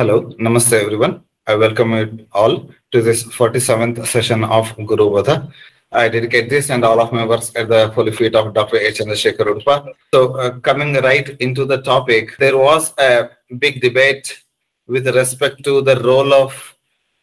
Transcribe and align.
Hello, 0.00 0.30
Namaste 0.38 0.74
everyone. 0.74 1.24
I 1.44 1.56
welcome 1.56 1.92
you 1.92 2.26
all 2.30 2.70
to 2.92 3.02
this 3.02 3.24
47th 3.24 4.06
session 4.06 4.44
of 4.44 4.66
Gurubodha. 4.76 5.52
I 5.90 6.08
dedicate 6.08 6.48
this 6.48 6.70
and 6.70 6.84
all 6.84 7.00
of 7.00 7.12
my 7.12 7.26
works 7.26 7.50
at 7.56 7.68
the 7.68 7.88
holy 7.88 8.12
feet 8.12 8.36
of 8.36 8.54
Dr. 8.54 8.76
H. 8.76 8.98
Chandrasekhar. 8.98 9.92
So, 10.14 10.36
uh, 10.36 10.60
coming 10.60 10.94
right 11.02 11.28
into 11.40 11.64
the 11.64 11.82
topic, 11.82 12.36
there 12.38 12.56
was 12.56 12.94
a 12.96 13.30
big 13.58 13.80
debate 13.80 14.40
with 14.86 15.08
respect 15.08 15.64
to 15.64 15.82
the 15.82 16.00
role 16.00 16.32
of 16.32 16.76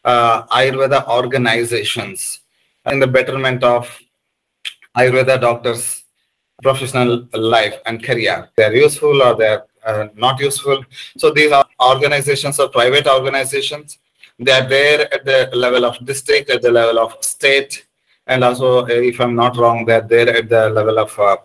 uh, 0.03 0.43
Ayurveda 0.47 1.07
organizations 1.07 2.41
in 2.91 2.99
the 2.99 3.07
betterment 3.07 3.63
of 3.63 3.87
Ayurveda 4.97 5.39
doctors' 5.39 6.03
professional 6.61 7.25
life 7.31 7.75
and 7.85 8.03
career. 8.03 8.49
They're 8.57 8.75
useful 8.75 9.21
or 9.23 9.33
they're 9.37 9.63
uh, 9.85 10.07
not 10.15 10.39
useful. 10.39 10.83
So 11.17 11.31
these 11.31 11.51
are 11.51 11.65
organizations 11.79 12.59
or 12.59 12.69
private 12.69 13.07
organizations. 13.07 13.97
They 14.37 14.51
are 14.51 14.67
there 14.67 15.13
at 15.13 15.23
the 15.23 15.49
level 15.53 15.85
of 15.85 16.03
district, 16.05 16.49
at 16.49 16.61
the 16.61 16.71
level 16.71 16.99
of 16.99 17.23
state, 17.23 17.85
and 18.27 18.43
also, 18.43 18.83
uh, 18.83 18.87
if 18.87 19.21
I'm 19.21 19.35
not 19.35 19.55
wrong, 19.57 19.85
they're 19.85 20.01
there 20.01 20.29
at 20.35 20.49
the 20.49 20.69
level 20.69 20.99
of 20.99 21.17
uh, 21.19 21.37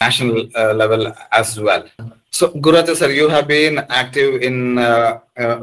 national 0.00 0.48
uh, 0.56 0.72
level 0.74 1.12
as 1.32 1.60
well. 1.60 1.84
So, 2.30 2.48
Gururaja 2.48 2.96
sir, 2.96 3.10
you 3.10 3.28
have 3.28 3.46
been 3.46 3.78
active 3.88 4.42
in 4.42 4.78
uh, 4.78 5.20
uh, 5.36 5.60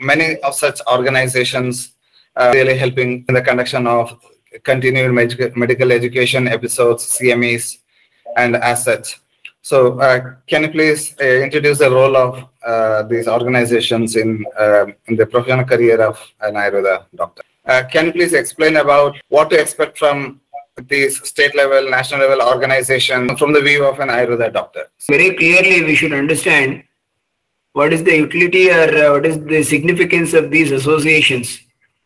many 0.00 0.36
of 0.38 0.54
such 0.54 0.80
organizations, 0.90 1.92
uh, 2.36 2.50
really 2.54 2.76
helping 2.76 3.24
in 3.28 3.34
the 3.34 3.42
conduction 3.42 3.86
of 3.86 4.16
continuing 4.62 5.14
med- 5.14 5.56
medical 5.56 5.92
education 5.92 6.48
episodes, 6.48 7.04
CMEs, 7.18 7.78
and 8.36 8.56
as 8.56 8.84
such. 8.84 9.20
So, 9.62 9.98
uh, 10.00 10.34
can 10.46 10.62
you 10.62 10.70
please 10.70 11.14
uh, 11.20 11.24
introduce 11.24 11.78
the 11.78 11.90
role 11.90 12.16
of 12.16 12.44
uh, 12.64 13.02
these 13.02 13.28
organizations 13.28 14.16
in 14.16 14.44
in 15.08 15.16
the 15.16 15.26
professional 15.26 15.64
career 15.64 16.00
of 16.00 16.18
an 16.40 16.54
Ayurveda 16.54 17.04
doctor? 17.14 17.42
can 17.92 18.06
you 18.06 18.12
please 18.12 18.32
explain 18.32 18.76
about 18.76 19.14
what 19.28 19.50
to 19.50 19.60
expect 19.60 19.98
from 19.98 20.40
these 20.88 21.22
state 21.28 21.54
level, 21.54 21.90
national 21.90 22.20
level 22.20 22.40
organizations 22.40 23.38
from 23.38 23.52
the 23.52 23.60
view 23.60 23.84
of 23.84 24.00
an 24.00 24.08
Ayurveda 24.08 24.52
doctor? 24.52 24.84
Very 25.10 25.34
clearly, 25.34 25.84
we 25.84 25.94
should 25.94 26.12
understand 26.12 26.82
what 27.72 27.92
is 27.92 28.02
the 28.04 28.16
utility 28.16 28.70
or 28.70 28.88
uh, 28.96 29.12
what 29.12 29.26
is 29.26 29.38
the 29.44 29.62
significance 29.62 30.32
of 30.34 30.50
these 30.50 30.72
associations. 30.72 31.60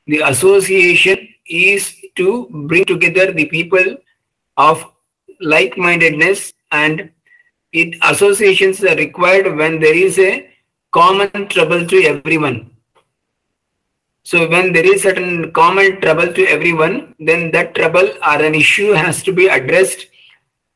The 0.07 0.21
association 0.21 1.29
is 1.47 1.95
to 2.17 2.49
bring 2.67 2.85
together 2.85 3.33
the 3.33 3.47
people 3.47 3.97
of 4.57 4.85
like 5.41 5.79
mindedness 5.79 6.53
and 6.73 7.11
it 7.73 7.97
associations 8.03 8.83
are 8.85 8.97
required 8.97 9.57
when 9.57 9.81
there 9.81 9.97
is 9.97 10.19
a 10.19 10.49
common 10.91 11.49
trouble 11.49 11.87
to 11.87 12.03
everyone 12.05 12.73
so 14.25 14.49
when 14.49 14.73
there 14.73 14.87
is 14.87 15.03
certain 15.03 15.51
common 15.51 16.01
trouble 16.01 16.33
to 16.33 16.47
everyone, 16.47 17.15
then 17.19 17.51
that 17.51 17.75
trouble 17.75 18.09
or 18.25 18.43
an 18.43 18.55
issue 18.55 18.93
has 18.93 19.21
to 19.25 19.33
be 19.33 19.49
addressed. 19.49 20.07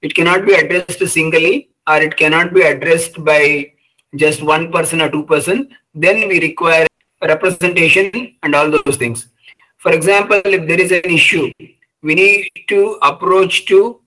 It 0.03 0.17
cannot 0.17 0.45
be 0.45 0.55
addressed 0.55 1.07
singly 1.07 1.71
or 1.87 1.99
it 1.99 2.17
cannot 2.17 2.53
be 2.53 2.63
addressed 2.63 3.25
by 3.25 3.73
just 4.17 4.43
one 4.43 4.73
person 4.73 5.01
or 5.01 5.09
two 5.09 5.23
person. 5.23 5.69
Then 5.95 6.27
we 6.29 6.41
require 6.41 6.89
representation 7.23 8.35
and 8.43 8.55
all 8.55 8.69
those 8.69 8.97
things. 8.97 9.29
For 9.79 9.93
example, 9.93 10.41
if 10.45 10.67
there 10.67 10.81
is 10.81 10.91
an 10.91 11.05
issue, 11.05 11.53
we 12.03 12.17
need 12.17 12.51
to 12.69 12.99
approach 13.01 13.67
to 13.67 14.01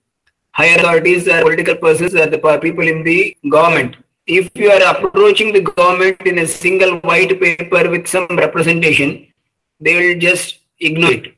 higher 0.52 0.76
authorities 0.78 1.28
or 1.28 1.42
political 1.42 1.76
persons 1.76 2.14
or 2.14 2.26
the 2.26 2.38
people 2.60 2.86
in 2.86 3.02
the 3.04 3.36
government. 3.48 3.96
If 4.26 4.50
you 4.54 4.70
are 4.70 4.96
approaching 4.96 5.52
the 5.52 5.62
government 5.62 6.20
in 6.22 6.38
a 6.38 6.46
single 6.46 6.98
white 7.00 7.40
paper 7.40 7.88
with 7.90 8.06
some 8.06 8.26
representation, 8.28 9.26
they 9.80 9.94
will 10.00 10.20
just 10.20 10.58
ignore 10.78 11.12
it. 11.12 11.34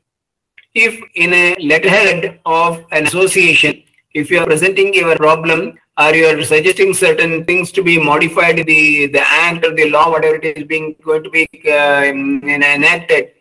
If 0.75 0.99
in 1.15 1.33
a 1.33 1.55
letterhead 1.59 2.39
of 2.45 2.85
an 2.91 3.05
association, 3.05 3.83
if 4.13 4.29
you 4.29 4.39
are 4.39 4.45
presenting 4.45 4.93
your 4.93 5.15
problem 5.15 5.77
or 5.97 6.13
you 6.15 6.25
are 6.25 6.43
suggesting 6.43 6.93
certain 6.93 7.45
things 7.45 7.71
to 7.71 7.83
be 7.83 7.97
modified, 8.03 8.57
the, 8.57 9.07
the 9.07 9.21
act 9.21 9.65
or 9.65 9.73
the 9.75 9.89
law, 9.89 10.09
whatever 10.09 10.35
it 10.35 10.57
is 10.57 10.63
being 10.65 10.95
going 11.03 11.23
to 11.23 11.29
be 11.29 11.47
uh, 11.67 12.03
enacted, 12.03 13.31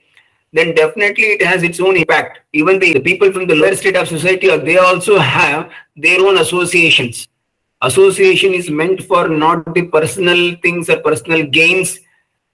then 0.53 0.75
definitely 0.75 1.25
it 1.25 1.43
has 1.43 1.63
its 1.63 1.81
own 1.81 1.97
impact. 1.97 2.41
Even 2.53 2.79
the, 2.79 2.93
the 2.93 3.01
people 3.01 3.33
from 3.33 3.47
the 3.47 3.55
lower 3.55 3.75
state 3.75 3.97
of 3.97 4.09
society, 4.09 4.55
they 4.59 4.77
also 4.77 5.19
have 5.19 5.71
their 5.97 6.21
own 6.21 6.39
associations. 6.39 7.29
Association 7.81 8.55
is 8.55 8.71
meant 8.71 9.03
for 9.03 9.29
not 9.29 9.75
the 9.75 9.83
personal 9.89 10.55
things 10.63 10.89
or 10.89 10.99
personal 10.99 11.45
gains. 11.47 11.99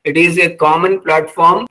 It 0.04 0.16
is 0.16 0.38
a 0.38 0.54
common 0.56 1.00
platform 1.00 1.66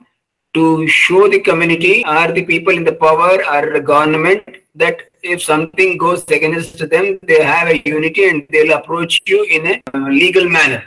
to 0.54 0.86
show 0.86 1.28
the 1.28 1.40
community 1.40 2.04
or 2.06 2.32
the 2.32 2.44
people 2.44 2.72
in 2.72 2.84
the 2.84 2.92
power 2.92 3.44
or 3.52 3.72
the 3.72 3.80
government 3.80 4.42
that 4.74 5.02
if 5.22 5.42
something 5.42 5.98
goes 5.98 6.22
against 6.28 6.78
them, 6.90 7.18
they 7.22 7.42
have 7.42 7.68
a 7.68 7.82
unity 7.84 8.28
and 8.28 8.46
they'll 8.50 8.76
approach 8.76 9.20
you 9.26 9.44
in 9.44 9.66
a 9.66 9.82
uh, 9.94 10.08
legal 10.08 10.48
manner. 10.48 10.84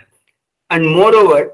And 0.69 0.87
moreover, 0.87 1.51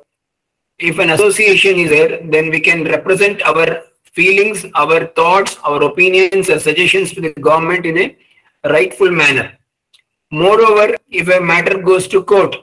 if 0.80 1.00
an 1.00 1.10
association 1.12 1.78
is 1.78 1.90
there, 1.90 2.20
then 2.24 2.50
we 2.50 2.60
can 2.60 2.84
represent 2.84 3.42
our 3.44 3.84
feelings, 4.14 4.66
our 4.76 5.08
thoughts, 5.08 5.58
our 5.64 5.84
opinions, 5.84 6.50
or 6.50 6.60
suggestions 6.60 7.14
to 7.14 7.22
the 7.22 7.34
government 7.34 7.86
in 7.86 7.98
a 7.98 8.16
rightful 8.70 9.12
manner. 9.12 9.58
Moreover, 10.32 10.96
if 11.10 11.28
a 11.30 11.40
matter 11.40 11.78
goes 11.78 12.08
to 12.10 12.24
court, 12.24 12.56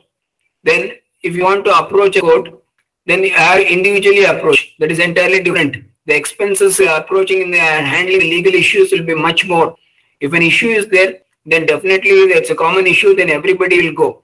then 0.62 0.92
if 1.22 1.34
you 1.34 1.44
want 1.44 1.64
to 1.64 1.76
approach 1.76 2.16
a 2.16 2.20
court, 2.20 2.48
then 3.06 3.24
are 3.36 3.60
individually 3.60 4.24
approach. 4.24 4.74
That 4.78 4.90
is 4.90 4.98
entirely 4.98 5.42
different. 5.42 5.84
The 6.06 6.14
expenses 6.14 6.80
approaching 6.80 7.54
and 7.54 7.86
handling 7.86 8.20
legal 8.20 8.54
issues 8.54 8.92
will 8.92 9.04
be 9.04 9.14
much 9.14 9.46
more. 9.46 9.76
If 10.20 10.32
an 10.32 10.42
issue 10.42 10.68
is 10.68 10.86
there, 10.88 11.20
then 11.46 11.66
definitely 11.66 12.10
it's 12.10 12.50
a 12.50 12.54
common 12.54 12.86
issue, 12.86 13.14
then 13.14 13.30
everybody 13.30 13.86
will 13.86 13.94
go 13.94 14.22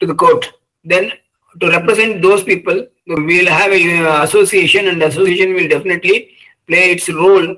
to 0.00 0.06
the 0.06 0.14
court. 0.14 0.52
Then 0.84 1.12
to 1.60 1.70
represent 1.70 2.22
those 2.22 2.42
people, 2.42 2.86
we 3.06 3.38
will 3.38 3.50
have 3.50 3.72
a 3.72 4.06
uh, 4.06 4.22
association 4.24 4.88
and 4.88 5.00
the 5.00 5.06
association 5.06 5.54
will 5.54 5.68
definitely 5.68 6.30
play 6.66 6.90
its 6.92 7.08
role 7.08 7.56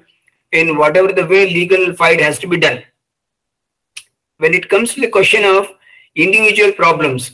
in 0.52 0.76
whatever 0.76 1.12
the 1.12 1.26
way 1.26 1.46
legal 1.46 1.94
fight 1.94 2.20
has 2.20 2.38
to 2.38 2.46
be 2.46 2.56
done. 2.56 2.82
When 4.38 4.54
it 4.54 4.68
comes 4.68 4.94
to 4.94 5.00
the 5.00 5.08
question 5.08 5.44
of 5.44 5.68
individual 6.14 6.72
problems, 6.72 7.32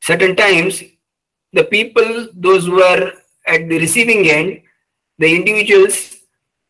certain 0.00 0.34
times 0.36 0.82
the 1.52 1.64
people, 1.64 2.28
those 2.34 2.66
who 2.66 2.82
are 2.82 3.12
at 3.46 3.68
the 3.68 3.78
receiving 3.78 4.28
end, 4.28 4.62
the 5.18 5.34
individuals 5.34 6.16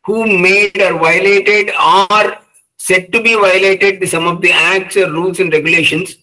who 0.05 0.27
made 0.27 0.81
or 0.81 0.99
violated 0.99 1.71
or 1.71 2.39
said 2.77 3.13
to 3.13 3.23
be 3.23 3.35
violated 3.35 4.07
some 4.09 4.27
of 4.27 4.41
the 4.41 4.53
acts 4.53 4.97
or 4.97 5.11
rules 5.11 5.39
and 5.41 5.53
regulations, 5.53 6.17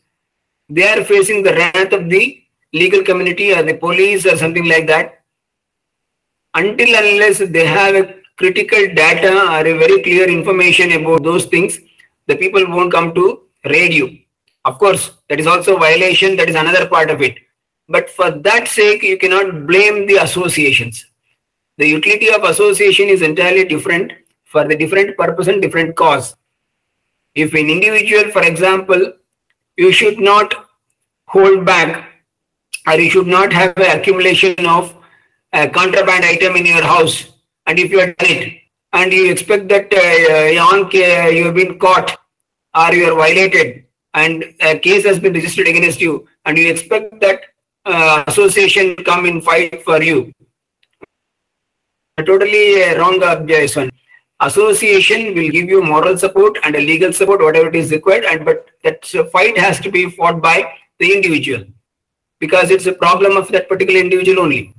they 0.69 0.88
are 0.88 1.03
facing 1.03 1.44
the 1.44 1.53
wrath 1.53 1.94
of 1.94 2.09
the 2.09 2.44
legal 2.83 3.03
community 3.03 3.53
or 3.53 3.63
the 3.63 3.73
police 3.73 4.25
or 4.25 4.38
something 4.38 4.67
like 4.67 4.88
that. 4.88 5.23
Until 6.53 6.95
unless 6.95 7.39
they 7.39 7.65
have 7.65 7.95
a 7.95 8.15
critical 8.38 8.88
data 8.93 9.33
or 9.55 9.65
a 9.65 9.77
very 9.77 10.01
clear 10.01 10.29
information 10.29 10.91
about 10.93 11.23
those 11.23 11.45
things, 11.45 11.79
the 12.27 12.35
people 12.35 12.65
won't 12.67 12.91
come 12.91 13.13
to 13.15 13.43
raid 13.65 13.93
you. 13.93 14.19
Of 14.65 14.79
course, 14.79 15.11
that 15.29 15.39
is 15.39 15.47
also 15.47 15.77
violation. 15.77 16.35
That 16.35 16.49
is 16.49 16.55
another 16.55 16.88
part 16.88 17.09
of 17.09 17.21
it. 17.21 17.38
But 17.89 18.09
for 18.09 18.31
that 18.31 18.67
sake, 18.67 19.01
you 19.01 19.17
cannot 19.17 19.65
blame 19.65 20.07
the 20.07 20.17
associations. 20.17 21.05
The 21.77 21.88
utility 21.88 22.33
of 22.33 22.44
association 22.44 23.07
is 23.07 23.21
entirely 23.21 23.63
different 23.63 24.11
for 24.44 24.67
the 24.67 24.75
different 24.75 25.17
purpose 25.17 25.47
and 25.47 25.61
different 25.61 25.95
cause. 25.95 26.35
If 27.35 27.53
an 27.53 27.69
individual, 27.69 28.31
for 28.31 28.41
example, 28.41 29.13
you 29.77 29.91
should 29.91 30.19
not 30.19 30.53
hold 31.27 31.65
back 31.65 32.09
or 32.88 33.00
you 33.00 33.09
should 33.09 33.28
not 33.28 33.52
have 33.52 33.78
an 33.78 34.00
accumulation 34.00 34.66
of 34.66 34.96
a 35.54 35.68
contraband 35.69 36.24
item 36.25 36.56
in 36.56 36.66
your 36.66 36.84
house 36.84 37.34
and 37.66 37.80
if 37.80 37.92
you 37.92 38.00
are 38.00 38.13
done 38.13 38.38
it 38.38 38.62
and 38.94 39.12
you 39.12 39.30
expect 39.31 39.68
that 39.68 39.94
uh, 39.94 41.30
you 41.30 41.45
have 41.45 41.56
been 41.56 41.78
caught 41.78 42.18
or 42.75 42.94
you 42.94 43.12
are 43.12 43.16
violated 43.16 43.84
and 44.13 44.44
a 44.62 44.80
case 44.80 45.06
has 45.06 45.19
been 45.19 45.34
registered 45.34 45.68
against 45.68 46.01
you 46.01 46.28
and 46.45 46.57
you 46.57 46.69
expect 46.69 47.19
that 47.19 47.42
uh, 47.86 48.24
association 48.28 48.95
come 48.95 49.25
in 49.25 49.42
fight 49.42 49.83
for 49.83 50.01
you. 50.01 50.31
Totally 52.25 52.83
uh, 52.83 52.98
wrong 52.98 53.22
objection. 53.24 53.92
Association 54.40 55.36
will 55.36 55.50
give 55.50 55.69
you 55.69 55.83
moral 55.83 56.18
support 56.18 56.57
and 56.63 56.75
legal 56.75 57.12
support, 57.12 57.42
whatever 57.42 57.69
it 57.69 57.75
is 57.75 57.92
required, 57.92 58.24
and 58.25 58.45
but 58.45 58.68
that 58.83 59.06
fight 59.31 59.57
has 59.57 59.80
to 59.80 59.92
be 59.92 60.10
fought 60.12 60.42
by 60.42 60.72
the 61.00 61.13
individual 61.13 61.66
because 62.39 62.72
it's 62.72 62.86
a 62.86 62.94
problem 62.94 63.38
of 63.38 63.48
that 63.50 63.68
particular 63.68 64.00
individual 64.00 64.42
only. 64.42 64.74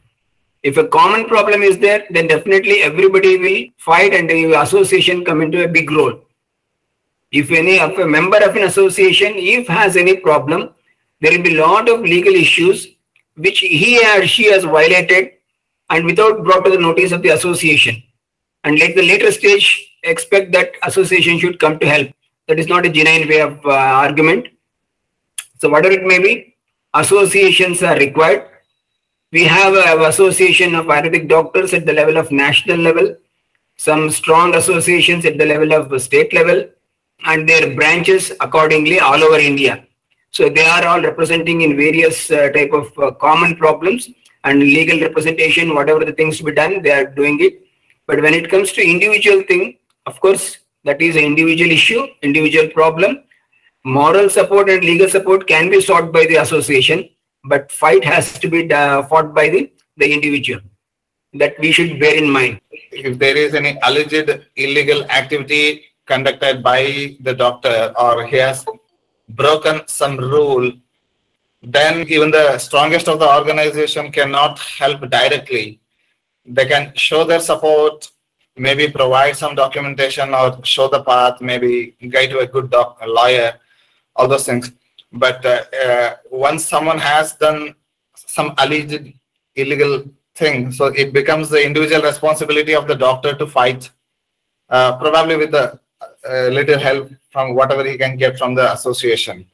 If 0.63 0.77
a 0.77 0.89
common 0.89 1.27
problem 1.27 1.63
is 1.63 1.79
there, 1.79 2.05
then 2.11 2.27
definitely 2.27 2.83
everybody 2.83 3.39
will 3.39 3.65
fight 3.79 4.13
and 4.13 4.29
the 4.29 4.61
association 4.61 5.25
come 5.25 5.41
into 5.41 5.65
a 5.65 5.69
big 5.69 5.91
role. 5.91 6.21
If 7.31 7.51
any 7.51 7.79
of 7.79 7.99
a 7.99 8.07
member 8.07 8.39
of 8.39 8.57
an 8.57 8.65
association, 8.65 9.35
if 9.37 9.69
has 9.69 9.97
any 9.97 10.17
problem, 10.17 10.71
there 11.21 11.33
will 11.33 11.43
be 11.43 11.57
a 11.57 11.67
lot 11.67 11.89
of 11.89 12.01
legal 12.01 12.35
issues 12.35 12.89
which 13.37 13.61
he 13.61 13.99
or 14.17 14.27
she 14.27 14.51
has 14.51 14.65
violated 14.65 15.33
and 15.91 16.05
without 16.05 16.43
brought 16.43 16.65
to 16.65 16.71
the 16.71 16.79
notice 16.79 17.13
of 17.13 17.23
the 17.23 17.31
association. 17.31 18.03
And 18.65 18.79
like 18.79 18.95
the 18.95 19.03
later 19.03 19.31
stage, 19.31 19.97
expect 20.03 20.53
that 20.53 20.73
association 20.83 21.39
should 21.39 21.61
come 21.61 21.79
to 21.79 21.87
help. 21.87 22.09
That 22.49 22.59
is 22.59 22.67
not 22.67 22.87
a 22.87 22.91
genuine 22.91 23.29
way 23.29 23.41
of 23.41 23.65
uh, 23.65 23.71
argument. 23.71 24.49
So 25.61 25.69
whatever 25.69 25.95
it 25.95 26.05
may 26.05 26.19
be, 26.19 26.48
associations 26.95 27.83
are 27.83 27.97
required. 27.97 28.49
We 29.33 29.45
have 29.45 29.75
an 29.75 30.03
association 30.09 30.75
of 30.75 30.87
Ayurvedic 30.87 31.29
doctors 31.29 31.75
at 31.75 31.85
the 31.85 31.93
level 31.93 32.17
of 32.17 32.33
national 32.33 32.79
level, 32.79 33.17
some 33.77 34.11
strong 34.11 34.55
associations 34.55 35.25
at 35.27 35.39
the 35.39 35.45
level 35.45 35.73
of 35.73 36.01
state 36.01 36.33
level, 36.33 36.69
and 37.25 37.49
their 37.49 37.75
branches 37.75 38.33
accordingly 38.41 39.01
all 39.01 39.23
over 39.23 39.39
India. 39.39 39.85
So 40.31 40.49
they 40.49 40.65
are 40.65 40.87
all 40.87 41.03
representing 41.03 41.63
in 41.63 41.77
various 41.77 42.31
uh, 42.31 42.51
type 42.51 42.73
of 42.73 42.97
uh, 42.99 43.11
common 43.13 43.57
problems 43.57 44.09
and 44.45 44.61
legal 44.61 45.01
representation, 45.01 45.75
whatever 45.75 46.05
the 46.05 46.13
things 46.13 46.39
to 46.39 46.45
be 46.45 46.53
done, 46.53 46.83
they 46.83 46.93
are 46.93 47.07
doing 47.07 47.39
it. 47.41 47.63
But 48.07 48.23
when 48.23 48.35
it 48.35 48.51
comes 48.51 48.73
to 48.73 48.83
individual 48.83 49.43
thing, 49.43 49.79
of 50.07 50.21
course, 50.21 50.59
that 50.85 51.03
is 51.03 51.17
an 51.17 51.25
individual 51.25 51.71
issue, 51.71 52.07
individual 52.23 52.69
problem. 52.69 53.25
Moral 53.89 54.29
support 54.29 54.69
and 54.69 54.85
legal 54.85 55.09
support 55.09 55.47
can 55.47 55.71
be 55.71 55.81
sought 55.81 56.13
by 56.13 56.27
the 56.27 56.37
association, 56.37 57.09
but 57.45 57.73
fight 57.73 58.05
has 58.05 58.39
to 58.39 58.47
be 58.47 58.71
uh, 58.71 59.03
fought 59.05 59.35
by 59.35 59.49
the, 59.49 59.73
the 59.97 60.13
individual. 60.13 60.61
That 61.33 61.59
we 61.59 61.73
should 61.73 61.99
bear 61.99 62.15
in 62.15 62.31
mind. 62.31 62.61
If 62.71 63.19
there 63.19 63.35
is 63.35 63.55
any 63.55 63.79
alleged 63.83 64.45
illegal 64.57 65.05
activity 65.05 65.85
conducted 66.05 66.63
by 66.63 67.17
the 67.21 67.33
doctor 67.33 67.95
or 67.99 68.27
he 68.27 68.37
has 68.37 68.67
broken 69.31 69.81
some 69.87 70.19
rule, 70.19 70.71
then 71.63 72.07
even 72.09 72.31
the 72.31 72.59
strongest 72.59 73.09
of 73.09 73.21
the 73.21 73.37
organization 73.39 74.13
cannot 74.13 74.59
help 74.59 75.01
directly. 75.09 75.81
They 76.45 76.67
can 76.67 76.93
show 76.95 77.25
their 77.25 77.41
support, 77.41 78.11
maybe 78.55 78.91
provide 78.91 79.37
some 79.37 79.55
documentation 79.55 80.35
or 80.35 80.63
show 80.63 80.89
the 80.89 81.03
path, 81.03 81.41
maybe 81.41 81.97
guide 82.11 82.31
to 82.31 82.41
a 82.41 82.47
good 82.47 82.69
doc, 82.71 82.99
a 83.01 83.07
lawyer, 83.07 83.55
all 84.19 84.29
those 84.29 84.45
things. 84.45 84.73
But 85.13 85.45
uh, 85.47 85.63
uh, 85.85 86.17
once 86.31 86.67
someone 86.67 86.99
has 86.99 87.35
done 87.35 87.75
some 88.15 88.53
alleged 88.59 89.13
illegal 89.55 90.05
thing, 90.35 90.73
so 90.73 90.87
it 90.87 91.13
becomes 91.13 91.49
the 91.49 91.65
individual 91.65 92.03
responsibility 92.03 92.75
of 92.75 92.87
the 92.87 92.95
doctor 92.95 93.35
to 93.35 93.47
fight, 93.47 93.91
uh, 94.69 94.97
probably 94.99 95.37
with 95.37 95.53
the 95.53 95.79
uh, 96.29 96.49
little 96.49 96.79
help 96.79 97.11
from 97.31 97.55
whatever 97.55 97.85
he 97.85 97.97
can 97.97 98.17
get 98.17 98.39
from 98.39 98.55
the 98.55 98.73
association. 98.73 99.47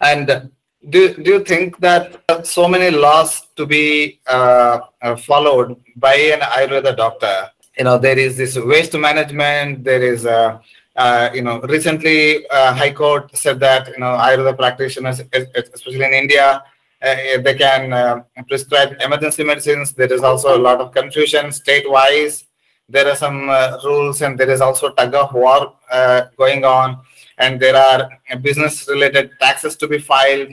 And 0.00 0.50
do, 0.88 1.14
do 1.14 1.30
you 1.32 1.44
think 1.44 1.78
that 1.80 2.46
so 2.46 2.68
many 2.68 2.90
laws 2.96 3.48
to 3.56 3.66
be 3.66 4.20
uh, 4.26 4.80
uh, 5.02 5.16
followed 5.16 5.76
by 5.96 6.14
an 6.14 6.40
Ayurveda 6.40 6.96
doctor? 6.96 7.50
You 7.76 7.84
know, 7.84 7.98
there 7.98 8.18
is 8.18 8.36
this 8.36 8.56
waste 8.56 8.94
management, 8.94 9.84
there 9.84 10.02
is 10.02 10.24
a 10.24 10.60
uh, 10.96 11.30
you 11.34 11.42
know, 11.42 11.60
recently 11.60 12.46
uh, 12.48 12.72
High 12.74 12.92
Court 12.92 13.36
said 13.36 13.60
that 13.60 13.88
you 13.88 13.98
know 13.98 14.16
Ayurveda 14.16 14.56
practitioners, 14.56 15.20
especially 15.20 16.04
in 16.04 16.14
India, 16.14 16.62
uh, 17.02 17.16
they 17.42 17.54
can 17.54 17.92
uh, 17.92 18.22
prescribe 18.48 18.96
emergency 19.00 19.44
medicines. 19.44 19.92
There 19.92 20.12
is 20.12 20.22
also 20.22 20.56
a 20.56 20.60
lot 20.60 20.80
of 20.80 20.92
confusion 20.92 21.52
state-wise. 21.52 22.44
There 22.88 23.06
are 23.08 23.16
some 23.16 23.48
uh, 23.50 23.78
rules, 23.84 24.22
and 24.22 24.38
there 24.38 24.48
is 24.48 24.60
also 24.60 24.92
tug 24.92 25.14
of 25.14 25.34
war 25.34 25.74
going 26.36 26.64
on, 26.64 26.98
and 27.38 27.60
there 27.60 27.76
are 27.76 28.08
business-related 28.40 29.32
taxes 29.38 29.76
to 29.76 29.88
be 29.88 29.98
filed. 29.98 30.52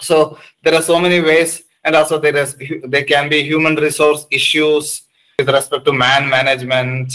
So 0.00 0.38
there 0.62 0.74
are 0.74 0.82
so 0.82 1.00
many 1.00 1.20
ways, 1.20 1.64
and 1.82 1.96
also 1.96 2.20
there 2.20 2.36
is 2.36 2.56
there 2.84 3.04
can 3.04 3.28
be 3.28 3.42
human 3.42 3.74
resource 3.74 4.26
issues 4.30 5.02
with 5.38 5.48
respect 5.48 5.84
to 5.86 5.92
man 5.92 6.28
management, 6.28 7.12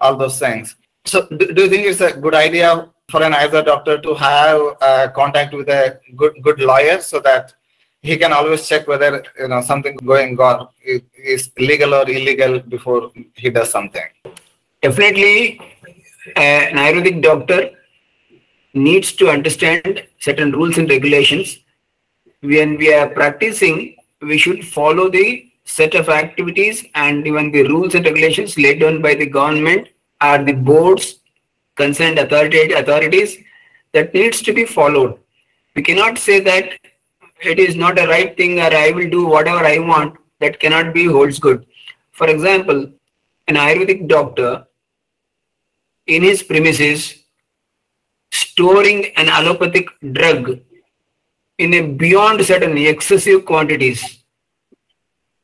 all 0.00 0.16
those 0.16 0.38
things. 0.38 0.74
So, 1.04 1.26
do, 1.28 1.52
do 1.52 1.62
you 1.62 1.68
think 1.68 1.86
it's 1.86 2.00
a 2.00 2.12
good 2.12 2.34
idea 2.34 2.88
for 3.10 3.22
an 3.22 3.32
Ayurveda 3.32 3.66
doctor 3.66 4.00
to 4.00 4.14
have 4.14 4.60
uh, 4.80 5.08
contact 5.14 5.52
with 5.52 5.68
a 5.68 6.00
good 6.16 6.34
good 6.42 6.60
lawyer 6.60 7.00
so 7.00 7.20
that 7.20 7.52
he 8.02 8.16
can 8.16 8.32
always 8.32 8.66
check 8.68 8.86
whether 8.86 9.24
you 9.38 9.48
know 9.48 9.60
something 9.62 9.96
going 9.96 10.38
on 10.38 10.68
is 10.84 11.50
legal 11.58 11.94
or 11.94 12.08
illegal 12.08 12.60
before 12.60 13.10
he 13.36 13.50
does 13.50 13.70
something? 13.70 14.04
Definitely, 14.80 15.60
an 16.36 16.76
Ayurvedic 16.76 17.22
doctor 17.22 17.70
needs 18.74 19.12
to 19.12 19.28
understand 19.28 20.04
certain 20.18 20.52
rules 20.52 20.78
and 20.78 20.88
regulations. 20.88 21.58
When 22.40 22.76
we 22.76 22.92
are 22.92 23.08
practicing, 23.08 23.96
we 24.20 24.38
should 24.38 24.66
follow 24.66 25.08
the 25.08 25.50
set 25.64 25.94
of 25.94 26.08
activities 26.08 26.84
and 26.94 27.26
even 27.26 27.50
the 27.52 27.62
rules 27.68 27.94
and 27.94 28.04
regulations 28.04 28.56
laid 28.58 28.80
down 28.80 29.00
by 29.00 29.14
the 29.14 29.26
government 29.26 29.88
are 30.22 30.42
the 30.42 30.52
boards, 30.52 31.20
concerned 31.76 32.18
authority, 32.18 32.72
authorities 32.72 33.38
that 33.92 34.14
needs 34.14 34.40
to 34.42 34.52
be 34.52 34.64
followed. 34.64 35.18
We 35.74 35.82
cannot 35.82 36.18
say 36.18 36.40
that 36.40 36.78
it 37.42 37.58
is 37.58 37.76
not 37.76 37.98
a 37.98 38.06
right 38.06 38.36
thing 38.36 38.60
or 38.60 38.74
I 38.74 38.90
will 38.90 39.10
do 39.10 39.26
whatever 39.26 39.64
I 39.66 39.78
want. 39.78 40.16
That 40.40 40.58
cannot 40.60 40.92
be 40.94 41.04
holds 41.06 41.38
good. 41.38 41.66
For 42.12 42.28
example, 42.28 42.90
an 43.48 43.56
Ayurvedic 43.56 44.08
doctor 44.08 44.66
in 46.06 46.22
his 46.22 46.42
premises 46.42 47.22
storing 48.32 49.06
an 49.16 49.28
allopathic 49.28 49.88
drug 50.12 50.60
in 51.58 51.74
a 51.74 51.82
beyond 52.02 52.44
certain 52.44 52.76
excessive 52.76 53.44
quantities. 53.44 54.22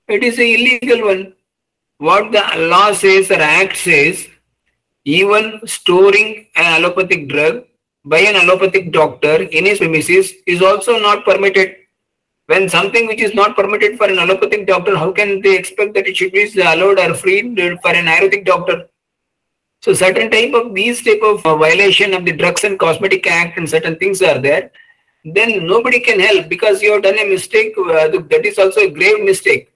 It 0.09 0.25
is 0.25 0.39
a 0.39 0.55
illegal 0.55 1.07
one. 1.07 1.35
What 1.99 2.33
the 2.33 2.43
law 2.73 2.93
says 2.93 3.31
or 3.31 3.41
act 3.41 3.77
says 3.77 4.27
even 5.17 5.45
storing 5.67 6.47
an 6.57 6.67
allopathic 6.77 7.29
drug 7.29 7.65
by 8.05 8.19
an 8.19 8.37
allopathic 8.37 8.93
doctor 8.93 9.37
in 9.59 9.65
his 9.65 9.79
premises 9.79 10.35
is 10.47 10.63
also 10.63 10.99
not 10.99 11.25
permitted. 11.25 11.77
When 12.47 12.69
something 12.69 13.07
which 13.07 13.21
is 13.21 13.35
not 13.35 13.57
permitted 13.57 13.97
for 13.97 14.07
an 14.07 14.19
allopathic 14.19 14.67
doctor, 14.67 14.97
how 14.97 15.13
can 15.13 15.41
they 15.41 15.57
expect 15.57 15.95
that 15.95 16.07
it 16.07 16.17
should 16.17 16.33
be 16.33 16.45
allowed 16.61 16.99
or 16.99 17.15
free 17.15 17.41
for 17.83 17.91
an 18.01 18.07
ayurvedic 18.07 18.45
doctor? 18.45 18.89
So 19.81 19.95
certain 19.95 20.31
type 20.31 20.53
of 20.53 20.75
these 20.75 21.03
type 21.03 21.23
of 21.23 21.43
violation 21.43 22.13
of 22.13 22.27
the 22.27 22.33
Drugs 22.33 22.65
and 22.65 22.79
Cosmetic 22.79 23.27
Act 23.27 23.57
and 23.57 23.69
certain 23.69 23.97
things 23.97 24.21
are 24.21 24.39
there, 24.39 24.71
then 25.25 25.67
nobody 25.67 26.01
can 26.01 26.21
help 26.21 26.49
because 26.49 26.83
you 26.83 26.93
have 26.93 27.03
done 27.03 27.19
a 27.19 27.29
mistake. 27.29 27.73
Uh, 27.79 28.09
that 28.09 28.45
is 28.45 28.59
also 28.59 28.81
a 28.81 28.91
grave 28.91 29.25
mistake, 29.25 29.73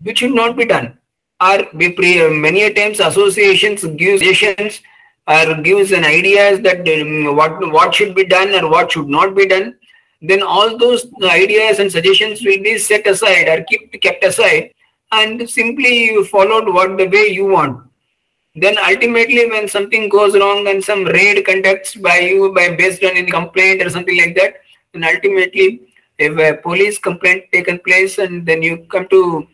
which 0.00 0.18
should 0.18 0.34
not 0.34 0.56
be 0.56 0.64
done 0.64 0.98
or 1.42 2.30
many 2.30 2.72
times 2.72 3.00
associations 3.00 3.84
give 4.02 4.18
suggestions 4.20 4.80
or 5.26 5.54
gives 5.62 5.92
an 5.92 6.04
ideas 6.04 6.60
that 6.60 6.88
um, 6.88 7.36
what 7.36 7.60
what 7.72 7.94
should 7.94 8.14
be 8.14 8.24
done 8.24 8.54
or 8.54 8.68
what 8.70 8.92
should 8.92 9.08
not 9.08 9.34
be 9.34 9.46
done. 9.46 9.74
Then 10.20 10.42
all 10.42 10.76
those 10.78 11.06
ideas 11.22 11.78
and 11.80 11.90
suggestions 11.90 12.42
will 12.44 12.62
be 12.62 12.78
set 12.78 13.06
aside 13.06 13.48
or 13.48 13.64
kept 13.64 14.02
kept 14.02 14.24
aside 14.24 14.72
and 15.12 15.48
simply 15.48 15.94
you 16.04 16.24
followed 16.24 16.72
what 16.72 16.96
the 16.96 17.06
way 17.06 17.26
you 17.28 17.46
want. 17.46 17.82
Then 18.54 18.76
ultimately 18.78 19.48
when 19.50 19.68
something 19.68 20.08
goes 20.08 20.36
wrong 20.38 20.68
and 20.68 20.84
some 20.84 21.04
raid 21.04 21.44
conducts 21.44 21.94
by 21.94 22.18
you 22.18 22.52
by 22.52 22.74
based 22.76 23.02
on 23.02 23.16
any 23.16 23.30
complaint 23.30 23.82
or 23.82 23.90
something 23.90 24.18
like 24.18 24.34
that 24.36 24.60
then 24.92 25.04
ultimately 25.04 25.80
if 26.18 26.38
a 26.38 26.60
police 26.62 26.98
complaint 26.98 27.44
taken 27.52 27.78
place 27.78 28.18
and 28.18 28.44
then 28.46 28.62
you 28.62 28.76
come 28.90 29.08
to 29.08 29.46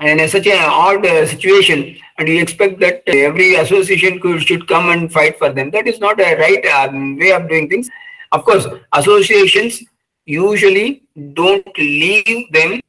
in 0.00 0.28
such 0.28 0.46
an 0.46 0.58
odd 0.58 1.04
uh, 1.04 1.26
situation. 1.26 1.96
And 2.18 2.28
you 2.28 2.40
expect 2.40 2.80
that 2.80 3.02
every 3.06 3.56
association 3.56 4.20
could, 4.20 4.42
should 4.42 4.66
come 4.66 4.90
and 4.90 5.12
fight 5.12 5.38
for 5.38 5.52
them. 5.52 5.70
That 5.70 5.86
is 5.86 6.00
not 6.00 6.20
a 6.20 6.36
right 6.36 6.64
um, 6.66 7.18
way 7.18 7.32
of 7.32 7.48
doing 7.48 7.68
things. 7.68 7.88
Of 8.32 8.44
course 8.44 8.66
associations 8.94 9.82
usually 10.24 11.02
don't 11.34 11.66
leave 11.78 12.50
them. 12.52 12.80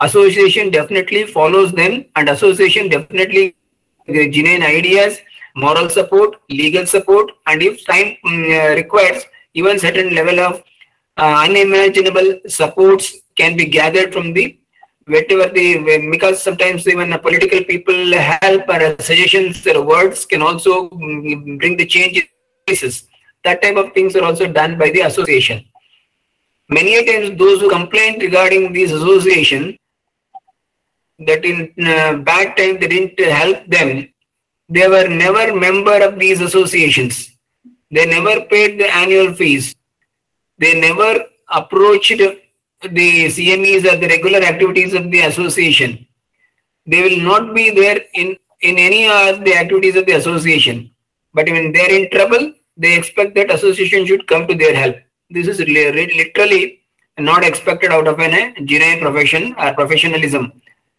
Association 0.00 0.70
definitely 0.70 1.26
follows 1.26 1.72
them. 1.72 2.06
And 2.16 2.28
association 2.28 2.88
definitely 2.88 3.54
genuine 4.06 4.62
ideas 4.62 5.18
moral 5.54 5.88
support 5.88 6.36
legal 6.48 6.86
support. 6.86 7.30
And 7.46 7.62
if 7.62 7.84
time 7.86 8.16
um, 8.24 8.44
uh, 8.50 8.74
requires 8.74 9.24
even 9.54 9.78
certain 9.78 10.14
level 10.14 10.40
of 10.40 10.62
uh, 11.18 11.44
unimaginable 11.46 12.40
supports 12.46 13.18
can 13.36 13.56
be 13.56 13.66
gathered 13.66 14.12
from 14.12 14.32
the 14.32 14.58
whatever 15.06 15.52
the 15.52 16.08
because 16.10 16.42
sometimes 16.42 16.86
even 16.86 17.16
political 17.18 17.64
people 17.64 18.12
help 18.12 18.68
or 18.68 18.96
suggestions 19.00 19.66
or 19.66 19.82
words 19.82 20.24
can 20.26 20.42
also 20.42 20.88
bring 20.88 21.76
the 21.76 21.86
changes. 21.86 23.04
That 23.44 23.62
type 23.62 23.76
of 23.76 23.92
things 23.94 24.14
are 24.16 24.24
also 24.24 24.46
done 24.46 24.78
by 24.78 24.90
the 24.90 25.00
association. 25.00 25.64
Many 26.68 27.04
times 27.04 27.38
those 27.38 27.60
who 27.60 27.70
complain 27.70 28.20
regarding 28.20 28.72
this 28.72 28.92
association 28.92 29.76
that 31.18 31.44
in 31.44 31.72
uh, 31.84 32.16
bad 32.18 32.56
time 32.56 32.78
they 32.78 32.86
didn't 32.86 33.18
help 33.18 33.66
them, 33.66 34.08
they 34.68 34.86
were 34.88 35.08
never 35.08 35.54
member 35.54 36.02
of 36.02 36.18
these 36.18 36.40
associations. 36.40 37.36
They 37.90 38.06
never 38.06 38.42
paid 38.42 38.78
the 38.78 38.94
annual 38.94 39.34
fees. 39.34 39.74
They 40.58 40.80
never 40.80 41.24
approached 41.48 42.20
the 42.82 43.26
CMEs 43.26 43.84
or 43.90 43.96
the 43.96 44.08
regular 44.08 44.40
activities 44.40 44.94
of 44.94 45.10
the 45.10 45.20
association. 45.20 46.06
They 46.86 47.02
will 47.02 47.20
not 47.22 47.54
be 47.54 47.70
there 47.70 48.00
in, 48.14 48.36
in 48.62 48.78
any 48.78 49.06
of 49.06 49.44
the 49.44 49.54
activities 49.56 49.96
of 49.96 50.06
the 50.06 50.12
association. 50.12 50.90
But 51.34 51.46
when 51.46 51.72
they're 51.72 51.92
in 51.92 52.10
trouble, 52.10 52.52
they 52.76 52.96
expect 52.96 53.34
that 53.34 53.52
association 53.52 54.06
should 54.06 54.26
come 54.26 54.46
to 54.46 54.54
their 54.54 54.74
help. 54.74 54.96
This 55.28 55.46
is 55.46 55.60
literally 55.60 56.80
not 57.18 57.44
expected 57.44 57.92
out 57.92 58.08
of 58.08 58.18
a 58.18 58.28
genuine 58.64 58.98
eh, 58.98 59.00
profession 59.00 59.54
or 59.58 59.74
professionalism. 59.74 60.52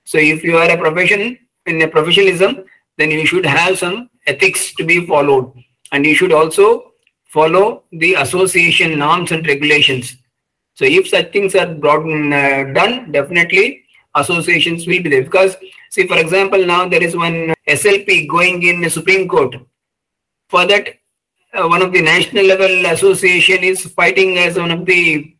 So 0.03 0.17
if 0.17 0.43
you 0.43 0.57
are 0.57 0.69
a 0.69 0.77
profession 0.77 1.37
in 1.65 1.81
a 1.81 1.87
professionalism, 1.87 2.63
then 2.97 3.11
you 3.11 3.25
should 3.25 3.45
have 3.45 3.77
some 3.77 4.09
ethics 4.27 4.73
to 4.75 4.85
be 4.85 5.05
followed. 5.05 5.53
And 5.91 6.05
you 6.05 6.15
should 6.15 6.31
also 6.31 6.93
follow 7.25 7.83
the 7.91 8.15
association 8.15 8.99
norms 8.99 9.31
and 9.31 9.45
regulations. 9.47 10.17
So 10.73 10.85
if 10.85 11.07
such 11.07 11.31
things 11.31 11.55
are 11.55 11.73
brought, 11.73 12.05
uh, 12.05 12.73
done, 12.73 13.11
definitely 13.11 13.83
associations 14.15 14.87
will 14.87 15.03
be 15.03 15.09
there. 15.09 15.23
Because 15.23 15.55
see, 15.89 16.07
for 16.07 16.17
example, 16.17 16.65
now 16.65 16.87
there 16.87 17.03
is 17.03 17.15
one 17.15 17.53
SLP 17.67 18.27
going 18.27 18.63
in 18.63 18.81
the 18.81 18.89
Supreme 18.89 19.27
Court. 19.27 19.55
For 20.49 20.65
that, 20.65 20.95
uh, 21.53 21.67
one 21.67 21.81
of 21.81 21.91
the 21.91 22.01
national 22.01 22.45
level 22.45 22.85
association 22.87 23.63
is 23.63 23.85
fighting 23.85 24.37
as 24.37 24.57
one 24.57 24.71
of 24.71 24.85
the 24.85 25.35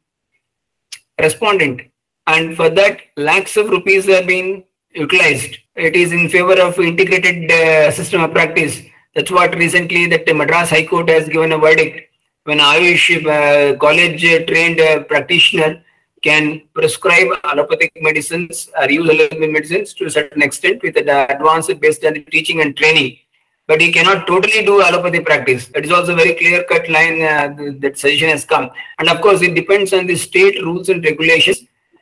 respondent. 1.20 1.82
And 2.28 2.56
for 2.56 2.70
that, 2.70 3.02
lakhs 3.18 3.58
of 3.58 3.70
rupees 3.70 4.06
have 4.08 4.28
been 4.28 4.64
utilized. 4.94 5.58
It 5.76 5.96
is 5.96 6.12
in 6.12 6.30
favor 6.30 6.60
of 6.62 6.80
integrated 6.80 7.52
uh, 7.52 7.92
system 7.92 8.22
of 8.22 8.32
practice. 8.32 8.82
That's 9.16 9.32
what 9.32 9.56
recently 9.56 10.08
that 10.08 10.26
the 10.26 10.34
Madras 10.34 10.70
High 10.70 10.86
Court 10.86 11.10
has 11.10 11.28
given 11.28 11.52
a 11.52 11.58
verdict. 11.58 12.11
When 12.51 12.60
Ayush 12.60 13.05
uh, 13.25 13.77
college 13.77 14.24
trained 14.46 14.81
uh, 14.81 15.03
practitioner 15.03 15.81
can 16.22 16.63
prescribe 16.74 17.29
allopathic 17.46 17.93
medicines 18.01 18.70
or 18.77 18.91
use 18.91 19.10
allopathic 19.10 19.51
medicines 19.51 19.93
to 19.93 20.08
a 20.08 20.10
certain 20.10 20.41
extent 20.41 20.84
with 20.84 20.98
advanced 20.98 21.79
based 21.79 22.03
on 22.03 22.15
teaching 22.25 22.60
and 22.60 22.75
training. 22.75 23.20
But 23.67 23.79
he 23.79 23.89
cannot 23.93 24.27
totally 24.27 24.65
do 24.65 24.81
allopathy 24.81 25.22
practice. 25.22 25.67
That 25.67 25.86
is 25.86 25.93
also 25.93 26.13
very 26.13 26.34
clear 26.34 26.65
cut 26.65 26.89
line 26.89 27.22
uh, 27.22 27.55
that 27.79 27.98
suggestion 27.98 28.27
has 28.27 28.43
come. 28.43 28.70
And 29.00 29.08
of 29.08 29.22
course, 29.22 29.41
it 29.41 29.55
depends 29.55 29.93
on 29.93 30.05
the 30.05 30.17
state 30.17 30.62
rules 30.62 30.89
and 30.89 31.01
regulations. 31.05 31.60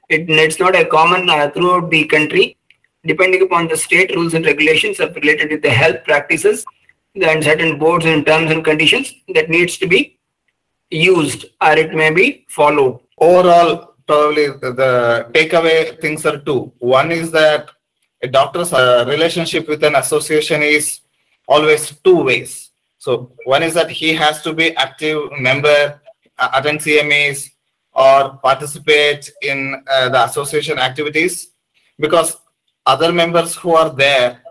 It, 0.09 0.27
it's 0.31 0.59
not 0.59 0.75
a 0.75 0.83
common 0.83 1.29
uh, 1.29 1.51
throughout 1.51 1.91
the 1.91 2.05
country 2.05 2.57
depending 3.05 3.43
upon 3.43 3.67
the 3.67 3.77
state 3.77 4.15
rules 4.15 4.33
and 4.33 4.43
regulations 4.47 4.99
of 4.99 5.15
related 5.15 5.51
with 5.51 5.61
the 5.61 5.69
health 5.69 6.03
practices 6.05 6.65
and 7.13 7.43
certain 7.43 7.77
boards 7.77 8.05
and 8.05 8.25
terms 8.25 8.49
and 8.49 8.65
conditions 8.65 9.13
that 9.35 9.47
needs 9.47 9.77
to 9.77 9.87
be 9.87 10.18
used 10.91 11.45
or 11.61 11.73
it 11.73 11.93
may 11.93 12.11
be 12.11 12.45
followed. 12.49 12.99
Overall, 13.17 13.95
probably 14.07 14.47
the, 14.47 14.73
the 14.73 15.27
takeaway 15.33 15.99
things 16.01 16.25
are 16.25 16.39
two. 16.39 16.71
One 16.79 17.11
is 17.11 17.31
that 17.31 17.69
a 18.21 18.27
doctor's 18.27 18.73
uh, 18.73 19.05
relationship 19.07 19.67
with 19.67 19.83
an 19.83 19.95
association 19.95 20.61
is 20.61 21.01
always 21.47 21.95
two 22.03 22.23
ways. 22.23 22.71
So 22.97 23.31
one 23.45 23.63
is 23.63 23.73
that 23.75 23.89
he 23.89 24.13
has 24.13 24.41
to 24.41 24.53
be 24.53 24.75
active 24.75 25.31
member, 25.39 26.01
uh, 26.37 26.49
attend 26.53 26.79
CMEs, 26.79 27.49
or 27.93 28.37
participate 28.37 29.31
in 29.41 29.83
uh, 29.89 30.09
the 30.09 30.23
association 30.25 30.77
activities 30.77 31.51
because 31.97 32.37
other 32.85 33.11
members 33.11 33.55
who 33.55 33.75
are 33.75 33.89
there, 33.89 34.41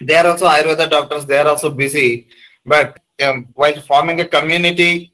they 0.00 0.16
are 0.16 0.26
also 0.26 0.46
Ayurveda 0.46 0.90
doctors, 0.90 1.26
they 1.26 1.38
are 1.38 1.48
also 1.48 1.70
busy. 1.70 2.28
But 2.64 2.98
um, 3.22 3.48
while 3.54 3.80
forming 3.82 4.20
a 4.20 4.26
community, 4.26 5.12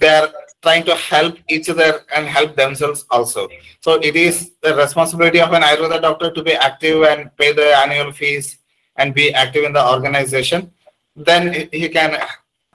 they 0.00 0.08
are 0.08 0.28
trying 0.62 0.84
to 0.84 0.94
help 0.94 1.36
each 1.48 1.68
other 1.68 2.00
and 2.14 2.26
help 2.26 2.56
themselves 2.56 3.06
also. 3.10 3.48
So 3.80 3.94
it 4.02 4.16
is 4.16 4.52
the 4.62 4.74
responsibility 4.74 5.40
of 5.40 5.52
an 5.52 5.62
Ayurveda 5.62 6.02
doctor 6.02 6.30
to 6.30 6.42
be 6.42 6.52
active 6.52 7.02
and 7.04 7.34
pay 7.36 7.52
the 7.52 7.76
annual 7.76 8.12
fees 8.12 8.58
and 8.96 9.14
be 9.14 9.32
active 9.32 9.64
in 9.64 9.72
the 9.72 9.86
organization. 9.86 10.70
Then 11.16 11.68
he 11.72 11.88
can 11.88 12.18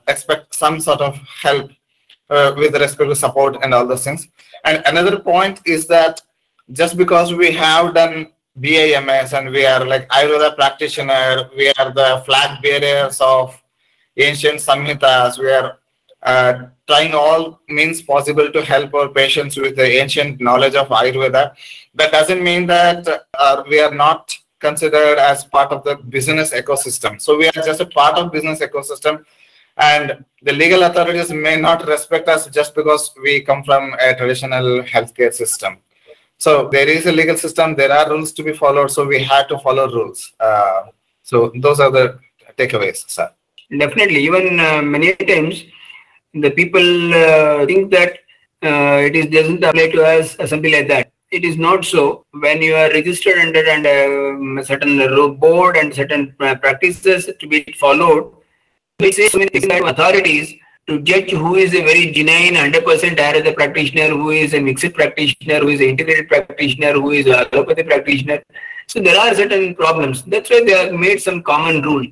expect 0.08 0.56
some 0.56 0.80
sort 0.80 1.02
of 1.02 1.16
help 1.44 1.72
uh, 2.30 2.54
with 2.58 2.74
respect 2.76 3.10
to 3.10 3.16
support 3.16 3.58
and 3.62 3.74
all 3.74 3.86
those 3.86 4.04
things. 4.04 4.28
And 4.64 4.82
another 4.86 5.20
point 5.20 5.62
is 5.66 5.86
that 5.88 6.22
just 6.72 6.98
because 6.98 7.34
we 7.34 7.52
have 7.52 7.94
done 7.94 8.32
BAMS 8.60 9.34
and 9.38 9.50
we 9.50 9.66
are 9.66 9.86
like 9.86 10.08
Ayurveda 10.10 10.56
practitioner. 10.56 11.50
We 11.58 11.68
are 11.78 11.92
the 11.92 12.24
flag 12.26 12.62
bearers 12.62 13.20
of 13.20 13.62
ancient 14.16 14.60
Samhitas. 14.60 15.38
We 15.38 15.52
are 15.52 15.78
uh, 16.24 16.68
trying 16.88 17.14
all 17.14 17.60
means 17.68 18.02
possible 18.02 18.52
to 18.52 18.62
help 18.64 18.94
our 18.94 19.10
patients 19.10 19.58
with 19.58 19.76
the 19.76 19.88
ancient 20.02 20.40
knowledge 20.40 20.76
of 20.76 20.88
Ayurveda. 20.90 21.56
That 21.96 22.12
doesn't 22.12 22.44
mean 22.44 22.68
that 22.68 23.28
uh, 23.38 23.64
we 23.68 23.80
are 23.80 23.94
not 23.94 24.38
considered 24.60 25.18
as 25.18 25.44
part 25.44 25.72
of 25.72 25.84
the 25.84 25.96
business 25.96 26.52
ecosystem. 26.52 27.22
So 27.22 27.38
we 27.38 27.48
are 27.48 27.52
just 27.70 27.82
a 27.82 27.86
part 27.86 28.18
of 28.18 28.32
business 28.32 28.60
ecosystem 28.60 29.26
and 29.78 30.24
the 30.42 30.54
legal 30.54 30.84
authorities 30.84 31.32
may 31.32 31.60
not 31.60 31.88
respect 31.88 32.30
us 32.30 32.48
just 32.48 32.76
because 32.76 33.12
we 33.22 33.42
come 33.42 33.64
from 33.64 33.94
a 34.00 34.16
traditional 34.16 34.82
healthcare 34.84 35.34
system. 35.34 35.78
So 36.38 36.70
there 36.70 36.88
is 36.88 37.06
a 37.06 37.12
legal 37.12 37.38
system. 37.38 37.76
There 37.76 37.92
are 37.92 38.10
rules 38.10 38.32
to 38.34 38.44
be 38.44 38.54
followed. 38.54 38.92
So 38.92 39.06
we 39.06 39.24
had 39.24 39.48
to 39.50 39.58
follow 39.60 39.92
rules. 39.92 40.34
Uh, 40.40 40.84
so 41.24 41.52
those 41.56 41.80
are 41.80 41.92
the 41.92 42.20
takeaways, 42.58 43.10
sir. 43.10 43.30
Definitely. 43.78 44.20
Even 44.24 44.60
uh, 44.60 44.82
many 44.82 45.14
times 45.16 45.64
the 46.36 46.52
people 46.52 47.14
uh, 47.14 47.66
think 47.66 47.92
that 47.92 48.20
uh, 48.62 49.00
it 49.08 49.16
is 49.16 49.28
doesn't 49.28 49.64
apply 49.64 49.90
to 49.92 50.04
us 50.04 50.36
or 50.40 50.48
something 50.48 50.72
like 50.72 50.88
that. 50.88 51.12
It 51.32 51.44
is 51.44 51.58
not 51.58 51.84
so. 51.86 52.26
When 52.32 52.62
you 52.62 52.76
are 52.76 52.90
registered 52.90 53.38
under 53.40 53.64
and 53.68 53.86
um, 53.88 54.64
certain 54.64 54.98
board 55.38 55.78
and 55.78 55.94
certain 55.94 56.36
uh, 56.40 56.56
practices 56.56 57.30
to 57.40 57.48
be 57.48 57.64
followed, 57.80 58.32
we 59.00 59.12
say 59.12 59.28
so 59.28 59.40
many 59.40 59.50
authorities 59.54 60.54
to 60.88 61.02
judge 61.02 61.32
who 61.32 61.56
is 61.56 61.74
a 61.74 61.82
very 61.82 62.12
genuine 62.12 62.56
100% 62.72 63.18
Ayurveda 63.18 63.56
practitioner, 63.56 64.10
who 64.10 64.30
is 64.30 64.54
a 64.54 64.60
mixed 64.60 64.94
practitioner, 64.94 65.60
who 65.60 65.70
is 65.70 65.80
an 65.80 65.88
integrated 65.88 66.28
practitioner, 66.28 66.94
who 66.94 67.12
is 67.12 67.26
a 67.26 67.50
allopathy 67.50 67.84
practitioner. 67.84 68.44
So 68.88 69.00
there 69.00 69.20
are 69.20 69.34
certain 69.34 69.74
problems. 69.74 70.24
That's 70.24 70.50
why 70.50 70.64
they 70.64 70.74
have 70.74 70.94
made 70.94 71.22
some 71.22 71.42
common 71.42 71.82
rule. 71.82 72.06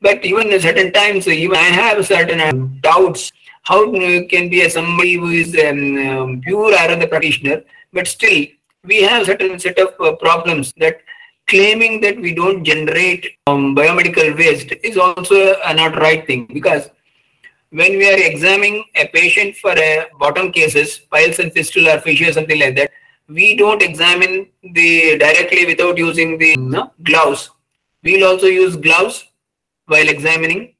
But 0.00 0.24
even 0.24 0.52
at 0.52 0.62
certain 0.62 0.92
times, 0.92 1.28
even 1.28 1.56
I 1.56 1.70
have 1.80 2.04
certain 2.06 2.40
uh, 2.40 2.52
doubts. 2.80 3.32
How 3.68 3.84
can 4.32 4.48
be 4.48 4.62
a 4.62 4.70
somebody 4.70 5.14
who 5.14 5.28
is 5.28 5.54
a 5.54 5.68
um, 5.70 6.08
um, 6.08 6.40
pure 6.40 6.72
Ayurveda 6.74 7.08
practitioner, 7.10 7.62
but 7.92 8.06
still 8.06 8.46
we 8.84 9.02
have 9.02 9.26
certain 9.26 9.58
set 9.58 9.78
of 9.78 9.88
uh, 10.00 10.16
problems 10.16 10.72
that 10.78 11.02
claiming 11.46 12.00
that 12.00 12.16
we 12.18 12.34
don't 12.34 12.64
generate 12.64 13.26
um, 13.46 13.76
biomedical 13.76 14.34
waste 14.38 14.72
is 14.82 14.96
also 14.96 15.54
a 15.66 15.74
not 15.74 15.98
right 15.98 16.26
thing 16.26 16.46
because 16.46 16.88
when 17.68 17.98
we 17.98 18.08
are 18.10 18.18
examining 18.30 18.84
a 18.94 19.06
patient 19.08 19.54
for 19.56 19.72
a 19.72 20.06
bottom 20.18 20.50
cases, 20.50 21.00
piles 21.10 21.38
and 21.38 21.52
fistula 21.52 21.96
or 21.96 22.00
fissure, 22.00 22.32
something 22.32 22.58
like 22.58 22.74
that, 22.76 22.90
we 23.28 23.54
don't 23.54 23.82
examine 23.82 24.48
the 24.62 25.18
directly 25.18 25.66
without 25.66 25.98
using 25.98 26.38
the 26.38 26.56
gloves. 27.02 27.50
We'll 28.02 28.26
also 28.26 28.46
use 28.46 28.76
gloves 28.76 29.26
while 29.84 30.08
examining. 30.08 30.74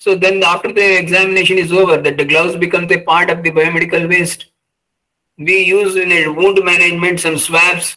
So 0.00 0.16
then 0.16 0.42
after 0.42 0.72
the 0.72 0.98
examination 0.98 1.58
is 1.58 1.72
over, 1.72 1.96
that 1.98 2.16
the 2.16 2.24
gloves 2.24 2.56
becomes 2.56 2.90
a 2.90 3.00
part 3.00 3.30
of 3.30 3.44
the 3.44 3.52
biomedical 3.52 4.08
waste. 4.08 4.46
We 5.38 5.60
use 5.60 5.94
in 5.94 6.10
a 6.10 6.26
wound 6.28 6.58
management 6.64 7.20
some 7.20 7.38
swabs. 7.38 7.96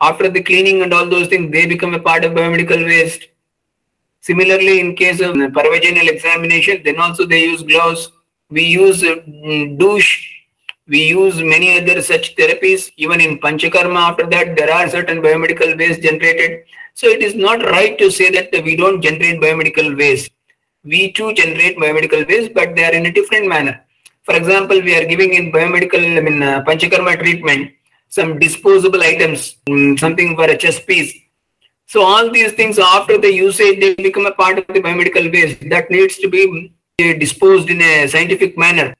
After 0.00 0.30
the 0.30 0.42
cleaning 0.42 0.82
and 0.82 0.94
all 0.94 1.06
those 1.06 1.28
things, 1.28 1.52
they 1.52 1.66
become 1.66 1.94
a 1.94 2.00
part 2.00 2.24
of 2.24 2.32
biomedical 2.32 2.82
waste 2.84 3.28
Similarly, 4.28 4.80
in 4.80 4.96
case 4.96 5.20
of 5.20 5.34
paravaginal 5.34 6.08
examination, 6.08 6.80
then 6.82 6.98
also 6.98 7.26
they 7.26 7.42
use 7.44 7.62
gloves. 7.62 8.10
We 8.48 8.64
use 8.64 9.04
uh, 9.04 9.16
douche. 9.76 10.30
We 10.88 11.02
use 11.08 11.42
many 11.42 11.78
other 11.78 12.00
such 12.00 12.34
therapies. 12.34 12.90
Even 12.96 13.20
in 13.20 13.38
Panchakarma, 13.38 14.00
after 14.12 14.26
that, 14.28 14.56
there 14.56 14.72
are 14.72 14.88
certain 14.88 15.20
biomedical 15.20 15.76
waste 15.78 16.00
generated. 16.00 16.64
So 16.94 17.06
it 17.06 17.22
is 17.22 17.34
not 17.34 17.66
right 17.66 17.98
to 17.98 18.10
say 18.10 18.30
that 18.30 18.64
we 18.64 18.76
don't 18.76 19.02
generate 19.02 19.42
biomedical 19.42 19.94
waste. 19.94 20.30
We 20.84 21.12
too 21.12 21.32
generate 21.34 21.78
biomedical 21.78 22.26
waste, 22.28 22.54
but 22.54 22.74
they 22.76 22.84
are 22.84 22.92
in 22.92 23.06
a 23.06 23.12
different 23.12 23.48
manner. 23.48 23.80
For 24.22 24.34
example, 24.34 24.80
we 24.80 24.94
are 24.94 25.04
giving 25.04 25.34
in 25.34 25.52
biomedical, 25.52 26.18
I 26.18 26.20
mean, 26.20 26.42
uh, 26.42 26.62
Panchakarma 26.64 27.18
treatment, 27.18 27.72
some 28.08 28.38
disposable 28.38 29.02
items, 29.02 29.56
mm, 29.68 29.98
something 29.98 30.36
for 30.36 30.44
a 30.44 30.56
chest 30.56 30.86
piece 30.86 31.14
so 31.86 32.02
all 32.02 32.30
these 32.30 32.52
things 32.52 32.78
after 32.78 33.18
the 33.18 33.32
usage, 33.32 33.78
they 33.78 33.94
become 33.94 34.26
a 34.26 34.32
part 34.32 34.58
of 34.58 34.66
the 34.66 34.80
biomedical 34.80 35.32
waste 35.32 35.60
that 35.70 35.90
needs 35.90 36.16
to 36.18 36.28
be 36.28 36.72
disposed 36.98 37.70
in 37.70 37.80
a 37.80 38.08
scientific 38.08 38.56
manner. 38.58 38.94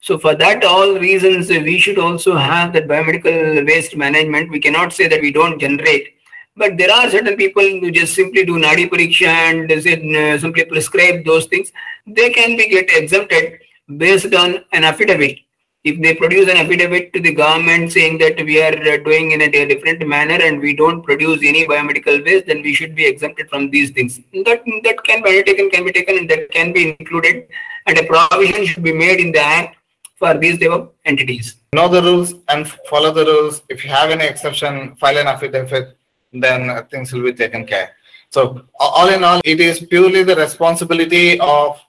So 0.00 0.18
for 0.18 0.34
that 0.34 0.64
all 0.64 0.98
reasons, 0.98 1.48
we 1.50 1.78
should 1.78 1.98
also 1.98 2.34
have 2.34 2.72
that 2.72 2.88
biomedical 2.88 3.64
waste 3.66 3.96
management. 3.96 4.50
We 4.50 4.58
cannot 4.58 4.92
say 4.92 5.06
that 5.06 5.20
we 5.20 5.30
don't 5.30 5.60
generate. 5.60 6.14
But 6.56 6.76
there 6.76 6.92
are 6.92 7.10
certain 7.10 7.36
people 7.36 7.62
who 7.62 7.90
just 7.90 8.14
simply 8.14 8.44
do 8.44 8.58
nadi 8.58 8.88
pariksha 8.88 9.26
and 9.26 9.72
uh, 9.72 10.38
simply 10.38 10.64
prescribe 10.64 11.24
those 11.24 11.46
things. 11.46 11.72
They 12.06 12.30
can 12.30 12.56
be 12.56 12.68
get 12.68 12.90
exempted 12.90 13.60
based 13.96 14.34
on 14.34 14.64
an 14.72 14.84
affidavit. 14.84 15.38
if 15.84 16.00
they 16.00 16.14
produce 16.14 16.48
an 16.48 16.56
affidavit 16.56 17.12
to 17.12 17.20
the 17.20 17.32
government 17.34 17.92
saying 17.92 18.18
that 18.18 18.36
we 18.44 18.62
are 18.62 18.74
uh, 18.90 18.98
doing 18.98 19.32
in 19.32 19.40
a 19.42 19.48
different 19.48 20.06
manner 20.06 20.38
and 20.40 20.60
we 20.60 20.74
don't 20.76 21.02
produce 21.02 21.40
any 21.42 21.66
biomedical 21.66 22.24
waste, 22.24 22.46
then 22.46 22.62
we 22.62 22.72
should 22.72 22.94
be 22.94 23.04
exempted 23.04 23.48
from 23.50 23.68
these 23.70 23.90
things. 23.90 24.20
That 24.32 24.62
that 24.84 25.02
can 25.04 25.22
be 25.22 25.30
undertaken, 25.30 25.70
can 25.70 25.84
be 25.84 25.92
taken, 25.92 26.18
and 26.18 26.30
that 26.30 26.50
can 26.50 26.72
be 26.72 26.94
included, 27.00 27.48
and 27.86 27.98
a 27.98 28.04
provision 28.04 28.64
should 28.66 28.84
be 28.84 28.92
made 28.92 29.18
in 29.18 29.32
the 29.32 29.40
act 29.40 29.76
for 30.16 30.38
these 30.38 30.62
of 30.68 30.92
entities. 31.04 31.56
Know 31.74 31.88
the 31.88 32.02
rules 32.02 32.34
and 32.48 32.68
follow 32.88 33.10
the 33.10 33.24
rules. 33.24 33.62
If 33.68 33.84
you 33.84 33.90
have 33.90 34.10
any 34.10 34.24
exception, 34.24 34.94
file 34.96 35.18
an 35.18 35.26
affidavit, 35.26 35.96
then 36.32 36.70
uh, 36.70 36.82
things 36.90 37.12
will 37.12 37.22
be 37.22 37.32
taken 37.32 37.66
care. 37.66 37.90
So 38.30 38.64
all 38.80 39.08
in 39.08 39.22
all, 39.24 39.40
it 39.44 39.60
is 39.60 39.80
purely 39.80 40.22
the 40.22 40.36
responsibility 40.36 41.38
of 41.40 41.80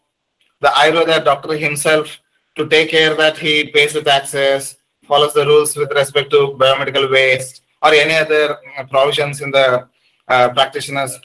the 0.60 0.68
Ayurveda 0.68 1.24
doctor 1.24 1.56
himself 1.58 2.20
to 2.56 2.68
take 2.68 2.90
care 2.90 3.16
that 3.16 3.38
he 3.38 3.72
pays 3.72 3.94
the 3.94 4.02
taxes, 4.02 4.78
follows 5.06 5.34
the 5.34 5.46
rules 5.46 5.76
with 5.76 5.92
respect 5.92 6.32
to 6.32 6.56
biomedical 6.60 7.10
waste 7.10 7.62
or 7.82 7.94
any 7.94 8.16
other 8.16 8.58
uh, 8.78 8.84
provisions 8.86 9.42
in 9.42 9.52
the 9.52 9.88
uh, 10.28 10.50
practitioners 10.50 11.20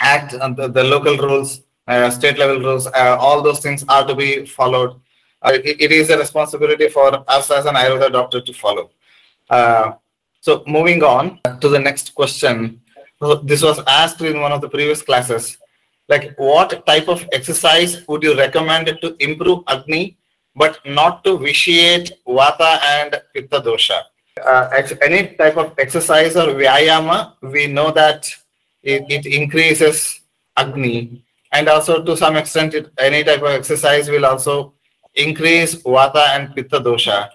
act 0.00 0.32
and 0.34 0.56
the, 0.56 0.68
the 0.68 0.84
local 0.84 1.16
rules, 1.16 1.62
uh, 1.86 2.10
state 2.10 2.38
level 2.38 2.60
rules, 2.60 2.86
uh, 2.86 3.16
all 3.18 3.42
those 3.42 3.60
things 3.60 3.84
are 3.88 4.06
to 4.06 4.14
be 4.14 4.44
followed. 4.46 5.00
Uh, 5.42 5.52
it, 5.54 5.80
it 5.80 5.92
is 5.92 6.10
a 6.10 6.18
responsibility 6.18 6.88
for 6.88 7.24
us 7.30 7.50
as 7.50 7.66
an 7.66 7.74
Ayurveda 7.74 8.12
doctor 8.12 8.40
to 8.40 8.52
follow. 8.52 8.90
So 10.40 10.62
moving 10.66 11.02
on 11.02 11.40
to 11.60 11.68
the 11.68 11.78
next 11.78 12.14
question. 12.14 12.80
This 13.42 13.62
was 13.62 13.80
asked 13.86 14.20
in 14.20 14.40
one 14.40 14.52
of 14.52 14.60
the 14.60 14.68
previous 14.68 15.02
classes. 15.02 15.58
Like 16.08 16.34
what 16.38 16.86
type 16.86 17.08
of 17.08 17.28
exercise 17.32 18.06
would 18.06 18.22
you 18.22 18.36
recommend 18.36 18.86
to 19.02 19.16
improve 19.18 19.64
Agni 19.66 20.16
but 20.56 20.78
not 20.86 21.24
to 21.24 21.38
vitiate 21.38 22.12
Vata 22.26 22.80
and 22.82 23.20
Pitta 23.34 23.60
dosha? 23.60 24.02
Uh, 24.44 24.70
any 25.02 25.34
type 25.34 25.56
of 25.56 25.74
exercise 25.78 26.36
or 26.36 26.46
Vyayama, 26.46 27.34
we 27.42 27.66
know 27.66 27.90
that 27.90 28.30
it, 28.82 29.04
it 29.08 29.26
increases 29.26 30.20
Agni 30.56 31.24
and 31.52 31.68
also 31.68 32.04
to 32.04 32.16
some 32.16 32.36
extent 32.36 32.74
it, 32.74 32.90
any 32.98 33.24
type 33.24 33.42
of 33.42 33.50
exercise 33.50 34.08
will 34.08 34.24
also 34.24 34.74
increase 35.14 35.74
Vata 35.76 36.28
and 36.36 36.54
Pitta 36.54 36.80
dosha. 36.80 37.28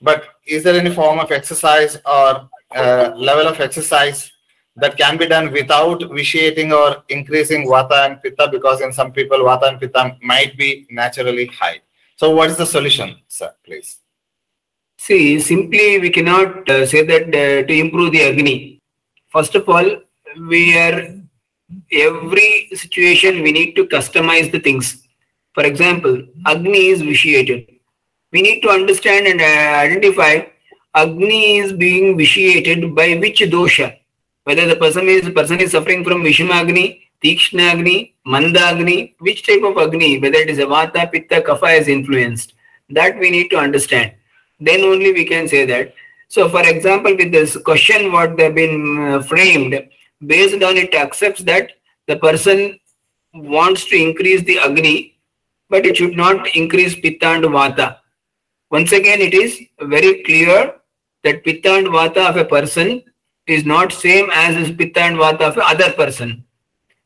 But 0.00 0.24
is 0.46 0.64
there 0.64 0.74
any 0.74 0.94
form 0.94 1.18
of 1.18 1.30
exercise 1.30 1.96
or 2.06 2.48
uh, 2.74 3.12
level 3.16 3.48
of 3.48 3.60
exercise 3.60 4.32
that 4.76 4.96
can 4.96 5.18
be 5.18 5.26
done 5.26 5.52
without 5.52 6.02
vitiating 6.10 6.72
or 6.72 7.02
increasing 7.08 7.66
Vata 7.66 8.06
and 8.06 8.22
Pitta? 8.22 8.48
Because 8.50 8.80
in 8.80 8.92
some 8.92 9.12
people, 9.12 9.38
Vata 9.38 9.68
and 9.68 9.80
Pitta 9.80 10.16
might 10.22 10.56
be 10.56 10.86
naturally 10.90 11.46
high. 11.46 11.80
So, 12.16 12.30
what 12.30 12.50
is 12.50 12.56
the 12.56 12.66
solution, 12.66 13.16
sir, 13.28 13.52
please? 13.64 13.98
See, 14.98 15.40
simply 15.40 15.98
we 15.98 16.10
cannot 16.10 16.68
uh, 16.68 16.86
say 16.86 17.02
that 17.04 17.28
uh, 17.28 17.66
to 17.66 17.72
improve 17.72 18.12
the 18.12 18.22
Agni. 18.22 18.80
First 19.28 19.54
of 19.54 19.68
all, 19.68 20.02
we 20.48 20.76
are 20.76 21.14
every 21.92 22.68
situation 22.74 23.42
we 23.42 23.52
need 23.52 23.74
to 23.76 23.86
customize 23.86 24.52
the 24.52 24.60
things. 24.60 25.06
For 25.54 25.64
example, 25.64 26.26
Agni 26.46 26.88
is 26.88 27.00
vitiated. 27.02 27.79
We 28.32 28.42
need 28.42 28.60
to 28.60 28.68
understand 28.68 29.26
and 29.26 29.40
uh, 29.40 29.44
identify 29.44 30.46
Agni 30.94 31.58
is 31.58 31.72
being 31.72 32.16
vitiated 32.16 32.94
by 32.94 33.14
which 33.14 33.40
dosha. 33.40 33.96
Whether 34.44 34.66
the 34.66 34.76
person 34.76 35.08
is 35.08 35.28
person 35.30 35.60
is 35.60 35.72
suffering 35.72 36.04
from 36.04 36.22
Vishamagni, 36.22 37.00
Tikshna 37.22 37.72
Agni, 37.72 38.14
Manda 38.24 38.60
Agni, 38.60 39.14
which 39.18 39.46
type 39.46 39.62
of 39.62 39.76
Agni, 39.78 40.18
whether 40.18 40.38
it 40.38 40.50
is 40.50 40.58
Vata, 40.58 41.10
Pitta, 41.10 41.40
Kapha 41.42 41.78
is 41.78 41.88
influenced. 41.88 42.54
That 42.88 43.18
we 43.18 43.30
need 43.30 43.50
to 43.50 43.56
understand. 43.56 44.12
Then 44.58 44.80
only 44.80 45.12
we 45.12 45.24
can 45.24 45.46
say 45.48 45.64
that. 45.66 45.94
So, 46.28 46.48
for 46.48 46.62
example, 46.62 47.16
with 47.16 47.32
this 47.32 47.56
question, 47.56 48.12
what 48.12 48.36
they've 48.36 48.54
been 48.54 49.12
uh, 49.12 49.22
framed, 49.22 49.88
based 50.26 50.62
on 50.62 50.76
it 50.76 50.94
accepts 50.94 51.42
that 51.42 51.72
the 52.06 52.16
person 52.16 52.78
wants 53.34 53.84
to 53.86 53.96
increase 53.96 54.42
the 54.42 54.58
Agni, 54.58 55.18
but 55.68 55.86
it 55.86 55.96
should 55.96 56.16
not 56.16 56.54
increase 56.56 56.94
Pitta 56.94 57.26
and 57.26 57.44
Vata. 57.44 57.99
Once 58.70 58.92
again, 58.92 59.20
it 59.20 59.34
is 59.34 59.60
very 59.82 60.22
clear 60.22 60.74
that 61.24 61.44
Pitta 61.44 61.74
and 61.74 61.88
Vata 61.88 62.28
of 62.28 62.36
a 62.36 62.44
person 62.44 63.02
is 63.46 63.64
not 63.64 63.92
same 63.92 64.30
as 64.32 64.56
is 64.56 64.70
Pitta 64.76 65.00
and 65.00 65.16
Vata 65.16 65.42
of 65.42 65.58
other 65.58 65.92
person. 65.92 66.44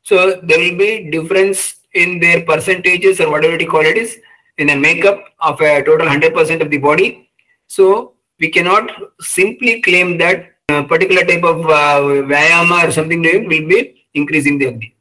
So 0.02 0.40
there 0.42 0.58
will 0.58 0.76
be 0.76 1.10
difference 1.10 1.76
in 1.94 2.20
their 2.20 2.44
percentages 2.44 3.20
or 3.20 3.30
whatever 3.30 3.56
you 3.58 3.68
call 3.68 3.80
it 3.80 3.96
is 3.96 4.18
in 4.58 4.70
a 4.70 4.76
makeup 4.76 5.24
of 5.40 5.60
a 5.60 5.82
total 5.82 6.06
100% 6.06 6.60
of 6.60 6.70
the 6.70 6.78
body. 6.78 7.30
So 7.66 8.12
we 8.38 8.50
cannot 8.50 8.90
simply 9.20 9.80
claim 9.80 10.18
that 10.18 10.52
a 10.68 10.82
particular 10.84 11.24
type 11.24 11.44
of 11.44 11.64
uh, 11.66 12.00
Vyayama 12.30 12.88
or 12.88 12.92
something 12.92 13.22
will 13.22 13.48
be 13.48 14.04
increasing 14.14 14.58
the 14.58 14.68
Agni. 14.68 14.94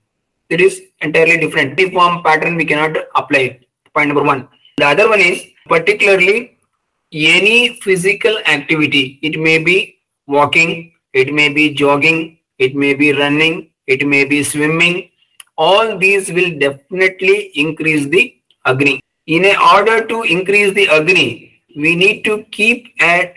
It 0.49 0.61
is 0.61 0.81
entirely 1.01 1.37
different. 1.37 1.77
Uniform 1.77 2.23
pattern 2.23 2.55
we 2.55 2.65
cannot 2.65 2.95
apply. 3.15 3.59
Point 3.93 4.09
number 4.09 4.23
one. 4.23 4.47
The 4.77 4.85
other 4.85 5.09
one 5.09 5.19
is 5.19 5.45
particularly 5.67 6.52
any 7.13 7.79
physical 7.81 8.37
activity. 8.45 9.19
It 9.21 9.39
may 9.39 9.57
be 9.63 9.97
walking, 10.27 10.93
it 11.13 11.33
may 11.33 11.49
be 11.49 11.73
jogging, 11.73 12.39
it 12.57 12.75
may 12.75 12.93
be 12.93 13.13
running, 13.13 13.69
it 13.87 14.05
may 14.05 14.25
be 14.25 14.43
swimming. 14.43 15.09
All 15.57 15.97
these 15.97 16.31
will 16.31 16.57
definitely 16.57 17.51
increase 17.55 18.07
the 18.07 18.35
Agni. 18.65 19.01
In 19.27 19.45
order 19.73 20.05
to 20.05 20.23
increase 20.23 20.73
the 20.73 20.89
Agni, 20.89 21.61
we 21.75 21.95
need 21.95 22.23
to 22.23 22.43
keep 22.51 22.93
at 22.99 23.35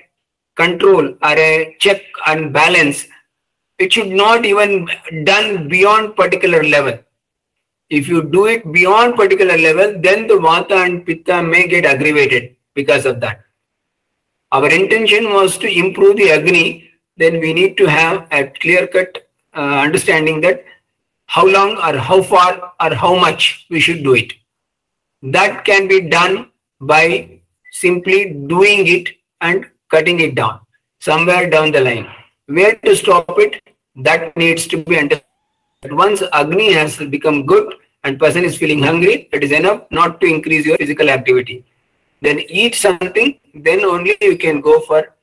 control 0.56 1.08
or 1.22 1.38
a 1.38 1.76
check 1.78 2.02
and 2.26 2.52
balance. 2.52 3.06
It 3.78 3.92
should 3.92 4.08
not 4.08 4.46
even 4.46 4.88
done 5.24 5.68
beyond 5.68 6.16
particular 6.16 6.62
level. 6.62 6.98
If 7.90 8.08
you 8.08 8.22
do 8.22 8.46
it 8.46 8.72
beyond 8.72 9.16
particular 9.16 9.56
level, 9.58 10.00
then 10.00 10.26
the 10.26 10.34
Vata 10.34 10.84
and 10.84 11.04
Pitta 11.04 11.42
may 11.42 11.68
get 11.68 11.84
aggravated 11.84 12.56
because 12.74 13.06
of 13.06 13.20
that. 13.20 13.45
Our 14.52 14.70
intention 14.70 15.32
was 15.32 15.58
to 15.58 15.68
improve 15.68 16.16
the 16.16 16.30
Agni, 16.30 16.90
then 17.16 17.40
we 17.40 17.52
need 17.52 17.76
to 17.78 17.86
have 17.86 18.28
a 18.30 18.46
clear 18.46 18.86
cut 18.86 19.28
uh, 19.54 19.60
understanding 19.60 20.40
that 20.42 20.64
how 21.26 21.46
long 21.46 21.76
or 21.78 21.98
how 21.98 22.22
far 22.22 22.72
or 22.80 22.94
how 22.94 23.16
much 23.16 23.66
we 23.70 23.80
should 23.80 24.04
do 24.04 24.14
it. 24.14 24.32
That 25.22 25.64
can 25.64 25.88
be 25.88 26.08
done 26.08 26.50
by 26.80 27.40
simply 27.72 28.32
doing 28.32 28.86
it 28.86 29.10
and 29.40 29.66
cutting 29.90 30.20
it 30.20 30.34
down 30.34 30.60
somewhere 31.00 31.48
down 31.48 31.72
the 31.72 31.80
line. 31.80 32.06
Where 32.46 32.74
to 32.74 32.96
stop 32.96 33.38
it, 33.38 33.60
that 33.96 34.36
needs 34.36 34.66
to 34.68 34.76
be 34.78 34.98
understood. 34.98 35.24
Once 35.90 36.22
Agni 36.32 36.72
has 36.72 36.96
become 36.98 37.46
good 37.46 37.74
and 38.04 38.18
person 38.18 38.44
is 38.44 38.56
feeling 38.56 38.82
hungry, 38.82 39.28
it 39.32 39.42
is 39.42 39.52
enough 39.52 39.82
not 39.90 40.20
to 40.20 40.26
increase 40.26 40.66
your 40.66 40.76
physical 40.76 41.08
activity. 41.10 41.64
Then 42.22 42.40
eat 42.40 42.74
something, 42.74 43.38
then 43.54 43.84
only 43.84 44.16
you 44.20 44.36
can 44.38 44.60
go 44.60 44.80
for 44.80 45.14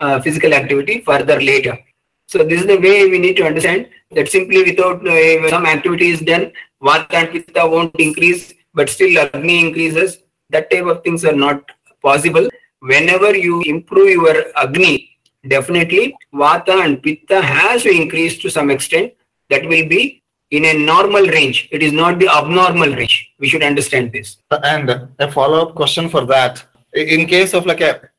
uh, 0.00 0.20
physical 0.20 0.54
activity 0.54 1.00
further 1.00 1.40
later. 1.40 1.78
So 2.26 2.44
this 2.44 2.60
is 2.60 2.66
the 2.66 2.78
way 2.78 3.08
we 3.10 3.18
need 3.18 3.36
to 3.36 3.44
understand 3.44 3.88
that 4.12 4.28
simply 4.28 4.62
without 4.62 5.06
uh, 5.06 5.48
some 5.50 5.66
activity 5.66 6.10
is 6.10 6.20
done, 6.20 6.52
Vata 6.82 7.14
and 7.14 7.30
Pitta 7.30 7.66
won't 7.66 7.94
increase, 7.96 8.54
but 8.72 8.88
still 8.88 9.18
Agni 9.18 9.66
increases. 9.66 10.18
That 10.48 10.70
type 10.70 10.86
of 10.86 11.02
things 11.04 11.24
are 11.24 11.34
not 11.34 11.70
possible. 12.02 12.48
Whenever 12.80 13.36
you 13.36 13.62
improve 13.66 14.10
your 14.10 14.44
Agni, 14.56 15.10
definitely 15.46 16.16
Vata 16.32 16.84
and 16.84 17.02
Pitta 17.02 17.42
has 17.42 17.82
to 17.82 17.90
increase 17.90 18.38
to 18.38 18.50
some 18.50 18.70
extent. 18.70 19.12
That 19.50 19.62
will 19.62 19.88
be 19.88 20.19
in 20.50 20.64
a 20.64 20.72
normal 20.74 21.26
range. 21.26 21.68
It 21.70 21.82
is 21.82 21.92
not 21.92 22.18
the 22.18 22.28
abnormal 22.28 22.94
range. 22.94 23.30
We 23.38 23.48
should 23.48 23.62
understand 23.62 24.12
this. 24.12 24.38
And 24.50 25.08
a 25.18 25.30
follow-up 25.30 25.74
question 25.74 26.08
for 26.08 26.24
that. 26.26 26.64
In 26.92 27.26
case 27.26 27.54
of 27.54 27.66
like 27.66 27.80
a 27.80 28.10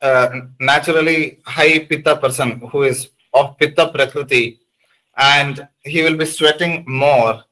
uh, 0.00 0.28
naturally 0.60 1.38
high 1.44 1.80
pitta 1.80 2.16
person 2.16 2.60
who 2.70 2.82
is 2.84 3.08
of 3.34 3.58
pitta 3.58 3.88
prakriti 3.88 4.60
and 5.16 5.66
he 5.80 6.02
will 6.02 6.16
be 6.16 6.24
sweating 6.24 6.84
more 6.86 7.42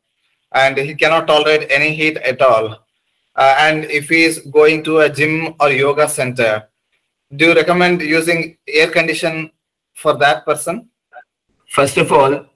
and 0.52 0.76
he 0.76 0.94
cannot 0.94 1.26
tolerate 1.26 1.66
any 1.70 1.94
heat 1.94 2.16
at 2.18 2.40
all. 2.40 2.86
Uh, 3.34 3.54
and 3.58 3.84
if 3.84 4.08
he 4.08 4.24
is 4.24 4.38
going 4.50 4.82
to 4.84 5.00
a 5.00 5.10
gym 5.10 5.54
or 5.60 5.70
yoga 5.70 6.08
center, 6.08 6.68
do 7.34 7.46
you 7.46 7.54
recommend 7.54 8.00
using 8.00 8.56
air 8.68 8.90
condition 8.90 9.50
for 9.94 10.16
that 10.16 10.44
person? 10.44 10.88
First 11.68 11.96
of 11.96 12.12
all, 12.12 12.46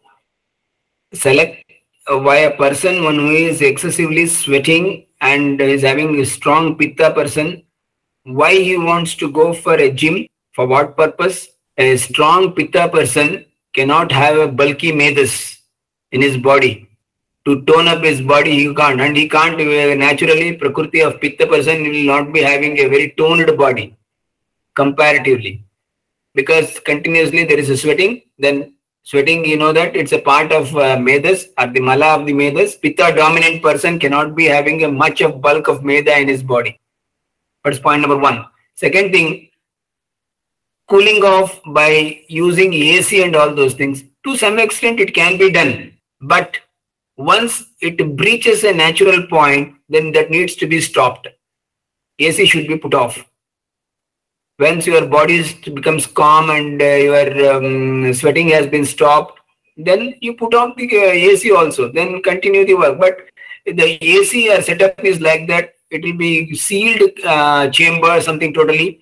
select 1.12 1.69
why 2.06 2.36
a 2.38 2.56
person 2.56 3.04
one 3.04 3.16
who 3.16 3.30
is 3.30 3.60
excessively 3.60 4.26
sweating 4.26 5.06
and 5.20 5.60
is 5.60 5.82
having 5.82 6.18
a 6.20 6.26
strong 6.26 6.76
pitta 6.76 7.10
person 7.12 7.62
why 8.24 8.54
he 8.54 8.76
wants 8.76 9.14
to 9.16 9.30
go 9.30 9.52
for 9.52 9.74
a 9.74 9.90
gym 9.90 10.26
for 10.52 10.66
what 10.66 10.96
purpose? 10.96 11.48
A 11.78 11.96
strong 11.96 12.52
pitta 12.52 12.88
person 12.88 13.46
cannot 13.72 14.12
have 14.12 14.36
a 14.36 14.48
bulky 14.48 14.92
medas 14.92 15.58
in 16.12 16.20
his 16.20 16.36
body. 16.36 16.88
To 17.46 17.62
tone 17.62 17.88
up 17.88 18.04
his 18.04 18.20
body 18.20 18.52
he 18.52 18.74
can't. 18.74 19.00
And 19.00 19.16
he 19.16 19.28
can't 19.28 19.54
uh, 19.54 19.94
naturally 19.94 20.56
prakriti 20.56 21.00
of 21.00 21.20
pitta 21.20 21.46
person 21.46 21.82
will 21.82 22.04
not 22.04 22.32
be 22.32 22.42
having 22.42 22.78
a 22.78 22.88
very 22.88 23.14
toned 23.16 23.56
body 23.56 23.96
comparatively. 24.74 25.64
Because 26.34 26.78
continuously 26.80 27.44
there 27.44 27.58
is 27.58 27.70
a 27.70 27.76
sweating 27.76 28.22
then 28.38 28.74
sweating 29.02 29.44
you 29.44 29.56
know 29.56 29.72
that? 29.72 29.96
It's 29.96 30.12
a 30.12 30.18
part 30.18 30.52
of 30.52 30.74
uh, 30.76 30.98
medas 30.98 31.48
or 31.58 31.66
the 31.66 31.80
mala 31.80 32.18
of 32.18 32.26
the 32.26 32.32
medas. 32.32 32.74
Pitta 32.76 33.12
dominant 33.16 33.62
person 33.62 33.98
cannot 33.98 34.34
be 34.34 34.44
having 34.44 34.84
a 34.84 34.90
much 34.90 35.20
of 35.20 35.40
bulk 35.40 35.68
of 35.68 35.84
meda 35.84 36.18
in 36.18 36.28
his 36.28 36.42
body. 36.42 36.80
That's 37.64 37.78
point 37.78 38.02
number 38.02 38.16
one. 38.16 38.46
Second 38.74 39.12
thing 39.12 39.48
cooling 40.88 41.22
off 41.22 41.60
by 41.66 42.20
using 42.28 42.74
ac 42.74 43.22
and 43.22 43.36
all 43.36 43.54
those 43.54 43.74
things. 43.74 44.02
To 44.24 44.36
some 44.36 44.58
extent 44.58 45.00
it 45.00 45.14
can 45.14 45.38
be 45.38 45.50
done. 45.50 45.92
But 46.20 46.58
once 47.16 47.64
it 47.80 48.16
breaches 48.16 48.64
a 48.64 48.72
natural 48.72 49.26
point 49.26 49.76
then 49.88 50.12
that 50.12 50.30
needs 50.30 50.56
to 50.56 50.66
be 50.66 50.80
stopped. 50.80 51.28
Ac 52.18 52.44
should 52.46 52.68
be 52.68 52.76
put 52.76 52.94
off 52.94 53.24
once 54.60 54.86
your 54.86 55.06
body 55.06 55.42
becomes 55.74 56.06
calm 56.06 56.50
and 56.50 56.80
uh, 56.80 56.84
your 56.84 57.52
um, 57.52 58.14
sweating 58.14 58.48
has 58.48 58.66
been 58.66 58.84
stopped 58.84 59.40
then 59.84 60.14
you 60.20 60.34
put 60.34 60.54
on 60.54 60.74
the 60.76 60.86
uh, 60.86 61.10
ac 61.10 61.50
also. 61.52 61.90
Then 61.90 62.22
continue 62.22 62.64
the 62.66 62.74
work. 62.74 62.98
But 62.98 63.18
the 63.66 63.98
ac 64.04 64.50
or 64.50 64.62
setup 64.62 65.04
is 65.04 65.20
like 65.20 65.46
that. 65.48 65.74
It 65.90 66.04
will 66.04 66.16
be 66.16 66.54
sealed 66.54 67.10
uh, 67.24 67.68
chamber 67.70 68.20
something 68.20 68.54
totally. 68.54 69.00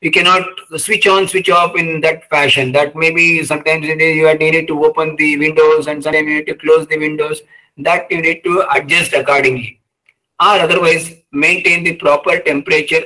You 0.00 0.10
cannot 0.10 0.46
switch 0.76 1.06
on 1.06 1.26
switch 1.28 1.50
off 1.50 1.76
in 1.76 2.00
that 2.02 2.28
fashion. 2.28 2.72
That 2.72 2.94
maybe 2.94 3.44
sometimes 3.44 3.86
you 3.86 4.26
are 4.26 4.36
needed 4.36 4.66
to 4.68 4.84
open 4.84 5.16
the 5.16 5.38
windows 5.38 5.86
and 5.86 6.02
sometimes 6.02 6.28
you 6.28 6.34
need 6.36 6.46
to 6.46 6.54
close 6.54 6.86
the 6.86 6.98
windows. 6.98 7.42
That 7.78 8.10
you 8.10 8.20
need 8.22 8.42
to 8.44 8.64
adjust 8.72 9.12
accordingly. 9.12 9.80
Or 10.40 10.58
otherwise 10.66 11.14
maintain 11.32 11.84
the 11.84 11.96
proper 11.96 12.38
temperature 12.40 13.04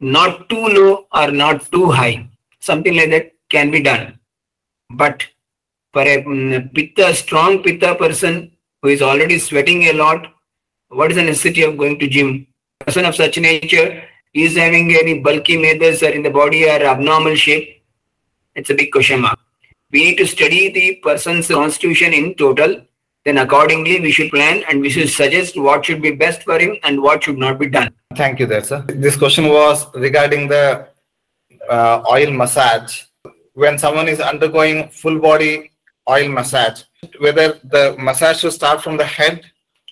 not 0.00 0.48
too 0.48 0.66
low 0.66 1.06
or 1.12 1.30
not 1.30 1.70
too 1.70 1.90
high. 1.90 2.28
Something 2.60 2.96
like 2.96 3.10
that 3.10 3.32
can 3.48 3.70
be 3.70 3.82
done. 3.82 4.18
But 4.90 5.26
for 5.92 6.02
a 6.02 6.22
mm, 6.22 6.74
pitta, 6.74 7.14
strong 7.14 7.62
pitta 7.62 7.94
person 7.94 8.52
who 8.82 8.88
is 8.88 9.02
already 9.02 9.38
sweating 9.38 9.84
a 9.84 9.92
lot, 9.92 10.32
what 10.88 11.10
is 11.10 11.16
the 11.16 11.22
necessity 11.22 11.62
of 11.62 11.76
going 11.76 11.98
to 11.98 12.08
gym? 12.08 12.46
Person 12.80 13.04
of 13.04 13.14
such 13.14 13.38
nature 13.38 14.02
is 14.32 14.56
having 14.56 14.94
any 14.96 15.20
bulky 15.20 15.56
medas 15.56 16.02
or 16.02 16.10
in 16.10 16.22
the 16.22 16.30
body 16.30 16.64
or 16.64 16.82
abnormal 16.82 17.34
shape. 17.34 17.82
It's 18.54 18.70
a 18.70 18.74
big 18.74 18.90
question 18.90 19.20
mark. 19.20 19.38
We 19.92 20.04
need 20.04 20.16
to 20.18 20.26
study 20.26 20.70
the 20.70 20.96
person's 20.96 21.48
constitution 21.48 22.12
in 22.12 22.34
total. 22.34 22.86
Then 23.24 23.38
accordingly, 23.38 24.00
we 24.00 24.12
should 24.12 24.30
plan 24.30 24.62
and 24.68 24.80
we 24.80 24.88
should 24.88 25.10
suggest 25.10 25.58
what 25.58 25.84
should 25.84 26.00
be 26.00 26.12
best 26.12 26.42
for 26.44 26.58
him 26.58 26.76
and 26.84 27.02
what 27.02 27.24
should 27.24 27.36
not 27.36 27.58
be 27.58 27.68
done. 27.68 27.92
Thank 28.16 28.40
you 28.40 28.46
there, 28.46 28.64
sir. 28.64 28.82
This 28.88 29.16
question 29.16 29.48
was 29.48 29.86
regarding 29.94 30.48
the 30.48 30.88
uh, 31.68 32.02
oil 32.10 32.30
massage. 32.30 33.02
When 33.54 33.78
someone 33.78 34.08
is 34.08 34.20
undergoing 34.20 34.88
full 34.88 35.18
body 35.18 35.70
oil 36.08 36.28
massage, 36.28 36.84
whether 37.18 37.60
the 37.64 37.94
massage 37.98 38.40
should 38.40 38.52
start 38.52 38.82
from 38.82 38.96
the 38.96 39.04
head 39.04 39.44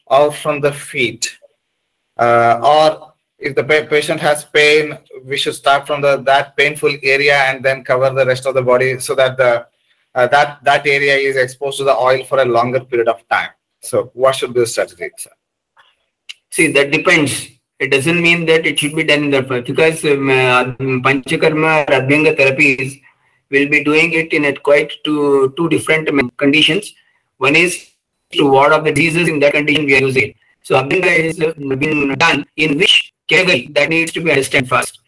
or 0.06 0.32
from 0.32 0.60
the 0.60 0.72
feet, 0.72 1.38
uh, 2.18 2.60
or 2.62 3.12
if 3.38 3.54
the 3.54 3.62
patient 3.62 4.20
has 4.20 4.44
pain, 4.44 4.98
we 5.24 5.36
should 5.36 5.54
start 5.54 5.86
from 5.86 6.00
the 6.00 6.16
that 6.22 6.56
painful 6.56 6.96
area 7.02 7.36
and 7.36 7.64
then 7.64 7.84
cover 7.84 8.10
the 8.10 8.26
rest 8.26 8.46
of 8.46 8.54
the 8.54 8.62
body 8.62 8.98
so 8.98 9.14
that 9.14 9.36
the 9.36 9.66
uh, 10.14 10.26
that 10.28 10.62
that 10.64 10.86
area 10.86 11.16
is 11.16 11.36
exposed 11.36 11.78
to 11.78 11.84
the 11.84 11.96
oil 11.96 12.24
for 12.24 12.40
a 12.40 12.44
longer 12.44 12.80
period 12.80 13.08
of 13.08 13.26
time. 13.28 13.50
So, 13.80 14.10
what 14.14 14.34
should 14.34 14.54
be 14.54 14.60
the 14.60 14.66
strategy, 14.66 15.10
sir? 15.16 15.30
See, 16.50 16.72
that 16.72 16.90
depends 16.90 17.58
it 17.78 17.90
doesn't 17.92 18.20
mean 18.20 18.44
that 18.46 18.66
it 18.66 18.78
should 18.78 18.94
be 18.94 19.04
done 19.04 19.24
in 19.24 19.30
that 19.30 19.48
way 19.48 19.60
because 19.60 20.04
um, 20.04 20.28
uh, 20.28 20.64
Panchakarma 21.04 21.88
or 21.88 21.92
Abhyanga 22.00 22.36
therapies 22.36 23.00
will 23.50 23.68
be 23.68 23.84
doing 23.84 24.12
it 24.12 24.32
in 24.32 24.46
a 24.46 24.52
quite 24.54 24.92
two, 25.04 25.54
two 25.56 25.68
different 25.68 26.08
conditions. 26.36 26.92
One 27.36 27.54
is 27.54 27.90
to 28.32 28.50
ward 28.50 28.72
off 28.72 28.84
the 28.84 28.92
diseases 28.92 29.28
in 29.28 29.38
that 29.40 29.52
condition 29.52 29.84
we 29.84 29.96
are 29.96 30.00
using. 30.00 30.34
So 30.62 30.82
Abhyanga 30.82 31.18
is 31.18 31.40
uh, 31.40 31.52
being 31.76 32.14
done 32.14 32.44
in 32.56 32.78
which 32.78 33.12
category 33.28 33.68
that 33.72 33.90
needs 33.90 34.12
to 34.12 34.20
be 34.22 34.30
understood 34.30 34.68
first. 34.68 34.98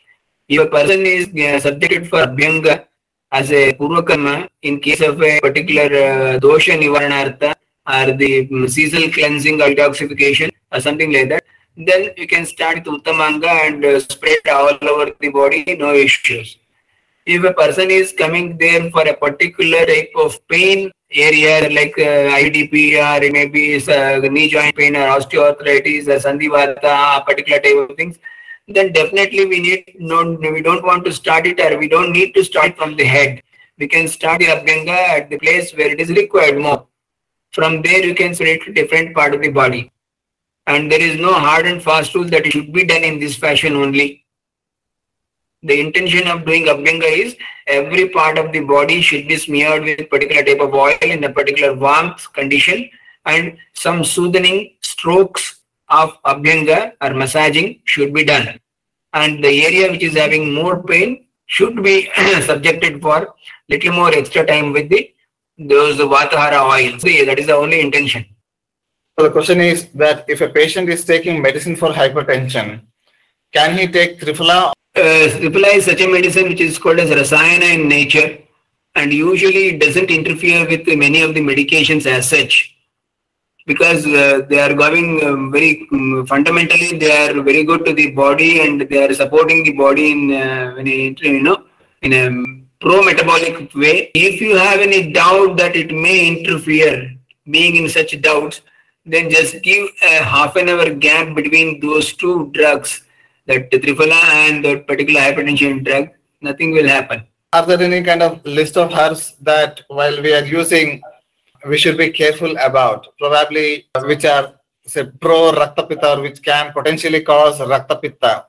If 0.49 0.61
a 0.61 0.67
person 0.67 1.05
is 1.05 1.27
uh, 1.29 1.59
subjected 1.59 2.09
for 2.09 2.19
Abhyanga 2.19 2.87
as 3.33 3.51
a 3.53 3.73
Purvakarma 3.75 4.49
in 4.63 4.81
case 4.81 5.01
of 5.01 5.23
a 5.23 5.41
particular 5.41 5.85
uh, 5.85 6.39
dosha 6.39 6.79
nivaranartha 6.79 7.55
or 7.87 8.13
the 8.17 8.49
um, 8.53 8.69
seasonal 8.69 9.11
cleansing 9.11 9.61
or 9.61 9.69
detoxification 9.69 10.51
or 10.73 10.81
something 10.81 11.13
like 11.13 11.29
that, 11.29 11.45
then 11.77 12.11
you 12.17 12.27
can 12.27 12.45
start 12.45 12.85
Uttamanga 12.85 13.67
and 13.67 13.85
uh, 13.85 14.01
spread 14.01 14.39
all 14.49 14.77
over 14.83 15.13
the 15.21 15.29
body, 15.29 15.77
no 15.79 15.95
issues. 15.95 16.59
If 17.27 17.45
a 17.45 17.53
person 17.53 17.91
is 17.91 18.13
coming 18.13 18.59
there 18.59 18.91
for 18.91 19.03
a 19.07 19.15
particular 19.15 19.87
type 19.87 20.11
of 20.17 20.47
pain 20.49 20.91
area 21.13 21.69
like 21.71 21.95
uh, 21.99 22.37
IDP 22.43 22.97
or 22.99 23.33
maybe 23.33 23.77
uh, 23.77 24.19
knee 24.29 24.49
joint 24.49 24.75
pain 24.77 24.97
or 24.97 25.07
osteoarthritis 25.17 26.09
or 26.09 26.19
sandhivata, 26.19 27.25
particular 27.25 27.61
type 27.61 27.91
of 27.91 27.97
things, 27.97 28.19
then 28.75 28.93
definitely 28.93 29.47
we 29.47 29.61
need 29.61 29.97
no, 29.99 30.33
we 30.33 30.63
don't 30.63 30.85
want 30.85 31.05
to 31.05 31.13
start 31.13 31.47
it 31.47 31.61
or 31.61 31.79
we 31.79 31.89
don't 31.89 32.13
need 32.13 32.33
to 32.35 32.45
start 32.45 32.77
from 32.77 32.97
the 32.97 33.05
head. 33.05 33.43
We 33.79 33.89
can 33.89 34.09
start 34.09 34.41
the 34.41 34.47
Abhyanga 34.47 34.91
at 34.91 35.31
the 35.31 35.39
place 35.39 35.73
where 35.73 35.91
it 35.91 36.01
is 36.01 36.11
required 36.11 36.61
more. 36.61 36.87
From 37.53 37.83
there 37.83 38.05
you 38.05 38.15
can 38.15 38.35
spread 38.35 38.61
to 38.63 38.73
different 38.73 39.15
part 39.15 39.35
of 39.35 39.41
the 39.41 39.51
body 39.51 39.91
and 40.67 40.91
there 40.91 41.01
is 41.01 41.19
no 41.19 41.33
hard 41.33 41.67
and 41.67 41.83
fast 41.83 42.15
rule 42.15 42.27
that 42.27 42.47
it 42.47 42.53
should 42.53 42.73
be 42.73 42.85
done 42.85 43.03
in 43.03 43.19
this 43.19 43.37
fashion 43.37 43.75
only. 43.75 44.25
The 45.63 45.81
intention 45.81 46.29
of 46.29 46.47
doing 46.47 46.67
Abhyanga 46.67 47.11
is 47.11 47.37
every 47.67 48.09
part 48.09 48.39
of 48.39 48.53
the 48.53 48.61
body 48.61 49.03
should 49.03 49.27
be 49.29 49.37
smeared 49.37 49.85
with 49.85 50.09
particular 50.09 50.43
type 50.43 50.61
of 50.61 50.75
oil 50.75 50.97
in 51.03 51.25
a 51.25 51.33
particular 51.33 51.75
warmth 51.75 52.33
condition 52.33 52.89
and 53.27 53.59
some 53.75 54.05
soothing 54.05 54.75
strokes 54.81 55.60
of 55.91 56.23
Abhyanga 56.23 56.93
or 57.01 57.15
massaging 57.15 57.81
should 57.85 58.15
be 58.15 58.25
done. 58.25 58.59
And 59.13 59.43
the 59.43 59.67
area 59.67 59.91
which 59.91 60.03
is 60.03 60.17
having 60.17 60.55
more 60.55 60.83
pain 60.83 61.27
should 61.47 61.83
be 61.83 62.09
subjected 62.43 63.03
for 63.03 63.35
little 63.69 63.93
more 63.93 64.13
extra 64.13 64.47
time 64.47 64.73
with 64.73 64.89
the 64.89 65.13
those 65.59 65.99
Vatahara 65.99 66.61
oils. 66.75 67.03
That 67.03 67.39
is 67.39 67.47
the 67.47 67.55
only 67.55 67.81
intention. 67.81 68.25
So 69.19 69.27
the 69.27 69.31
question 69.31 69.61
is 69.61 69.89
that 69.95 70.25
if 70.29 70.41
a 70.41 70.49
patient 70.49 70.89
is 70.89 71.05
taking 71.05 71.43
medicine 71.43 71.77
for 71.77 71.91
hypertension, 71.91 72.81
can 73.53 73.77
he 73.77 73.87
take 73.87 74.21
Triphala? 74.21 74.73
Uh, 74.97 75.29
Triphala 75.43 75.75
is 75.75 75.85
such 75.85 76.01
a 76.01 76.09
medicine 76.09 76.49
which 76.49 76.61
is 76.61 76.79
called 76.79 77.01
as 77.01 77.11
Rasayana 77.11 77.75
in 77.75 77.89
nature 77.89 78.39
and 78.95 79.13
usually 79.13 79.69
it 79.69 79.81
doesn't 79.81 80.11
interfere 80.11 80.67
with 80.67 80.87
many 80.87 81.23
of 81.23 81.35
the 81.35 81.41
medications 81.41 82.07
as 82.07 82.29
such 82.29 82.75
because 83.67 84.07
uh, 84.07 84.43
they 84.49 84.59
are 84.59 84.75
going 84.75 85.25
um, 85.25 85.53
very 85.53 85.87
um, 85.93 86.27
fundamentally 86.27 86.99
they 86.99 87.13
are 87.23 87.43
very 87.43 87.65
good 87.65 87.85
to 87.85 87.93
the 87.93 88.11
body 88.13 88.61
and 88.61 88.81
they 88.81 89.05
are 89.05 89.15
supporting 89.15 89.63
the 89.65 89.73
body 89.73 90.13
in 90.13 90.33
uh, 90.33 90.75
a, 90.79 91.17
you 91.21 91.43
know 91.43 91.65
in 92.03 92.13
a 92.13 92.25
pro 92.81 93.03
metabolic 93.03 93.75
way 93.75 94.11
if 94.15 94.41
you 94.41 94.57
have 94.57 94.81
any 94.81 95.13
doubt 95.13 95.57
that 95.57 95.77
it 95.77 95.93
may 95.93 96.19
interfere 96.29 97.11
being 97.51 97.77
in 97.77 97.89
such 97.89 98.21
doubts 98.23 98.63
then 99.07 99.31
just 99.31 99.63
give 99.63 99.89
a 100.03 100.23
half 100.23 100.57
an 100.57 100.69
hour 100.69 100.91
gap 100.91 101.35
between 101.35 101.81
those 101.81 102.13
two 102.13 102.51
drugs, 102.53 103.03
that 103.47 103.71
Triphala 103.71 104.23
and 104.47 104.65
that 104.65 104.87
particular 104.87 105.21
hypertension 105.21 105.85
drug, 105.85 106.11
nothing 106.41 106.73
will 106.73 106.89
happen. 106.89 107.27
Are 107.53 107.67
there 107.67 107.81
any 107.81 108.03
kind 108.03 108.23
of 108.23 108.45
list 108.45 108.77
of 108.77 108.93
herbs 108.93 109.35
that 109.41 109.81
while 109.89 110.23
we 110.23 110.33
are 110.35 110.45
using, 110.45 111.03
we 111.67 111.79
should 111.79 111.97
be 111.97 112.11
careful 112.11 112.57
about? 112.59 113.07
Probably 113.19 113.87
which 114.05 114.25
are 114.25 114.55
say 114.87 115.05
pro 115.21 115.53
Raktapitta 115.53 116.17
or 116.17 116.23
which 116.23 116.43
can 116.43 116.73
potentially 116.73 117.23
cause 117.23 117.59
Raktapitta. 117.59 118.45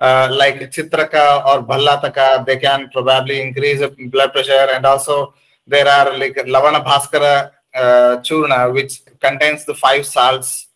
Uh, 0.00 0.28
like 0.30 0.60
Chitraka 0.70 1.44
or 1.44 1.62
Bhallataka, 1.64 2.46
they 2.46 2.56
can 2.56 2.88
probably 2.90 3.40
increase 3.40 3.82
blood 4.10 4.32
pressure 4.32 4.68
and 4.72 4.86
also 4.86 5.34
there 5.66 5.88
are 5.88 6.16
like 6.16 6.36
Lavana 6.36 6.84
Bhaskara 6.84 7.50
uh, 7.74 8.16
churna, 8.22 8.72
which 8.72 9.02
contains 9.20 9.64
the 9.64 9.74
five 9.74 10.06
salts, 10.06 10.68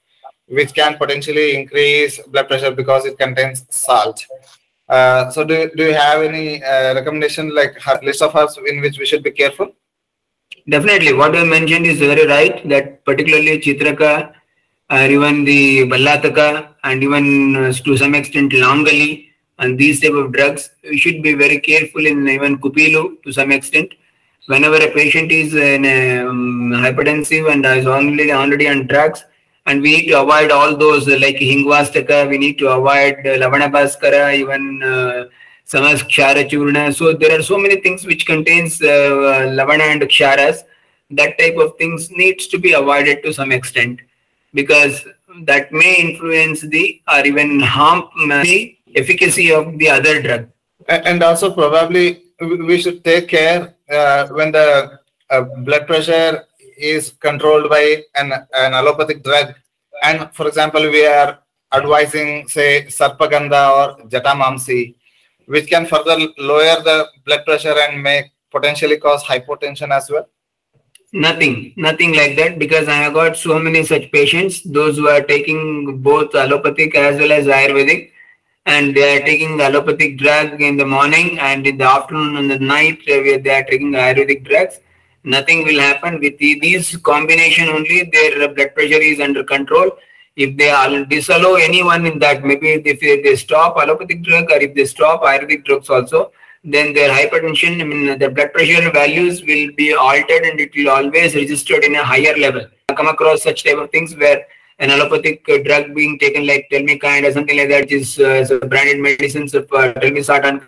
which 0.47 0.75
can 0.75 0.99
potentially 0.99 1.57
increase 1.57 2.21
blood 2.29 2.49
pressure 2.49 2.71
because 2.71 3.07
it 3.07 3.19
contains 3.19 3.65
salt. 3.71 4.27
Uh, 4.89 5.31
so, 5.31 5.45
do, 5.45 5.71
do 5.77 5.85
you 5.85 5.95
have 5.95 6.21
any 6.23 6.63
uh, 6.63 6.95
recommendation 6.95 7.55
like 7.55 7.75
list 8.03 8.21
of 8.23 8.35
herbs 8.37 8.59
in 8.67 8.81
which 8.81 8.99
we 8.99 9.07
should 9.07 9.23
be 9.23 9.31
careful? 9.31 9.73
Definitely, 10.69 11.13
what 11.13 11.35
I 11.37 11.45
mentioned 11.45 11.87
is 11.87 11.99
very 11.99 12.27
right. 12.27 12.67
That 12.69 13.05
particularly 13.05 13.59
Chitraka, 13.59 14.33
or 14.91 15.07
even 15.07 15.45
the 15.45 15.81
Bhallataka, 15.89 16.69
and 16.85 17.03
even 17.03 17.57
uh, 17.57 17.73
to 17.73 17.97
some 17.97 18.15
extent 18.15 18.53
Langali, 18.53 19.29
and 19.59 19.79
these 19.79 20.01
type 20.01 20.13
of 20.13 20.33
drugs, 20.33 20.71
we 20.85 20.99
should 20.99 21.23
be 21.23 21.35
very 21.35 21.59
careful 21.59 22.07
in 22.07 22.29
even 22.29 22.59
Kupilu 22.59 23.23
to 23.23 23.33
some 23.33 23.51
extent 23.53 23.93
whenever 24.47 24.77
a 24.77 24.91
patient 24.91 25.31
is 25.31 25.55
in 25.55 25.85
a, 25.85 26.19
um, 26.27 26.73
hypertensive 26.75 27.51
and 27.53 27.65
is 27.67 27.87
only 27.87 28.33
already 28.33 28.69
on 28.69 28.87
drugs, 28.87 29.25
and 29.67 29.81
we 29.81 29.93
need 29.97 30.09
to 30.09 30.21
avoid 30.21 30.51
all 30.51 30.77
those 30.77 31.09
uh, 31.09 31.17
like 31.21 31.37
Hingvastaka, 31.37 32.29
we 32.29 32.39
need 32.39 32.59
to 32.59 32.69
avoid 32.69 33.15
uh, 33.27 33.39
Lavana 33.39 33.71
Bhaskara, 33.71 34.35
even 34.35 34.83
uh, 34.83 35.25
kshara 35.67 36.49
churna. 36.49 36.95
So 36.95 37.13
there 37.13 37.39
are 37.39 37.43
so 37.43 37.59
many 37.59 37.77
things 37.81 38.05
which 38.05 38.27
contains 38.27 38.81
uh, 38.83 38.87
lavana 39.59 39.93
and 39.93 40.03
ksharas. 40.03 40.65
That 41.11 41.39
type 41.39 41.57
of 41.57 41.77
things 41.77 42.11
needs 42.11 42.47
to 42.49 42.59
be 42.59 42.73
avoided 42.73 43.23
to 43.25 43.33
some 43.33 43.53
extent 43.53 44.01
because 44.55 45.05
that 45.45 45.73
may 45.73 45.97
influence 45.97 46.61
the 46.61 47.01
or 47.13 47.25
even 47.27 47.61
harm 47.61 48.05
the 48.17 48.77
efficacy 48.95 49.53
of 49.53 49.79
the 49.79 49.89
other 49.89 50.23
drug. 50.23 50.49
And 50.89 51.23
also 51.23 51.53
probably 51.53 52.23
we 52.41 52.81
should 52.81 53.05
take 53.05 53.29
care 53.29 53.75
uh, 53.91 54.29
when 54.29 54.53
the 54.53 54.99
uh, 55.31 55.43
blood 55.59 55.87
pressure 55.87 56.45
is 56.77 57.11
controlled 57.21 57.71
by 57.71 58.03
an, 58.15 58.33
an 58.55 58.75
allopathic 58.75 59.23
drug. 59.23 59.55
And 60.03 60.29
for 60.33 60.49
example, 60.49 60.83
we 60.83 61.07
are 61.07 61.39
advising 61.73 62.49
say 62.49 62.87
Sarpagandha 62.87 63.63
or 63.77 64.09
Jatamamsi, 64.09 64.95
which 65.47 65.69
can 65.69 65.87
further 65.87 66.17
lower 66.39 66.83
the 66.83 67.07
blood 67.25 67.45
pressure 67.45 67.75
and 67.79 68.03
may 68.03 68.31
potentially 68.51 68.99
cause 68.99 69.23
hypotension 69.25 69.91
as 69.91 70.11
well. 70.11 70.29
Nothing, 71.13 71.75
nothing 71.77 72.15
like 72.15 72.37
that 72.37 72.59
because 72.59 72.89
I 72.89 72.95
have 72.95 73.13
got 73.15 73.37
so 73.37 73.59
many 73.59 73.85
such 73.85 74.11
patients, 74.13 74.63
those 74.63 74.97
who 74.97 75.09
are 75.09 75.21
taking 75.21 75.99
both 75.99 76.35
allopathic 76.35 76.95
as 76.95 77.19
well 77.19 77.33
as 77.33 77.47
Ayurvedic, 77.47 78.13
and 78.65 78.95
they 78.95 79.17
are 79.17 79.25
taking 79.25 79.59
the 79.59 79.65
allopathic 79.65 80.17
drug 80.17 80.63
in 80.63 80.79
the 80.79 80.87
morning 80.87 81.39
and 81.39 81.67
in 81.67 81.77
the 81.77 81.85
afternoon 81.85 82.37
and 82.37 82.51
the 82.51 82.59
night 82.59 82.99
where 83.07 83.39
they 83.39 83.51
are 83.51 83.65
taking 83.65 83.93
Ayurvedic 83.93 84.45
drugs. 84.45 84.81
Nothing 85.25 85.65
will 85.65 85.79
happen 85.79 86.19
with 86.19 86.39
the, 86.39 86.59
these 86.61 86.97
combination 86.97 87.69
only. 87.69 88.11
Their 88.11 88.49
blood 88.49 88.75
pressure 88.75 89.03
is 89.03 89.21
under 89.21 89.45
control. 89.45 89.91
If 90.37 90.57
they 90.57 91.05
disallow 91.11 91.55
anyone 91.57 92.07
in 92.07 92.19
that, 92.21 92.43
maybe 92.45 92.71
if 92.73 93.01
they, 93.01 93.21
they 93.21 93.37
stop 93.37 93.77
allopathic 93.77 94.23
drug 94.23 94.51
or 94.51 94.57
if 94.57 94.75
they 94.75 94.87
stop 94.87 95.23
Ayurvedic 95.23 95.65
drugs 95.65 95.91
also, 95.91 96.33
then 96.65 96.95
their 96.95 97.11
hypertension, 97.11 97.81
I 97.81 97.85
mean, 97.85 98.19
the 98.19 98.31
blood 98.31 98.53
pressure 98.53 98.91
values 98.91 99.43
will 99.43 99.73
be 99.77 99.93
altered 99.95 100.45
and 100.45 100.61
it 100.61 100.71
will 100.75 100.91
always 100.91 101.35
registered 101.35 101.85
in 101.85 101.97
a 101.97 102.05
higher 102.05 102.37
level. 102.37 102.67
I 102.89 102.95
come 102.95 103.09
across 103.09 103.43
such 103.43 103.65
type 103.65 103.79
of 103.79 103.91
things 103.91 104.17
where 104.17 104.47
an 104.79 104.91
allopathic 104.91 105.45
drug 105.65 105.95
being 105.95 106.19
taken 106.19 106.47
like 106.47 106.69
Telmikind 106.71 107.29
or 107.29 107.33
something 107.33 107.57
like 107.57 107.69
that 107.69 107.83
which 107.83 107.93
is 107.93 108.19
uh, 108.19 108.59
branded 108.69 109.01
medicines 109.01 109.55
of 109.55 109.67
Telmisartan. 109.69 110.63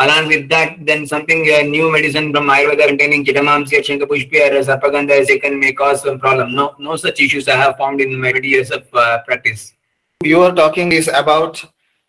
Along 0.00 0.28
with 0.28 0.48
that, 0.48 0.76
then 0.86 1.06
something 1.06 1.40
uh, 1.54 1.60
new 1.60 1.92
medicine 1.92 2.32
from 2.32 2.46
Ayurveda 2.48 2.88
containing 2.88 3.22
Jatamamsi 3.22 3.74
or 3.78 3.82
Shankapushpi 3.82 4.38
or 4.50 4.62
Sarpagandha 4.64 5.26
taken 5.26 5.60
may 5.60 5.74
cause 5.74 6.02
some 6.02 6.18
problem. 6.18 6.54
No, 6.54 6.74
no 6.78 6.96
such 6.96 7.20
issues 7.20 7.48
I 7.48 7.56
have 7.56 7.76
found 7.76 8.00
in 8.00 8.18
my 8.18 8.32
years 8.42 8.70
of 8.70 8.86
uh, 8.94 9.22
practice. 9.26 9.74
You 10.22 10.40
are 10.42 10.54
talking 10.54 10.92
is 10.92 11.08
about 11.08 11.62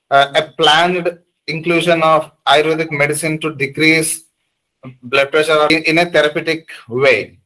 uh, 0.10 0.32
a 0.36 0.44
planned 0.54 1.20
inclusion 1.48 2.02
of 2.02 2.32
Ayurvedic 2.48 2.92
medicine 2.92 3.40
to 3.42 3.54
decrease 3.56 4.24
blood 5.04 5.30
pressure 5.32 5.68
in, 5.70 5.84
in 5.84 5.98
a 5.98 6.10
therapeutic 6.10 6.70
way. 6.88 7.40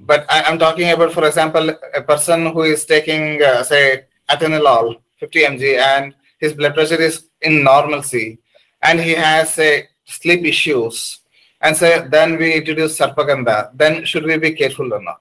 But 0.00 0.26
I, 0.28 0.50
am 0.50 0.58
talking 0.58 0.90
about, 0.90 1.12
for 1.12 1.26
example, 1.28 1.70
a 1.94 2.02
person 2.02 2.46
who 2.46 2.62
is 2.62 2.84
taking, 2.84 3.40
uh, 3.40 3.62
say, 3.62 4.04
atenolol 4.28 4.96
50 5.20 5.42
mg 5.44 5.78
and 5.78 6.14
his 6.40 6.52
blood 6.54 6.74
pressure 6.74 7.00
is 7.00 7.28
in 7.42 7.62
normalcy 7.62 8.38
and 8.82 9.00
he 9.00 9.12
has 9.12 9.58
a 9.58 9.88
sleep 10.04 10.44
issues 10.44 11.20
and 11.60 11.76
so 11.76 12.06
then 12.10 12.36
we 12.38 12.54
introduce 12.54 12.98
sarpagandha 12.98 13.70
then 13.74 14.04
should 14.04 14.24
we 14.24 14.36
be 14.36 14.52
careful 14.52 14.92
or 14.92 15.02
not? 15.02 15.20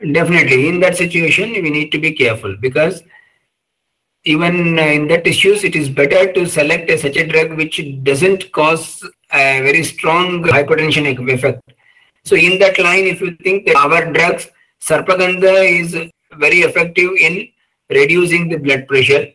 Definitely, 0.00 0.68
in 0.68 0.80
that 0.80 0.96
situation, 0.96 1.52
we 1.52 1.70
need 1.70 1.90
to 1.92 1.98
be 1.98 2.12
careful 2.12 2.54
because 2.60 3.02
even 4.24 4.78
in 4.78 5.08
that 5.08 5.26
issues, 5.26 5.64
it 5.64 5.74
is 5.74 5.88
better 5.88 6.30
to 6.32 6.46
select 6.46 6.90
a, 6.90 6.98
such 6.98 7.16
a 7.16 7.26
drug 7.26 7.56
which 7.56 7.80
doesn't 8.02 8.52
cause 8.52 9.02
a 9.32 9.62
very 9.62 9.82
strong 9.82 10.42
hypertension 10.42 11.06
effect. 11.32 11.62
So, 12.24 12.36
in 12.36 12.58
that 12.58 12.78
line, 12.78 13.04
if 13.04 13.22
you 13.22 13.36
think 13.36 13.66
that 13.66 13.76
our 13.76 14.12
drugs, 14.12 14.48
Sarpagandha 14.82 15.80
is 15.80 15.94
very 16.34 16.58
effective 16.58 17.12
in 17.18 17.48
reducing 17.88 18.48
the 18.50 18.56
blood 18.58 18.86
pressure 18.86 19.28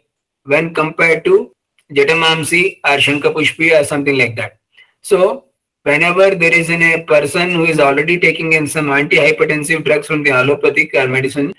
when 0.44 0.76
compared 0.76 1.26
to 1.26 1.52
Jatamamsi 1.94 2.80
or 2.84 2.98
Shankapushpi 2.98 3.80
or 3.80 3.84
something 3.84 4.18
like 4.18 4.36
that. 4.36 4.58
So, 5.02 5.46
whenever 5.84 6.36
there 6.36 6.54
is 6.54 6.70
in 6.70 6.82
a 6.84 7.04
person 7.04 7.52
who 7.56 7.66
is 7.66 7.80
already 7.80 8.20
taking 8.20 8.54
in 8.54 8.68
some 8.68 8.88
antihypertensive 8.88 9.84
drugs 9.86 10.08
from 10.08 10.24
the 10.24 10.32
allopathic 10.32 10.94
or 10.94 11.08
medicine 11.08 11.54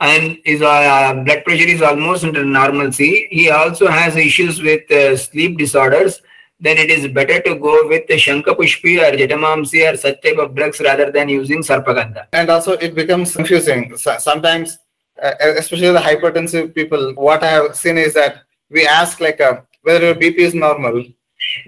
and 0.00 0.38
his 0.44 0.62
uh, 0.62 1.12
blood 1.24 1.44
pressure 1.44 1.68
is 1.68 1.82
almost 1.82 2.24
under 2.24 2.44
normalcy, 2.44 3.26
he 3.30 3.50
also 3.50 3.88
has 3.88 4.16
issues 4.16 4.62
with 4.62 4.88
uh, 4.92 5.16
sleep 5.16 5.58
disorders, 5.58 6.22
then 6.60 6.76
it 6.78 6.88
is 6.90 7.08
better 7.08 7.40
to 7.42 7.56
go 7.56 7.86
with 7.88 8.06
the 8.06 8.14
Shankapushpi 8.14 8.98
or 9.02 9.16
Jatamamsi 9.16 9.92
or 9.92 9.96
such 9.96 10.22
type 10.22 10.38
of 10.38 10.54
drugs 10.54 10.80
rather 10.80 11.10
than 11.10 11.28
using 11.28 11.62
Sarpagandha. 11.62 12.26
and 12.32 12.48
also 12.50 12.72
it 12.72 12.94
becomes 12.94 13.34
confusing 13.34 13.96
So- 13.96 14.18
sometimes 14.18 14.78
uh, 15.22 15.32
especially 15.40 15.90
the 15.92 15.98
hypertensive 15.98 16.72
people 16.76 17.12
what 17.14 17.42
i 17.42 17.48
have 17.48 17.74
seen 17.74 17.98
is 17.98 18.14
that 18.14 18.42
we 18.70 18.86
ask 18.86 19.20
like 19.20 19.40
uh, 19.40 19.60
whether 19.82 20.04
your 20.06 20.14
bp 20.14 20.38
is 20.48 20.54
normal 20.54 21.04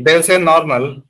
they'll 0.00 0.22
say 0.22 0.38
normal 0.38 1.02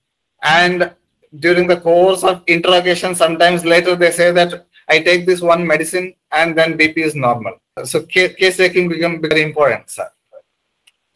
and 0.42 0.90
during 1.38 1.66
the 1.66 1.80
course 1.80 2.22
of 2.24 2.42
interrogation 2.46 3.14
sometimes 3.14 3.64
later 3.64 3.94
they 3.96 4.10
say 4.10 4.30
that 4.30 4.66
i 4.88 4.98
take 4.98 5.26
this 5.26 5.40
one 5.40 5.66
medicine 5.66 6.12
and 6.32 6.56
then 6.56 6.78
bp 6.78 6.96
is 6.98 7.14
normal 7.14 7.54
so 7.84 8.00
ca- 8.14 8.34
case 8.40 8.56
taking 8.56 8.88
become 8.88 9.20
very 9.28 9.42
important 9.42 9.88
sir 9.98 10.08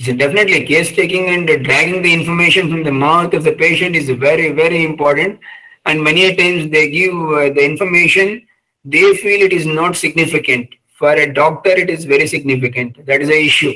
So 0.00 0.12
definitely 0.12 0.66
case 0.66 0.94
taking 0.94 1.28
and 1.28 1.46
dragging 1.64 2.02
the 2.02 2.12
information 2.12 2.68
from 2.70 2.82
the 2.82 2.92
mouth 2.92 3.32
of 3.32 3.44
the 3.44 3.52
patient 3.52 3.96
is 3.96 4.10
very, 4.10 4.50
very 4.52 4.84
important. 4.84 5.38
And 5.86 6.02
many 6.02 6.34
times 6.34 6.70
they 6.70 6.90
give 6.90 7.14
uh, 7.14 7.50
the 7.50 7.64
information, 7.64 8.46
they 8.84 9.14
feel 9.16 9.42
it 9.42 9.52
is 9.52 9.66
not 9.66 9.96
significant. 9.96 10.68
For 10.98 11.12
a 11.12 11.32
doctor, 11.32 11.70
it 11.70 11.90
is 11.90 12.04
very 12.04 12.26
significant. 12.26 13.06
That 13.06 13.22
is 13.22 13.28
the 13.28 13.40
issue. 13.44 13.72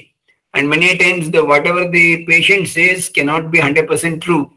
And 0.58 0.68
many 0.68 0.98
times 0.98 1.30
the 1.30 1.44
whatever 1.44 1.88
the 1.88 2.24
patient 2.26 2.66
says 2.66 3.08
cannot 3.08 3.52
be 3.52 3.58
100% 3.60 4.20
true. 4.20 4.50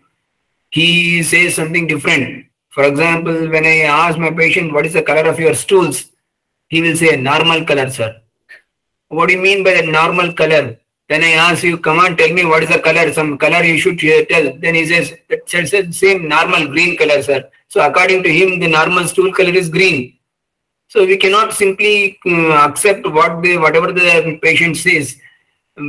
He 0.71 1.21
says 1.21 1.53
something 1.53 1.85
different. 1.85 2.47
For 2.69 2.85
example, 2.85 3.37
when 3.51 3.65
I 3.65 3.81
ask 3.81 4.17
my 4.17 4.31
patient, 4.31 4.73
what 4.73 4.87
is 4.87 4.93
the 4.93 5.03
color 5.03 5.29
of 5.29 5.39
your 5.39 5.53
stools? 5.53 6.05
He 6.69 6.81
will 6.81 6.95
say 6.95 7.17
normal 7.17 7.65
color, 7.65 7.87
sir. 7.91 8.19
What 9.09 9.27
do 9.27 9.35
you 9.35 9.41
mean 9.43 9.63
by 9.63 9.75
the 9.75 9.91
normal 9.91 10.33
color? 10.33 10.79
Then 11.07 11.23
I 11.23 11.33
ask 11.47 11.61
you, 11.63 11.77
come 11.77 11.99
on, 11.99 12.17
tell 12.17 12.33
me 12.33 12.45
what 12.45 12.63
is 12.63 12.69
the 12.69 12.79
color? 12.79 13.13
Some 13.13 13.37
color 13.37 13.63
you 13.63 13.77
should 13.77 13.99
tell. 13.99 14.53
Then 14.57 14.73
he 14.73 14.87
says, 14.87 15.13
the 15.29 15.87
same 15.91 16.27
normal 16.27 16.67
green 16.69 16.97
color, 16.97 17.21
sir. 17.21 17.47
So 17.67 17.87
according 17.87 18.23
to 18.23 18.33
him, 18.33 18.59
the 18.59 18.69
normal 18.69 19.07
stool 19.07 19.31
color 19.31 19.53
is 19.53 19.69
green. 19.69 20.17
So 20.87 21.05
we 21.05 21.17
cannot 21.17 21.53
simply 21.53 22.17
uh, 22.25 22.69
accept 22.69 23.07
what 23.07 23.43
the 23.43 23.57
whatever 23.57 23.91
the 23.91 24.39
patient 24.41 24.77
says 24.77 25.17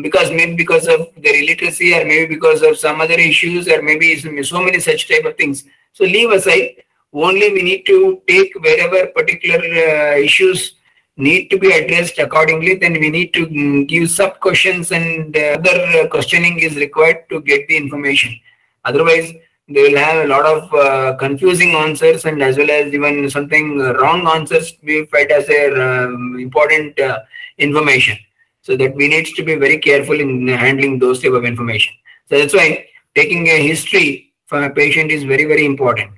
because 0.02 0.30
maybe 0.30 0.54
because 0.54 0.86
of 0.86 1.08
their 1.16 1.42
illiteracy 1.42 1.94
or 1.94 2.04
maybe 2.04 2.34
because 2.34 2.62
of 2.62 2.78
some 2.78 3.00
other 3.00 3.14
issues 3.14 3.68
or 3.68 3.82
maybe 3.82 4.16
so 4.42 4.62
many 4.62 4.78
such 4.78 5.08
type 5.08 5.24
of 5.24 5.36
things. 5.36 5.64
So 5.92 6.04
leave 6.04 6.30
aside. 6.30 6.82
Only 7.12 7.52
we 7.52 7.62
need 7.62 7.84
to 7.86 8.22
take 8.26 8.54
wherever 8.54 9.06
particular 9.08 9.58
uh, 9.58 10.16
issues 10.16 10.76
need 11.16 11.48
to 11.48 11.58
be 11.58 11.70
addressed 11.70 12.18
accordingly. 12.18 12.76
Then 12.76 12.94
we 12.94 13.10
need 13.10 13.34
to 13.34 13.46
mm, 13.46 13.86
give 13.86 14.10
sub 14.10 14.40
questions 14.40 14.92
and 14.92 15.36
uh, 15.36 15.58
other 15.58 16.04
uh, 16.04 16.08
questioning 16.08 16.60
is 16.60 16.76
required 16.76 17.28
to 17.28 17.42
get 17.42 17.68
the 17.68 17.76
information. 17.76 18.38
Otherwise, 18.84 19.32
they 19.68 19.82
will 19.82 19.98
have 19.98 20.24
a 20.24 20.28
lot 20.28 20.46
of 20.46 20.74
uh, 20.74 21.16
confusing 21.16 21.74
answers 21.74 22.24
and 22.24 22.42
as 22.42 22.56
well 22.56 22.70
as 22.70 22.92
even 22.94 23.28
something 23.28 23.78
wrong 23.78 24.26
answers 24.26 24.74
we 24.82 25.04
find 25.06 25.30
as 25.30 25.48
a 25.48 26.04
um, 26.04 26.38
important 26.38 26.98
uh, 26.98 27.20
information 27.58 28.18
so 28.62 28.76
that 28.76 28.94
we 28.94 29.08
need 29.08 29.26
to 29.26 29.42
be 29.42 29.56
very 29.56 29.78
careful 29.78 30.18
in 30.18 30.48
handling 30.48 30.98
those 30.98 31.20
type 31.22 31.32
of 31.32 31.44
information. 31.44 31.94
So 32.28 32.38
that's 32.38 32.54
why 32.54 32.86
taking 33.14 33.48
a 33.48 33.66
history 33.66 34.32
from 34.46 34.64
a 34.64 34.70
patient 34.70 35.10
is 35.10 35.24
very 35.24 35.44
very 35.44 35.64
important. 35.64 36.12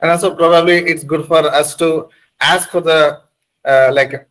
And 0.00 0.10
also 0.10 0.34
probably 0.34 0.78
it's 0.78 1.04
good 1.04 1.26
for 1.26 1.38
us 1.38 1.74
to 1.76 2.08
ask 2.40 2.70
for 2.70 2.80
the 2.80 3.20
uh, 3.64 3.90
like 3.92 4.28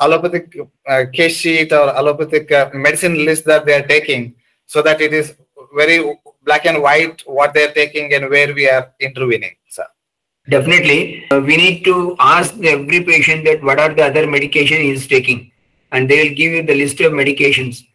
allopathic 0.00 0.56
uh, 0.86 1.04
case 1.12 1.36
sheet 1.36 1.72
or 1.72 1.90
allopathic 1.96 2.50
uh, 2.52 2.70
medicine 2.72 3.24
list 3.24 3.44
that 3.44 3.66
they 3.66 3.74
are 3.74 3.86
taking 3.86 4.34
so 4.66 4.82
that 4.82 5.00
it 5.00 5.12
is 5.12 5.34
very 5.74 6.18
black 6.44 6.66
and 6.66 6.80
white 6.82 7.22
what 7.26 7.52
they 7.54 7.64
are 7.64 7.72
taking 7.72 8.12
and 8.14 8.30
where 8.30 8.54
we 8.54 8.68
are 8.68 8.92
intervening 9.00 9.54
sir. 9.68 9.84
Definitely, 10.48 11.24
uh, 11.30 11.40
we 11.40 11.56
need 11.56 11.84
to 11.84 12.16
ask 12.20 12.54
every 12.62 13.02
patient 13.02 13.44
that 13.46 13.62
what 13.62 13.78
are 13.80 13.94
the 13.94 14.04
other 14.04 14.26
medication 14.26 14.76
he 14.78 14.90
is 14.90 15.06
taking, 15.06 15.50
and 15.94 16.10
they 16.10 16.18
will 16.22 16.34
give 16.40 16.52
you 16.56 16.62
the 16.62 16.74
list 16.82 17.00
of 17.00 17.12
medications. 17.12 17.86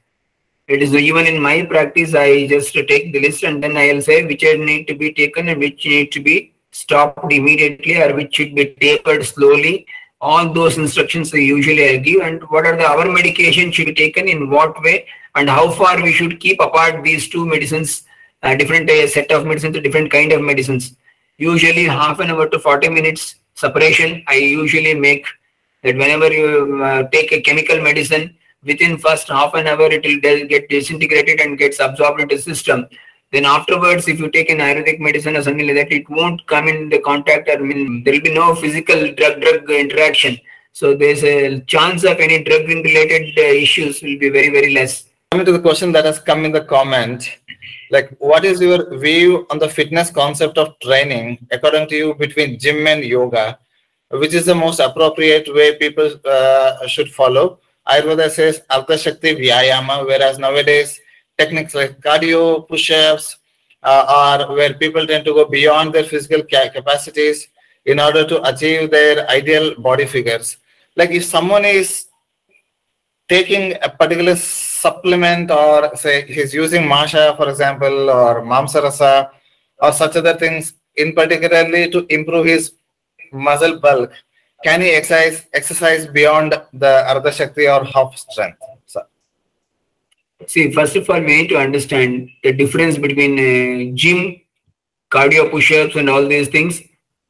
It 0.68 0.82
is 0.82 0.94
even 0.94 1.26
in 1.28 1.42
my 1.42 1.66
practice, 1.66 2.14
I 2.16 2.48
just 2.48 2.74
take 2.74 3.12
the 3.14 3.20
list 3.20 3.44
and 3.44 3.62
then 3.62 3.76
I 3.76 3.92
will 3.92 4.02
say 4.02 4.24
which 4.26 4.44
need 4.44 4.86
to 4.88 4.96
be 4.96 5.12
taken 5.14 5.50
and 5.50 5.60
which 5.60 5.86
need 5.86 6.12
to 6.14 6.20
be 6.20 6.54
stopped 6.72 7.34
immediately 7.40 7.96
or 8.02 8.16
which 8.16 8.36
should 8.36 8.54
be 8.56 8.66
tapered 8.80 9.26
slowly. 9.26 9.86
All 10.22 10.54
those 10.54 10.78
instructions 10.78 11.34
usually 11.34 11.90
I 11.90 11.98
give 11.98 12.22
and 12.22 12.44
what 12.50 12.66
are 12.66 12.78
the 12.78 12.86
our 12.86 13.06
medications 13.06 13.74
should 13.74 13.88
be 13.88 13.94
taken 13.94 14.28
in 14.28 14.50
what 14.50 14.82
way 14.84 15.08
and 15.36 15.50
how 15.50 15.72
far 15.72 16.02
we 16.02 16.12
should 16.12 16.40
keep 16.40 16.60
apart 16.62 17.04
these 17.04 17.28
two 17.30 17.46
medicines 17.46 18.04
uh, 18.44 18.56
different 18.56 18.90
uh, 18.90 19.08
set 19.08 19.32
of 19.32 19.46
medicines, 19.46 19.78
different 19.80 20.12
kind 20.12 20.32
of 20.32 20.42
medicines. 20.42 20.96
Usually 21.38 21.86
half 21.86 22.20
an 22.20 22.32
hour 22.32 22.48
to 22.48 22.60
40 22.60 22.90
minutes 22.90 23.36
separation. 23.56 24.24
I 24.28 24.36
usually 24.36 24.94
make 24.94 25.26
that 25.84 25.96
whenever 25.96 26.32
you 26.32 26.84
uh, 26.84 27.04
take 27.10 27.32
a 27.32 27.42
chemical 27.42 27.82
medicine, 27.82 28.36
within 28.63 28.98
first 28.98 29.28
half 29.30 29.54
an 29.54 29.68
hour 29.68 29.88
it 29.92 30.04
will 30.04 30.48
get 30.48 30.70
disintegrated 30.70 31.39
and 31.39 31.58
gets 31.58 31.80
absorbed 31.80 32.22
into 32.22 32.36
the 32.36 32.42
system. 32.42 32.88
Then 33.32 33.46
afterwards, 33.46 34.08
if 34.08 34.20
you 34.20 34.30
take 34.32 34.50
an 34.50 34.58
Ayurvedic 34.58 35.00
medicine 35.00 35.38
or 35.38 35.44
something 35.44 35.68
like 35.68 35.76
that, 35.76 35.92
it 35.92 36.10
won't 36.10 36.46
come 36.48 36.68
in 36.68 36.89
the 36.89 37.00
contact. 37.00 37.48
I 37.50 37.58
mean, 37.58 38.04
there 38.04 38.13
will 38.15 38.22
be 38.22 38.34
no 38.34 38.56
physical 38.56 39.13
drug-drug 39.13 39.70
interaction. 39.70 40.38
So 40.74 40.96
there's 40.96 41.24
a 41.24 41.60
chance 41.62 42.04
of 42.04 42.20
any 42.20 42.44
drug-related 42.44 43.38
uh, 43.38 43.42
issues 43.42 44.02
will 44.02 44.18
be 44.18 44.30
very 44.30 44.50
very 44.50 44.74
less. 44.74 45.06
Coming 45.32 45.46
to 45.46 45.52
the 45.52 45.60
question 45.60 45.92
that 45.92 46.06
has 46.06 46.20
come 46.20 46.44
in 46.44 46.52
the 46.52 46.63
comment, 46.63 47.30
like 47.92 48.10
what 48.18 48.46
is 48.46 48.60
your 48.62 48.98
view 48.98 49.46
on 49.52 49.60
the 49.60 49.70
fitness 49.70 50.10
concept 50.10 50.58
of 50.58 50.80
training 50.80 51.48
according 51.52 51.88
to 51.89 51.96
you 51.96 52.15
between 52.15 52.58
gym 52.58 52.88
and 52.88 53.04
yoga? 53.04 53.60
Which 54.12 54.34
is 54.34 54.45
the 54.45 54.56
most 54.56 54.80
appropriate 54.80 55.54
way 55.54 55.78
people 55.78 56.12
uh, 56.26 56.88
should 56.88 57.12
follow? 57.12 57.60
Ayurveda 57.88 58.30
says 58.30 58.62
Ardha 58.69 58.98
Shakti 59.02 59.36
Vyayama, 59.36 60.06
whereas 60.06 60.39
nowadays 60.39 61.00
techniques 61.38 61.76
like 61.76 62.00
cardio, 62.02 62.67
push-ups, 62.67 63.38
uh, 63.84 64.06
are 64.08 64.54
where 64.56 64.74
people 64.74 65.06
tend 65.08 65.26
to 65.26 65.34
go 65.34 65.45
beyond 65.45 65.93
their 65.93 66.04
physical 66.04 66.43
capacities 66.43 67.48
in 67.86 68.00
order 68.00 68.26
to 68.28 68.41
achieve 68.43 68.91
their 68.91 69.28
ideal 69.30 69.74
body 69.80 70.06
figures. 70.06 70.58
Like 70.95 71.12
if 71.12 71.24
someone 71.24 71.65
is 71.65 72.08
taking 73.30 73.76
a 73.82 73.89
particular 73.89 74.36
supplement 74.36 75.52
or 75.52 75.95
say 75.95 76.26
he's 76.26 76.54
using 76.54 76.88
masha 76.88 77.36
for 77.38 77.48
example 77.50 78.10
or 78.10 78.41
mamsarasa 78.41 79.30
or 79.80 79.91
such 79.93 80.15
other 80.15 80.34
things 80.34 80.74
in 80.95 81.13
particularly 81.13 81.89
to 81.91 82.06
improve 82.10 82.48
his 82.48 82.74
muscle 83.32 83.80
bulk 83.80 84.12
can 84.63 84.82
he 84.82 84.89
exercise 84.92 85.46
exercise 85.54 86.08
beyond 86.08 86.52
the 86.74 86.94
ardha 87.12 87.32
shakti 87.32 87.68
or 87.68 87.84
half 87.86 88.18
strength 88.18 88.62
so, 88.86 89.02
See, 90.48 90.72
first 90.72 90.96
of 90.96 91.10
all, 91.10 91.20
we 91.20 91.42
need 91.42 91.50
to 91.50 91.58
understand 91.58 92.30
the 92.44 92.54
difference 92.54 92.98
between 92.98 93.34
uh, 93.38 93.94
gym, 93.94 94.39
cardio 95.12 95.52
push-ups, 95.52 95.96
and 95.96 96.10
all 96.10 96.26
these 96.26 96.48
things 96.48 96.82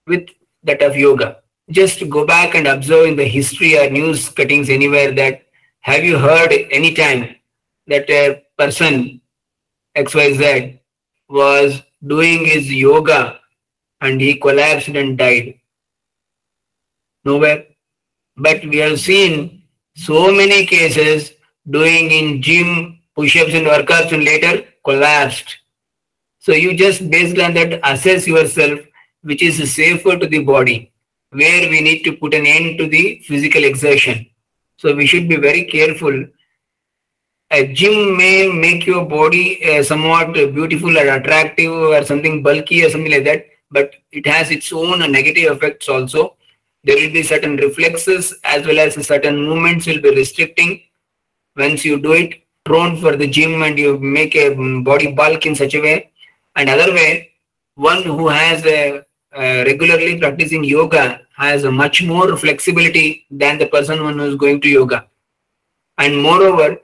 with 0.05 0.29
that 0.63 0.81
of 0.83 0.95
yoga. 0.95 1.37
Just 1.71 2.07
go 2.09 2.25
back 2.25 2.53
and 2.55 2.67
observe 2.67 3.07
in 3.07 3.15
the 3.15 3.25
history 3.25 3.77
or 3.77 3.89
news 3.89 4.29
cuttings 4.29 4.69
anywhere 4.69 5.11
that 5.11 5.43
have 5.81 6.03
you 6.03 6.17
heard 6.19 6.53
any 6.71 6.93
time 6.93 7.35
that 7.87 8.09
a 8.09 8.43
person 8.57 9.21
XYZ 9.95 10.79
was 11.29 11.81
doing 12.05 12.45
his 12.45 12.71
yoga 12.71 13.39
and 14.01 14.21
he 14.21 14.35
collapsed 14.35 14.89
and 14.89 15.17
died? 15.17 15.58
Nowhere. 17.25 17.65
But 18.37 18.63
we 18.65 18.77
have 18.77 18.99
seen 18.99 19.63
so 19.95 20.31
many 20.31 20.65
cases 20.65 21.33
doing 21.69 22.11
in 22.11 22.41
gym 22.41 22.99
push-ups 23.15 23.53
and 23.53 23.67
workouts 23.67 24.13
and 24.13 24.23
later 24.23 24.65
collapsed. 24.85 25.57
So 26.39 26.53
you 26.53 26.75
just 26.75 27.09
based 27.09 27.37
on 27.37 27.53
that 27.55 27.79
assess 27.83 28.27
yourself 28.27 28.79
which 29.21 29.41
is 29.41 29.73
safer 29.73 30.17
to 30.17 30.25
the 30.25 30.39
body, 30.39 30.93
where 31.31 31.69
we 31.69 31.81
need 31.81 32.03
to 32.03 32.13
put 32.13 32.33
an 32.33 32.47
end 32.47 32.77
to 32.77 32.87
the 32.87 33.21
physical 33.25 33.63
exertion. 33.65 34.25
So 34.77 34.95
we 34.95 35.05
should 35.05 35.27
be 35.27 35.35
very 35.35 35.65
careful. 35.65 36.25
A 37.51 37.67
gym 37.73 38.15
may 38.15 38.49
make 38.49 38.85
your 38.85 39.05
body 39.05 39.61
uh, 39.65 39.83
somewhat 39.83 40.33
beautiful 40.33 40.97
or 40.97 41.07
attractive 41.15 41.71
or 41.71 42.05
something 42.05 42.41
bulky 42.41 42.85
or 42.85 42.89
something 42.89 43.11
like 43.11 43.25
that, 43.25 43.45
but 43.69 43.95
it 44.11 44.25
has 44.25 44.51
its 44.51 44.71
own 44.71 44.99
negative 45.11 45.51
effects 45.51 45.89
also. 45.89 46.37
There 46.83 46.95
will 46.95 47.11
be 47.11 47.23
certain 47.23 47.57
reflexes 47.57 48.33
as 48.43 48.65
well 48.65 48.79
as 48.79 48.95
certain 49.05 49.37
movements 49.37 49.85
will 49.85 50.01
be 50.01 50.15
restricting. 50.15 50.81
Once 51.57 51.83
you 51.83 51.99
do 51.99 52.13
it 52.13 52.43
prone 52.63 52.95
for 53.01 53.15
the 53.15 53.27
gym 53.27 53.63
and 53.63 53.77
you 53.77 53.97
make 53.99 54.35
a 54.35 54.53
body 54.81 55.11
bulk 55.11 55.45
in 55.45 55.55
such 55.55 55.73
a 55.73 55.81
way. 55.81 56.11
And 56.55 56.69
other 56.69 56.93
way 56.93 57.31
one 57.75 58.03
who 58.03 58.27
has 58.27 58.65
a, 58.65 59.03
regularly 59.35 60.19
practicing 60.19 60.63
yoga 60.63 61.21
has 61.37 61.63
a 61.63 61.71
much 61.71 62.01
more 62.03 62.35
flexibility 62.35 63.25
than 63.29 63.57
the 63.57 63.67
person 63.67 63.97
who 63.97 64.19
is 64.21 64.35
going 64.35 64.59
to 64.61 64.69
yoga. 64.69 65.07
And 65.97 66.21
moreover 66.21 66.77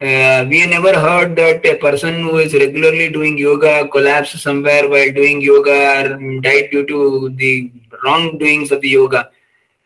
uh, 0.00 0.46
we 0.48 0.64
never 0.66 0.92
heard 0.98 1.34
that 1.36 1.66
a 1.66 1.76
person 1.76 2.22
who 2.22 2.38
is 2.38 2.54
regularly 2.54 3.10
doing 3.10 3.36
yoga 3.36 3.88
collapsed 3.88 4.38
somewhere 4.38 4.88
while 4.88 5.10
doing 5.12 5.40
yoga 5.40 5.78
or 6.12 6.40
died 6.40 6.68
due 6.70 6.86
to 6.86 7.30
the 7.30 7.72
wrongdoings 8.04 8.70
of 8.70 8.80
the 8.80 8.88
yoga 8.88 9.30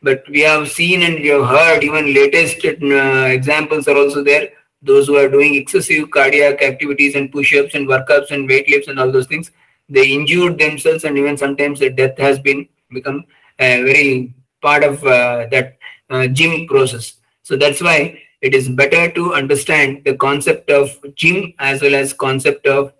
but 0.02 0.28
we 0.28 0.40
have 0.40 0.68
seen 0.68 1.02
and 1.02 1.14
we 1.16 1.28
have 1.28 1.46
heard 1.46 1.84
even 1.84 2.12
latest 2.12 2.64
uh, 2.64 3.26
examples 3.38 3.88
are 3.88 3.96
also 3.96 4.22
there. 4.22 4.48
Those 4.82 5.06
who 5.06 5.16
are 5.16 5.28
doing 5.28 5.54
excessive 5.54 6.10
cardiac 6.10 6.62
activities 6.62 7.14
and 7.14 7.30
push-ups 7.30 7.74
and 7.74 7.86
workups 7.86 8.32
and 8.32 8.48
weight 8.48 8.68
lifts 8.68 8.88
and 8.88 8.98
all 8.98 9.12
those 9.12 9.28
things 9.28 9.50
they 9.88 10.10
injured 10.10 10.58
themselves 10.58 11.04
and 11.04 11.18
even 11.18 11.36
sometimes 11.36 11.80
the 11.80 11.90
death 11.90 12.16
has 12.18 12.38
been 12.38 12.66
become 12.90 13.24
a 13.58 13.82
very 13.82 14.34
part 14.60 14.84
of 14.84 15.04
uh, 15.04 15.46
that 15.50 15.76
uh, 16.10 16.26
gym 16.26 16.66
process. 16.66 17.14
So 17.42 17.56
that's 17.56 17.82
why 17.82 18.20
it 18.40 18.54
is 18.54 18.68
better 18.68 19.10
to 19.10 19.34
understand 19.34 20.02
the 20.04 20.16
concept 20.16 20.70
of 20.70 20.98
gym 21.14 21.52
as 21.58 21.82
well 21.82 21.94
as 21.94 22.12
concept 22.12 22.66
of 22.66 22.92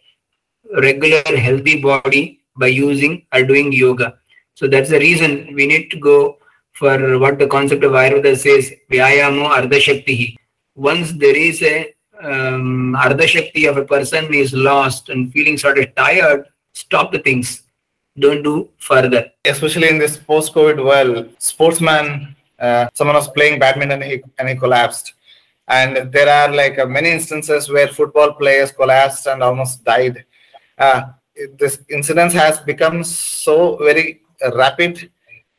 regular 0.79 1.23
healthy 1.37 1.81
body 1.81 2.41
by 2.57 2.69
using 2.69 3.27
or 3.33 3.43
doing 3.43 3.73
yoga. 3.73 4.19
So 4.55 4.69
that's 4.69 4.91
the 4.91 4.99
reason 4.99 5.55
we 5.55 5.67
need 5.67 5.91
to 5.91 5.99
go 5.99 6.38
for 6.72 7.18
what 7.18 7.38
the 7.38 7.46
concept 7.46 7.85
of 7.85 7.92
ayurveda 7.92 8.37
says 8.37 8.72
vyayamo 8.90 9.48
ardha 9.56 9.80
shakti 9.80 10.37
once 10.74 11.12
there 11.12 11.37
is 11.37 11.62
a 11.62 11.92
um, 12.22 12.94
of 12.94 13.76
a 13.76 13.85
person 13.85 14.32
is 14.32 14.52
lost 14.52 15.08
and 15.08 15.32
feeling 15.32 15.58
sort 15.58 15.78
of 15.78 15.94
tired 15.94 16.46
stop 16.72 17.12
the 17.12 17.18
things. 17.18 17.62
Don't 18.18 18.42
do 18.42 18.68
further. 18.78 19.30
Especially 19.44 19.88
in 19.88 19.98
this 19.98 20.16
post-covid 20.16 20.85
world 20.85 21.30
sportsman 21.38 22.37
uh, 22.58 22.88
someone 22.94 23.16
was 23.16 23.28
playing 23.28 23.58
badminton 23.58 24.02
and 24.02 24.11
he, 24.12 24.22
and 24.38 24.48
he 24.48 24.54
collapsed. 24.54 25.14
And 25.68 26.12
there 26.12 26.28
are 26.28 26.54
like 26.54 26.78
uh, 26.78 26.87
many 26.87 27.11
instances 27.11 27.68
where 27.68 27.88
football 27.88 28.35
players 28.35 28.70
collapsed 28.72 29.26
and 29.26 29.42
almost 29.42 29.85
died. 29.85 30.24
Uh, 30.78 31.02
this 31.58 31.80
incidence 31.88 32.32
has 32.35 32.61
become 32.61 33.02
so 33.02 33.76
very 33.78 34.20
rapid 34.54 35.11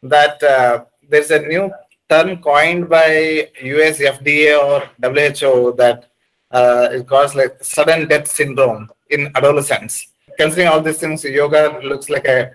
that 0.04 0.42
uh, 0.44 0.86
there's 1.14 1.32
a 1.32 1.40
new 1.54 1.72
term 2.10 2.30
coined 2.42 2.90
by 2.90 3.48
US 3.76 4.00
FDA 4.00 4.52
or 4.66 4.78
WHO 5.06 5.74
that 5.82 6.10
uh, 6.52 6.90
it 6.92 7.08
calls 7.08 7.36
like 7.36 7.64
sudden 7.64 8.08
death 8.08 8.28
syndrome 8.28 8.90
in 9.10 9.32
adolescents. 9.36 10.08
Considering 10.38 10.68
all 10.68 10.82
these 10.82 10.98
things, 10.98 11.24
yoga 11.24 11.80
looks 11.84 12.10
like 12.10 12.26
a, 12.26 12.52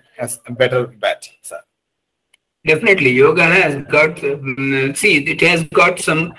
a 0.47 0.51
better 0.51 0.87
bet. 0.87 1.29
So. 1.41 1.55
Definitely, 2.65 3.11
yoga 3.11 3.45
has 3.45 3.73
got 3.85 4.21
um, 4.23 4.93
see 4.93 5.13
it 5.33 5.39
has 5.41 5.63
got 5.81 5.97
some 5.99 6.33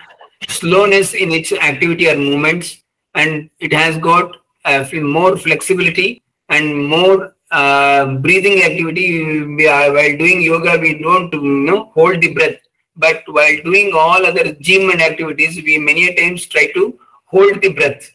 slowness 0.49 1.15
in 1.15 1.33
its 1.33 1.51
activity 1.53 2.11
or 2.11 2.17
movements, 2.17 2.83
and 3.15 3.49
it 3.59 3.73
has 3.73 3.97
got 3.97 4.37
uh, 4.67 4.85
more 4.93 5.39
flexibility 5.39 6.23
and 6.51 6.87
more 6.87 7.35
uh, 7.51 8.07
breathing 8.17 8.63
activity. 8.63 9.43
We 9.45 9.67
are, 9.69 9.93
while 9.93 10.17
doing 10.17 10.43
yoga, 10.43 10.79
we 10.79 10.99
don't 10.99 11.33
you 11.33 11.43
know 11.43 11.91
hold 11.95 12.21
the 12.21 12.33
breath 12.33 12.61
but 12.97 13.23
while 13.27 13.57
doing 13.65 13.93
all 13.95 14.27
other 14.27 14.53
gym 14.53 14.91
and 14.91 15.01
activities, 15.01 15.57
we 15.63 15.79
many 15.79 16.15
times 16.15 16.47
try 16.47 16.67
to 16.73 16.99
hold 17.25 17.63
the 17.63 17.73
breath. 17.73 18.11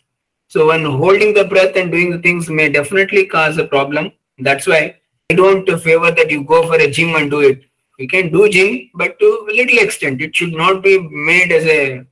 So 0.48 0.68
when 0.68 0.86
holding 0.86 1.34
the 1.34 1.46
breath 1.46 1.76
and 1.76 1.92
doing 1.92 2.12
the 2.12 2.20
things 2.20 2.50
may 2.50 2.70
definitely 2.70 3.26
cause 3.26 3.58
a 3.58 3.66
problem. 3.66 4.12
That's 4.38 4.68
why 4.68 4.98
I 5.32 5.36
don't 5.36 5.66
favor 5.80 6.12
that 6.12 6.30
you 6.30 6.44
go 6.44 6.68
for 6.68 6.76
a 6.76 6.92
gym 6.92 7.16
and 7.16 7.32
do 7.32 7.40
it. 7.40 7.64
You 7.98 8.08
can 8.08 8.32
do 8.32 8.48
gym, 8.50 8.92
but 8.94 9.18
to 9.20 9.48
a 9.50 9.54
little 9.54 9.80
extent. 9.80 10.22
It 10.22 10.36
should 10.36 10.54
not 10.54 10.84
be 10.84 11.00
made 11.00 11.52
as 11.52 11.66
a 11.66 12.06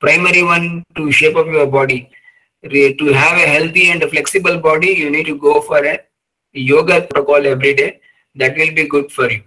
primary 0.00 0.42
one 0.42 0.82
to 0.96 1.12
shape 1.12 1.36
up 1.36 1.46
your 1.46 1.66
body. 1.66 2.10
To 2.64 3.12
have 3.12 3.36
a 3.38 3.46
healthy 3.46 3.90
and 3.90 4.02
a 4.02 4.08
flexible 4.08 4.58
body, 4.58 4.88
you 4.88 5.10
need 5.10 5.26
to 5.26 5.36
go 5.36 5.60
for 5.60 5.84
a 5.84 6.00
yoga 6.52 7.02
protocol 7.02 7.46
every 7.46 7.74
day. 7.74 8.00
That 8.36 8.56
will 8.56 8.74
be 8.74 8.86
good 8.88 9.10
for 9.10 9.30
you. 9.30 9.42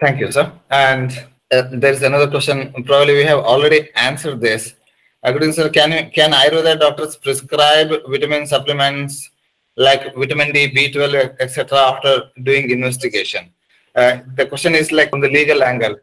Thank 0.00 0.20
you, 0.20 0.30
sir. 0.30 0.52
And 0.70 1.10
uh, 1.50 1.62
there's 1.72 2.02
another 2.02 2.28
question. 2.28 2.72
Probably 2.84 3.14
we 3.14 3.24
have 3.24 3.40
already 3.40 3.90
answered 3.94 4.40
this. 4.40 4.74
According 5.22 5.52
sir, 5.52 5.68
can 5.68 5.90
you, 5.90 6.10
can 6.10 6.32
Ayurveda 6.32 6.78
doctors 6.78 7.16
prescribe 7.16 7.90
vitamin 8.08 8.46
supplements 8.46 9.30
like 9.76 10.14
vitamin 10.14 10.52
D, 10.52 10.70
B12, 10.70 11.36
etc. 11.40 11.78
after 11.78 12.30
doing 12.42 12.70
investigation? 12.70 13.50
Uh, 13.94 14.18
the 14.36 14.46
question 14.46 14.74
is 14.74 14.92
like 14.92 15.10
from 15.10 15.20
the 15.20 15.28
legal 15.28 15.62
angle. 15.64 15.96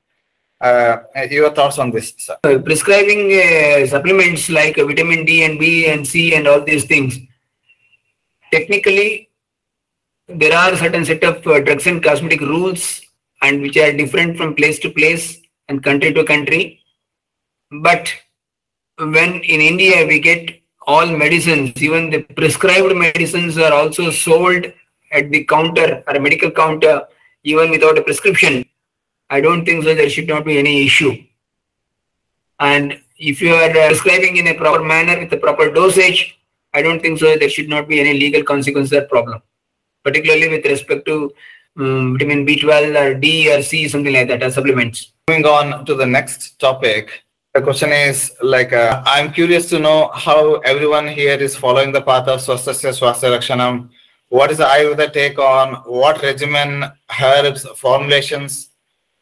Uh, 0.60 0.98
your 1.30 1.54
thoughts 1.54 1.78
on 1.80 1.92
this, 1.92 2.14
sir? 2.18 2.36
Uh, 2.44 2.58
prescribing 2.58 3.32
uh, 3.34 3.86
supplements 3.88 4.50
like 4.50 4.76
vitamin 4.76 5.24
D 5.24 5.44
and 5.44 5.60
B 5.60 5.88
and 5.88 6.06
C 6.06 6.36
and 6.36 6.48
all 6.48 6.62
these 6.62 6.86
things. 6.86 7.18
Technically, 8.52 9.30
there 10.28 10.58
are 10.58 10.76
certain 10.76 11.06
set 11.06 11.24
of 11.24 11.46
uh, 11.48 11.60
drugs 11.60 11.88
and 11.88 12.04
cosmetic 12.04 12.42
rules 12.42 13.02
and 13.42 13.62
which 13.62 13.78
are 13.78 13.92
different 13.92 14.38
from 14.38 14.56
place 14.56 14.80
to 14.80 14.90
place 14.90 15.40
and 15.68 15.84
country 15.84 16.14
to 16.14 16.24
country. 16.24 16.82
But 17.82 18.14
when 18.98 19.36
in 19.36 19.62
India 19.62 20.06
we 20.06 20.20
get 20.20 20.62
all 20.88 21.06
medicines, 21.06 21.82
even 21.82 22.10
the 22.10 22.22
prescribed 22.22 22.96
medicines 22.96 23.58
are 23.58 23.74
also 23.74 24.10
sold 24.10 24.66
at 25.12 25.30
the 25.32 25.44
counter 25.46 26.04
or 26.08 26.20
medical 26.20 26.52
counter, 26.52 27.04
even 27.44 27.70
without 27.72 27.98
a 27.98 28.02
prescription. 28.02 28.66
I 29.30 29.42
don't 29.42 29.66
think 29.66 29.84
so. 29.84 29.96
There 29.96 30.10
should 30.10 30.28
not 30.28 30.46
be 30.46 30.58
any 30.58 30.86
issue. 30.86 31.24
And 32.60 33.02
if 33.18 33.42
you 33.42 33.54
are 33.54 33.70
uh, 33.70 33.88
prescribing 33.88 34.38
in 34.38 34.48
a 34.48 34.54
proper 34.54 34.84
manner 34.84 35.20
with 35.20 35.34
a 35.34 35.38
proper 35.38 35.72
dosage, 35.72 36.38
I 36.74 36.82
don't 36.82 37.02
think 37.02 37.20
so. 37.20 37.38
There 37.38 37.50
should 37.50 37.70
not 37.70 37.88
be 37.88 38.00
any 38.00 38.14
legal 38.14 38.44
consequence 38.44 38.94
or 38.94 39.04
problem, 39.04 39.42
particularly 40.06 40.48
with 40.50 40.66
respect 40.66 41.06
to 41.08 41.34
um, 41.78 42.14
vitamin 42.14 42.46
B12 42.46 43.02
or 43.02 43.14
D 43.16 43.54
or 43.54 43.62
C, 43.62 43.88
something 43.90 44.14
like 44.14 44.28
that, 44.30 44.44
as 44.44 44.54
supplements. 44.54 45.12
Moving 45.28 45.46
on 45.46 45.86
to 45.86 45.96
the 45.96 46.06
next 46.06 46.60
topic, 46.60 47.24
the 47.54 47.62
question 47.62 47.92
is 47.92 48.32
like, 48.42 48.74
uh, 48.74 49.02
I'm 49.06 49.32
curious 49.34 49.70
to 49.70 49.80
know 49.80 50.12
how 50.14 50.56
everyone 50.72 51.08
here 51.08 51.38
is 51.38 51.56
following 51.56 51.92
the 51.92 52.02
path 52.02 52.28
of 52.28 52.40
Swastasya 52.40 52.92
Swasthya. 53.00 53.90
What 54.30 54.52
is 54.52 54.58
the 54.58 54.66
Ayurveda 54.66 55.14
take 55.14 55.40
on 55.40 55.76
what 55.86 56.22
regimen, 56.22 56.86
herbs, 57.22 57.66
formulations 57.78 58.70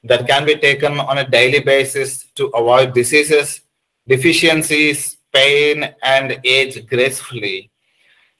that 0.03 0.27
can 0.27 0.45
be 0.45 0.55
taken 0.55 0.99
on 0.99 1.19
a 1.19 1.29
daily 1.29 1.59
basis 1.59 2.25
to 2.35 2.47
avoid 2.47 2.93
diseases, 2.93 3.61
deficiencies, 4.07 5.17
pain, 5.33 5.93
and 6.03 6.39
age 6.43 6.85
gracefully? 6.87 7.69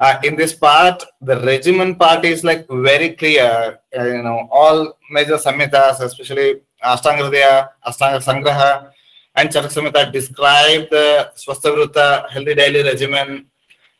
Uh, 0.03 0.19
in 0.25 0.35
this 0.35 0.53
part, 0.53 1.01
the 1.21 1.39
regimen 1.51 1.95
part 1.95 2.25
is 2.25 2.43
like 2.43 2.67
very 2.69 3.11
clear. 3.11 3.79
Uh, 3.97 4.03
you 4.03 4.21
know, 4.21 4.49
all 4.51 4.97
major 5.09 5.37
samhitas, 5.37 6.01
especially 6.01 6.59
Ashtanga 6.83 7.23
Hridaya, 7.23 7.69
Ashtanga 7.87 8.19
Sangraha, 8.27 8.91
and 9.35 9.49
Charak 9.49 9.71
Samhita 9.71 10.11
describe 10.11 10.89
the 10.89 11.31
Swasthavruta 11.37 12.29
healthy 12.29 12.53
daily 12.53 12.83
regimen 12.83 13.45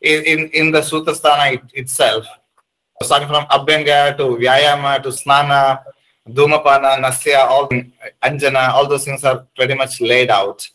in, 0.02 0.22
in, 0.24 0.48
in 0.48 0.70
the 0.70 0.80
Sutrasthana 0.80 1.54
it, 1.54 1.62
itself. 1.72 2.26
Starting 3.02 3.28
from 3.28 3.46
Abhyanga 3.46 4.14
to 4.18 4.24
Vyayama 4.42 5.02
to 5.02 5.08
Snana, 5.08 5.82
Dhumapana, 6.28 7.00
Nasya, 7.00 7.46
all 7.48 7.66
Anjana, 8.22 8.68
all 8.74 8.86
those 8.86 9.06
things 9.06 9.24
are 9.24 9.46
pretty 9.56 9.74
much 9.74 10.02
laid 10.02 10.28
out. 10.28 10.68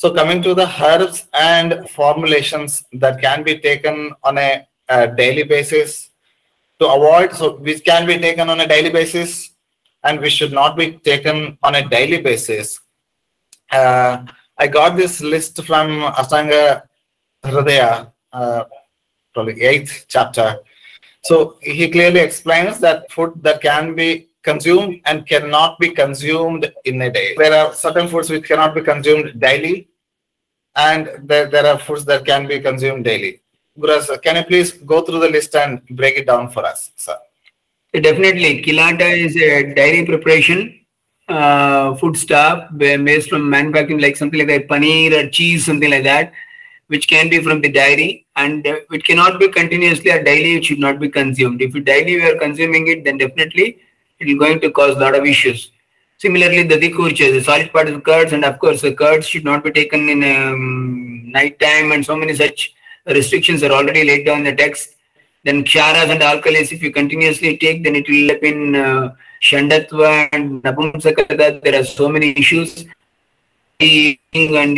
So 0.00 0.10
coming 0.14 0.40
to 0.44 0.54
the 0.54 0.66
herbs 0.82 1.26
and 1.34 1.86
formulations 1.90 2.82
that 2.94 3.20
can 3.20 3.42
be 3.42 3.58
taken 3.58 4.14
on 4.24 4.38
a, 4.38 4.66
a 4.88 5.08
daily 5.08 5.42
basis 5.42 6.08
to 6.78 6.88
avoid, 6.88 7.34
so 7.34 7.56
which 7.56 7.84
can 7.84 8.06
be 8.06 8.16
taken 8.16 8.48
on 8.48 8.60
a 8.60 8.66
daily 8.66 8.88
basis 8.88 9.50
and 10.02 10.18
which 10.18 10.32
should 10.32 10.52
not 10.52 10.74
be 10.74 10.92
taken 10.92 11.58
on 11.62 11.74
a 11.74 11.86
daily 11.86 12.18
basis. 12.22 12.80
Uh, 13.70 14.24
I 14.56 14.68
got 14.68 14.96
this 14.96 15.20
list 15.20 15.62
from 15.64 15.88
Ashtanga 16.20 16.80
Hridaya, 17.44 18.10
uh, 18.32 18.64
probably 19.34 19.60
eighth 19.60 20.06
chapter. 20.08 20.60
So 21.24 21.58
he 21.60 21.90
clearly 21.90 22.20
explains 22.20 22.80
that 22.80 23.12
food 23.12 23.34
that 23.42 23.60
can 23.60 23.94
be 23.94 24.29
consumed 24.42 25.00
and 25.04 25.26
cannot 25.26 25.78
be 25.78 25.90
consumed 25.90 26.72
in 26.84 27.00
a 27.02 27.10
day. 27.10 27.34
There 27.36 27.54
are 27.54 27.74
certain 27.74 28.08
foods 28.08 28.30
which 28.30 28.44
cannot 28.44 28.74
be 28.74 28.80
consumed 28.80 29.40
daily, 29.40 29.88
and 30.76 31.10
there, 31.24 31.48
there 31.50 31.66
are 31.66 31.78
foods 31.78 32.04
that 32.06 32.24
can 32.24 32.46
be 32.46 32.60
consumed 32.60 33.04
daily. 33.04 33.40
Guras, 33.78 34.20
can 34.22 34.36
you 34.36 34.44
please 34.44 34.72
go 34.72 35.02
through 35.02 35.20
the 35.20 35.28
list 35.28 35.54
and 35.54 35.84
break 35.90 36.16
it 36.16 36.26
down 36.26 36.50
for 36.50 36.64
us, 36.64 36.90
sir? 36.96 37.16
Definitely, 37.92 38.62
kilata 38.62 39.08
is 39.16 39.36
a 39.36 39.74
dairy 39.74 40.06
preparation 40.06 40.80
uh, 41.30 41.94
food 41.94 42.16
stuff 42.16 42.68
based 42.76 43.30
from 43.30 43.48
manufacturing, 43.48 44.00
like 44.00 44.16
something 44.16 44.38
like 44.38 44.48
that, 44.48 44.68
paneer 44.68 45.12
or 45.12 45.30
cheese, 45.30 45.64
something 45.64 45.90
like 45.90 46.04
that, 46.04 46.32
which 46.88 47.08
can 47.08 47.28
be 47.28 47.42
from 47.42 47.60
the 47.60 47.70
dairy 47.70 48.26
and 48.36 48.66
uh, 48.66 48.76
it 48.90 49.04
cannot 49.04 49.38
be 49.38 49.48
continuously 49.48 50.10
or 50.10 50.22
daily. 50.22 50.56
It 50.56 50.64
should 50.64 50.78
not 50.78 50.98
be 50.98 51.08
consumed. 51.08 51.62
If 51.62 51.74
you 51.74 51.80
daily 51.80 52.16
we 52.16 52.24
are 52.24 52.38
consuming 52.38 52.88
it, 52.88 53.04
then 53.04 53.18
definitely 53.18 53.78
it 54.20 54.28
is 54.28 54.38
going 54.38 54.60
to 54.60 54.70
cause 54.70 54.96
a 54.96 55.00
lot 55.00 55.14
of 55.14 55.24
issues. 55.24 55.70
Similarly, 56.18 56.64
the 56.64 56.76
dikurcha, 56.76 57.32
the 57.32 57.42
solid 57.42 57.72
part 57.72 57.88
of 57.88 57.94
the 57.94 58.00
curds, 58.00 58.32
and 58.32 58.44
of 58.44 58.58
course, 58.58 58.82
the 58.82 58.94
curds 58.94 59.26
should 59.26 59.44
not 59.44 59.64
be 59.64 59.70
taken 59.70 60.08
in 60.08 60.22
um, 60.22 61.30
night 61.32 61.58
time, 61.58 61.92
and 61.92 62.04
so 62.04 62.14
many 62.14 62.34
such 62.34 62.74
restrictions 63.06 63.62
are 63.62 63.72
already 63.72 64.04
laid 64.04 64.26
down 64.26 64.38
in 64.38 64.44
the 64.44 64.54
text. 64.54 64.96
Then 65.42 65.64
ksharas 65.64 66.10
and 66.10 66.20
alkalis, 66.20 66.70
if 66.72 66.82
you 66.82 66.92
continuously 66.92 67.56
take, 67.56 67.82
then 67.82 67.96
it 67.96 68.06
will 68.06 68.30
end 68.30 68.36
up 68.36 68.42
in 68.42 68.76
uh, 68.76 69.14
Shandatva 69.40 70.28
and 70.32 70.62
Napumsakata. 70.62 71.62
There 71.62 71.80
are 71.80 71.84
so 71.84 72.10
many 72.10 72.38
issues. 72.38 72.84
And 73.80 74.18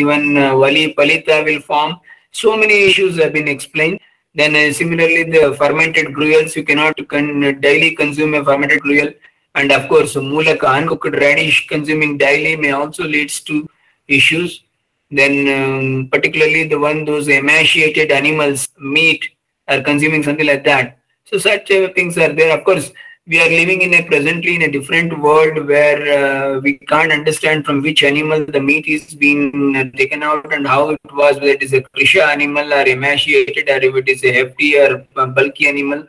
even 0.01 0.37
uh, 0.39 0.57
Vali 0.57 0.95
Palita 0.95 1.45
will 1.45 1.61
form. 1.61 1.99
So 2.31 2.57
many 2.57 2.85
issues 2.85 3.21
have 3.21 3.33
been 3.33 3.49
explained. 3.49 3.99
Then 4.37 4.55
uh, 4.55 4.73
similarly, 4.73 5.25
the 5.25 5.57
fermented 5.57 6.15
gruels, 6.15 6.55
you 6.55 6.63
cannot 6.63 6.97
con- 7.09 7.61
daily 7.61 7.97
consume 7.97 8.35
a 8.35 8.45
fermented 8.45 8.81
gruel. 8.83 9.13
And 9.55 9.71
of 9.71 9.89
course, 9.89 10.15
mulaka, 10.15 10.67
uncooked 10.67 11.15
radish 11.15 11.67
consuming 11.67 12.17
daily 12.19 12.57
may 12.57 12.71
also 12.71 13.05
leads 13.05 13.41
to 13.43 13.69
issues. 14.09 14.63
Then 15.11 15.35
um, 15.49 16.09
particularly 16.11 16.69
the 16.69 16.79
one, 16.79 17.05
those 17.05 17.29
emaciated 17.29 18.11
animals, 18.11 18.69
meat, 18.79 19.29
are 19.69 19.83
consuming 19.83 20.23
something 20.23 20.47
like 20.47 20.65
that. 20.65 20.99
So 21.27 21.39
such 21.39 21.71
uh, 21.71 21.93
things 21.95 22.17
are 22.17 22.33
there. 22.33 22.57
Of 22.57 22.65
course, 22.65 22.93
we 23.27 23.41
are 23.41 23.49
living 23.49 23.83
in 23.83 23.95
a 23.95 24.03
presently 24.03 24.57
in 24.57 24.63
a 24.63 24.71
different 24.71 25.17
world 25.21 25.67
where 25.69 26.01
uh, 26.19 26.61
we 26.61 26.79
can't 26.79 27.13
understand 27.13 27.65
from 27.65 27.81
which 27.83 28.03
animal 28.03 28.45
the 28.45 28.61
meat 28.61 28.87
is 28.87 29.15
being 29.15 29.77
uh, 29.77 29.85
taken 29.97 30.23
out 30.23 30.53
and 30.53 30.67
how 30.67 30.91
it 30.91 31.01
was, 31.13 31.37
whether 31.37 31.53
it 31.53 31.63
is 31.63 31.73
a 31.73 31.83
krisha 31.83 32.27
animal 32.27 32.73
or 32.73 32.85
emaciated 32.87 33.69
or 33.69 33.77
if 33.77 33.95
it 33.95 34.09
is 34.09 34.25
a 34.25 34.33
hefty 34.33 34.77
or 34.77 35.07
bulky 35.27 35.69
animal. 35.69 36.05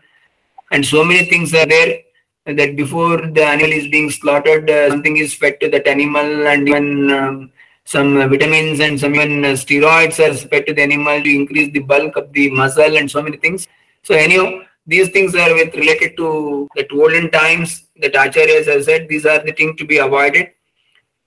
And 0.72 0.84
so 0.84 1.04
many 1.04 1.26
things 1.26 1.54
are 1.54 1.68
there 1.68 2.00
that 2.46 2.76
before 2.76 3.18
the 3.18 3.44
animal 3.44 3.72
is 3.72 3.88
being 3.88 4.10
slaughtered, 4.10 4.70
uh, 4.70 4.89
something 4.89 5.18
is 5.18 5.34
fed 5.34 5.60
to 5.62 5.70
that 5.70 5.88
animal 5.88 6.48
and 6.48 6.68
even 6.68 7.12
um, 7.12 7.52
some 7.86 8.16
vitamins 8.30 8.80
and 8.80 9.00
some 9.00 9.16
even 9.16 9.41
steroids 9.56 10.20
are 10.20 10.36
fed 10.48 10.66
to 10.68 10.74
the 10.74 10.82
animal 10.82 11.22
to 11.22 11.30
increase 11.30 11.72
the 11.72 11.80
bulk 11.80 12.16
of 12.18 12.32
the 12.34 12.50
muscle 12.52 12.98
and 12.98 13.10
so 13.10 13.22
many 13.22 13.38
things. 13.38 13.68
So 14.04 14.16
anyhow, 14.16 14.62
these 14.86 15.10
things 15.10 15.34
are 15.36 15.54
with 15.54 15.74
related 15.76 16.18
to 16.18 16.68
the 16.76 16.88
olden 16.91 17.32
times 17.32 17.88
that 18.02 18.14
acharyas 18.14 18.68
have 18.68 18.84
said 18.84 19.08
these 19.08 19.26
are 19.26 19.39
the 19.39 19.54
things 19.54 19.78
to 19.78 19.86
be 19.86 19.98
avoided 19.98 20.50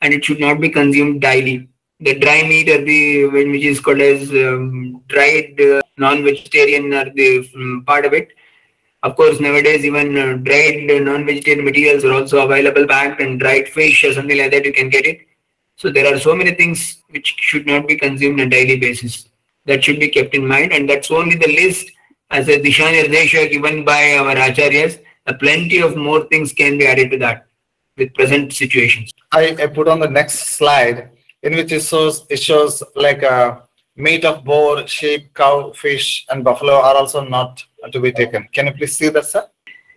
and 0.03 0.13
it 0.13 0.25
should 0.25 0.41
not 0.41 0.61
be 0.61 0.69
consumed 0.69 1.23
daily. 1.23 1.69
The 2.01 2.19
dry 2.19 2.43
meat 2.43 2.69
or 2.69 2.85
the 2.85 3.27
which 3.29 3.65
is 3.65 3.81
called 3.81 4.01
as 4.03 4.29
um, 4.31 5.03
dried 5.09 5.59
uh, 5.59 5.81
non-vegetarian 5.97 6.93
or 6.93 7.09
the 7.11 7.51
um, 7.57 7.85
part 7.87 8.05
of 8.05 8.13
it. 8.13 8.29
Of 9.07 9.15
course, 9.15 9.39
nowadays 9.39 9.85
even 9.85 10.19
uh, 10.19 10.37
dried 10.39 10.89
non-vegetarian 11.09 11.65
materials 11.65 12.05
are 12.05 12.13
also 12.13 12.45
available 12.45 12.87
back 12.89 13.21
and 13.21 13.39
dried 13.39 13.69
fish 13.69 14.03
or 14.03 14.13
something 14.13 14.37
like 14.37 14.51
that 14.51 14.65
you 14.65 14.73
can 14.73 14.89
get 14.89 15.07
it. 15.07 15.21
So 15.77 15.91
there 15.91 16.13
are 16.13 16.19
so 16.19 16.35
many 16.35 16.53
things 16.55 17.05
which 17.11 17.37
should 17.39 17.69
not 17.69 17.87
be 17.87 17.97
consumed 17.97 18.41
on 18.41 18.49
a 18.49 18.51
daily 18.51 18.77
basis. 18.81 19.29
That 19.67 19.85
should 19.85 20.01
be 20.01 20.09
kept 20.09 20.35
in 20.35 20.45
mind 20.45 20.73
and 20.73 20.91
that's 20.91 21.13
only 21.13 21.37
the 21.37 21.47
list 21.47 21.89
as 22.31 22.49
a 22.49 22.59
Disha 22.59 23.49
given 23.49 23.85
by 23.85 24.17
our 24.17 24.35
acharyas, 24.35 24.99
uh, 25.29 25.35
plenty 25.35 25.79
of 25.79 25.97
more 25.97 26.25
things 26.25 26.53
can 26.53 26.77
be 26.77 26.89
added 26.89 27.13
to 27.13 27.19
that 27.19 27.47
with 27.97 28.13
present 28.15 28.53
situations. 28.53 29.15
I, 29.31 29.57
I 29.63 29.67
put 29.69 29.87
on 29.87 30.01
the 30.01 30.11
next 30.11 30.57
slide 30.57 31.11
in 31.45 31.55
which 31.55 31.71
it 31.71 31.85
shows 31.85 32.27
it 32.29 32.43
shows 32.43 32.83
like 32.97 33.23
a 33.23 33.63
meat 33.95 34.25
of 34.25 34.43
boar, 34.45 34.85
sheep, 34.89 35.33
cow, 35.33 35.71
fish, 35.73 36.27
and 36.29 36.43
buffalo 36.43 36.75
are 36.75 36.97
also 36.97 37.23
not 37.25 37.65
to 37.93 38.01
be 38.01 38.13
taken. 38.13 38.49
Can 38.53 38.67
you 38.67 38.73
please 38.73 38.97
see 38.97 39.09
that, 39.09 39.27
sir? 39.27 39.47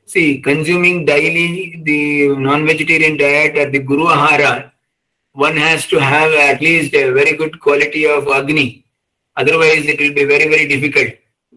See, 0.05 0.39
consuming 0.41 1.05
daily 1.05 1.81
the 1.83 2.35
non-vegetarian 2.35 3.17
diet 3.17 3.55
at 3.57 3.71
the 3.71 3.79
Guru 3.79 4.05
Ahara, 4.05 4.71
one 5.33 5.55
has 5.55 5.85
to 5.87 5.99
have 5.99 6.31
at 6.33 6.61
least 6.61 6.93
a 6.95 7.11
very 7.11 7.37
good 7.37 7.59
quality 7.59 8.05
of 8.07 8.27
Agni. 8.27 8.85
Otherwise, 9.35 9.85
it 9.85 9.99
will 9.99 10.13
be 10.13 10.25
very, 10.25 10.49
very 10.49 10.67
difficult 10.67 11.13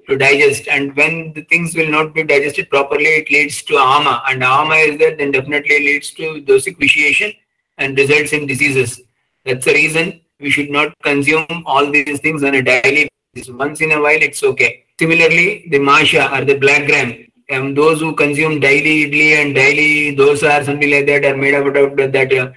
to 0.08 0.16
digest 0.16 0.68
and 0.68 0.94
when 0.96 1.32
the 1.32 1.42
things 1.42 1.74
will 1.74 1.88
not 1.88 2.14
be 2.14 2.22
digested 2.22 2.68
properly 2.70 3.12
it 3.20 3.30
leads 3.30 3.62
to 3.62 3.76
ama 3.76 4.22
and 4.28 4.42
ama 4.42 4.74
is 4.74 4.98
there 4.98 5.16
then 5.16 5.30
definitely 5.30 5.78
leads 5.86 6.10
to 6.10 6.42
dosic 6.48 6.76
vitiation 6.78 7.32
and 7.78 7.96
results 7.96 8.32
in 8.32 8.46
diseases 8.46 9.00
that's 9.44 9.64
the 9.64 9.74
reason 9.74 10.20
we 10.40 10.50
should 10.50 10.70
not 10.70 10.92
consume 11.02 11.62
all 11.66 11.90
these 11.90 12.20
things 12.20 12.42
on 12.42 12.54
a 12.56 12.62
daily 12.62 13.08
basis 13.32 13.54
once 13.64 13.80
in 13.80 13.92
a 13.92 14.00
while 14.00 14.22
it's 14.28 14.42
okay 14.42 14.84
similarly 15.03 15.46
the 15.74 15.80
masha 15.90 16.24
or 16.34 16.44
the 16.50 16.57
black 16.64 16.86
gram 16.90 17.11
um, 17.55 17.74
those 17.80 18.00
who 18.00 18.11
consume 18.22 18.55
daily 18.66 18.94
idli 19.05 19.28
and 19.40 19.55
daily 19.62 20.16
dosa 20.20 20.53
or 20.61 20.64
something 20.68 20.90
like 20.94 21.07
that 21.11 21.24
are 21.30 21.36
made 21.44 21.55
up 21.61 21.66
of 21.82 22.12
that 22.16 22.32
uh, 22.42 22.48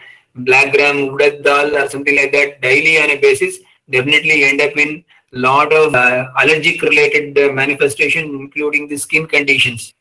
black 0.50 0.72
gram 0.78 0.98
udad 1.10 1.44
dal 1.50 1.76
or 1.82 1.88
something 1.96 2.18
like 2.22 2.32
that 2.38 2.62
daily 2.70 2.96
on 3.04 3.10
a 3.18 3.20
basis 3.28 3.60
definitely 3.98 4.40
end 4.52 4.62
up 4.68 4.78
in 4.86 5.04
lot 5.50 5.72
of 5.82 5.94
uh, 6.06 6.26
allergic 6.42 6.82
related 6.90 7.38
uh, 7.44 7.52
manifestation 7.62 8.26
including 8.42 8.88
the 8.94 8.98
skin 9.06 9.26
conditions 9.36 9.94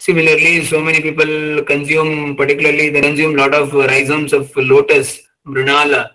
Similarly, 0.00 0.64
so 0.64 0.80
many 0.80 1.00
people 1.00 1.64
consume, 1.64 2.36
particularly 2.36 2.90
they 2.90 3.00
consume 3.00 3.36
lot 3.36 3.54
of 3.54 3.72
rhizomes 3.72 4.32
of 4.32 4.54
lotus, 4.56 5.20
brunala, 5.46 6.10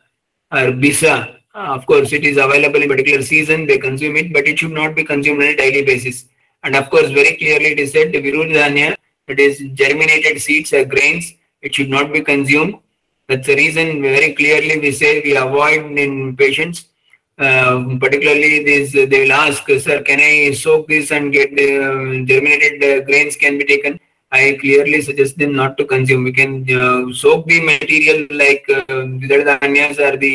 or 0.52 0.72
bisa. 0.74 1.39
Uh, 1.60 1.74
of 1.78 1.86
course, 1.86 2.14
it 2.14 2.24
is 2.24 2.38
available 2.38 2.82
in 2.82 2.88
particular 2.88 3.22
season, 3.22 3.66
they 3.68 3.78
consume 3.78 4.16
it, 4.16 4.32
but 4.32 4.48
it 4.48 4.58
should 4.58 4.72
not 4.72 4.96
be 4.96 5.04
consumed 5.04 5.42
on 5.42 5.50
a 5.50 5.56
daily 5.58 5.84
basis. 5.84 6.26
And 6.64 6.74
of 6.74 6.90
course, 6.90 7.10
very 7.12 7.36
clearly 7.36 7.74
it 7.74 7.80
is 7.80 7.92
said, 7.92 8.14
the 8.14 8.22
virudhanya, 8.22 8.96
that 9.28 9.40
is 9.42 9.60
germinated 9.74 10.42
seeds 10.42 10.72
or 10.72 10.86
grains, 10.86 11.34
it 11.62 11.76
should 11.76 11.90
not 11.90 12.14
be 12.14 12.22
consumed. 12.22 12.76
That's 13.28 13.46
the 13.46 13.58
reason 13.58 14.02
very 14.02 14.34
clearly 14.36 14.80
we 14.80 14.92
say 14.94 15.22
we 15.22 15.36
avoid 15.36 15.98
in 16.06 16.38
patients 16.38 16.86
uh, 17.40 17.84
particularly 18.00 18.64
this 18.64 18.92
they 18.92 19.20
will 19.24 19.32
ask 19.32 19.64
sir 19.86 19.98
can 20.08 20.20
i 20.20 20.52
soak 20.62 20.88
this 20.88 21.12
and 21.12 21.32
get 21.32 21.56
the 21.60 21.70
uh, 21.88 22.26
germinated 22.30 22.84
uh, 22.84 23.00
grains 23.06 23.36
can 23.44 23.58
be 23.60 23.66
taken 23.74 24.00
i 24.32 24.58
clearly 24.60 25.00
suggest 25.02 25.38
them 25.38 25.54
not 25.62 25.78
to 25.78 25.86
consume 25.86 26.24
we 26.30 26.34
can 26.40 26.54
uh, 26.80 27.02
soak 27.22 27.46
the 27.52 27.60
material 27.72 28.20
like 28.44 28.66
uh, 28.78 29.06
dhanyas 29.32 30.00
or 30.08 30.18
the 30.18 30.34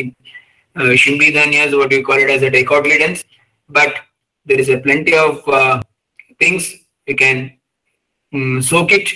uh, 0.76 0.92
shimbi 1.02 1.28
dhanyas 1.36 1.76
what 1.78 1.90
we 1.90 2.02
call 2.02 2.16
it 2.16 2.30
as 2.36 2.42
a 2.42 2.50
dicotyledons 2.50 3.24
but 3.68 3.94
there 4.44 4.60
is 4.60 4.68
a 4.68 4.78
plenty 4.78 5.14
of 5.14 5.48
uh, 5.48 5.80
things 6.38 6.74
you 7.06 7.16
can 7.16 7.52
um, 8.34 8.60
soak 8.62 8.92
it 8.92 9.08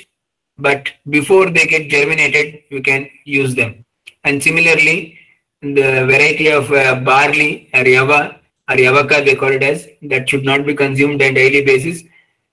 but 0.58 0.90
before 1.08 1.50
they 1.50 1.66
get 1.66 1.88
germinated 1.94 2.62
you 2.70 2.82
can 2.82 3.08
use 3.24 3.54
them 3.54 3.84
and 4.24 4.42
similarly 4.42 5.18
the 5.62 6.06
variety 6.12 6.48
of 6.48 6.70
uh, 6.72 6.94
barley 7.00 7.68
or 7.74 7.84
yava 7.84 8.38
they 8.68 9.34
call 9.34 9.50
it 9.50 9.62
as 9.62 9.88
that 10.02 10.28
should 10.28 10.44
not 10.44 10.66
be 10.66 10.74
consumed 10.74 11.22
on 11.22 11.34
daily 11.34 11.64
basis. 11.64 12.02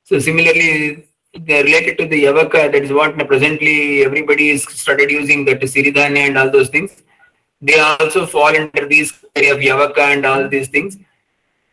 So 0.03 0.19
similarly, 0.19 1.07
they 1.37 1.59
are 1.59 1.63
related 1.63 1.97
to 1.97 2.07
the 2.07 2.23
yavaka, 2.25 2.71
that 2.71 2.75
is 2.75 2.91
what 2.91 3.17
presently 3.27 4.03
everybody 4.05 4.51
is 4.51 4.63
started 4.63 5.11
using 5.11 5.43
that 5.45 5.61
siridhanya 5.61 6.27
and 6.27 6.37
all 6.37 6.49
those 6.49 6.69
things. 6.69 7.03
They 7.65 7.79
also 7.79 8.25
fall 8.25 8.55
under 8.55 8.87
these 8.87 9.11
area 9.35 9.53
of 9.55 9.59
yavaka 9.59 10.03
and 10.13 10.25
all 10.25 10.47
these 10.47 10.69
things. 10.69 10.97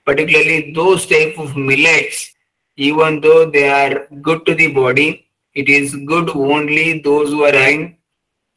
Particularly 0.05 0.73
those 0.73 1.07
type 1.07 1.39
of 1.39 1.57
millets, 1.57 2.35
even 2.77 3.21
though 3.21 3.51
they 3.51 3.69
are 3.69 4.07
good 4.21 4.45
to 4.47 4.55
the 4.55 4.69
body, 4.73 5.27
it 5.55 5.69
is 5.69 5.95
good 6.13 6.31
only 6.31 7.01
those 7.01 7.29
who 7.31 7.45
are 7.45 7.59
having 7.65 7.97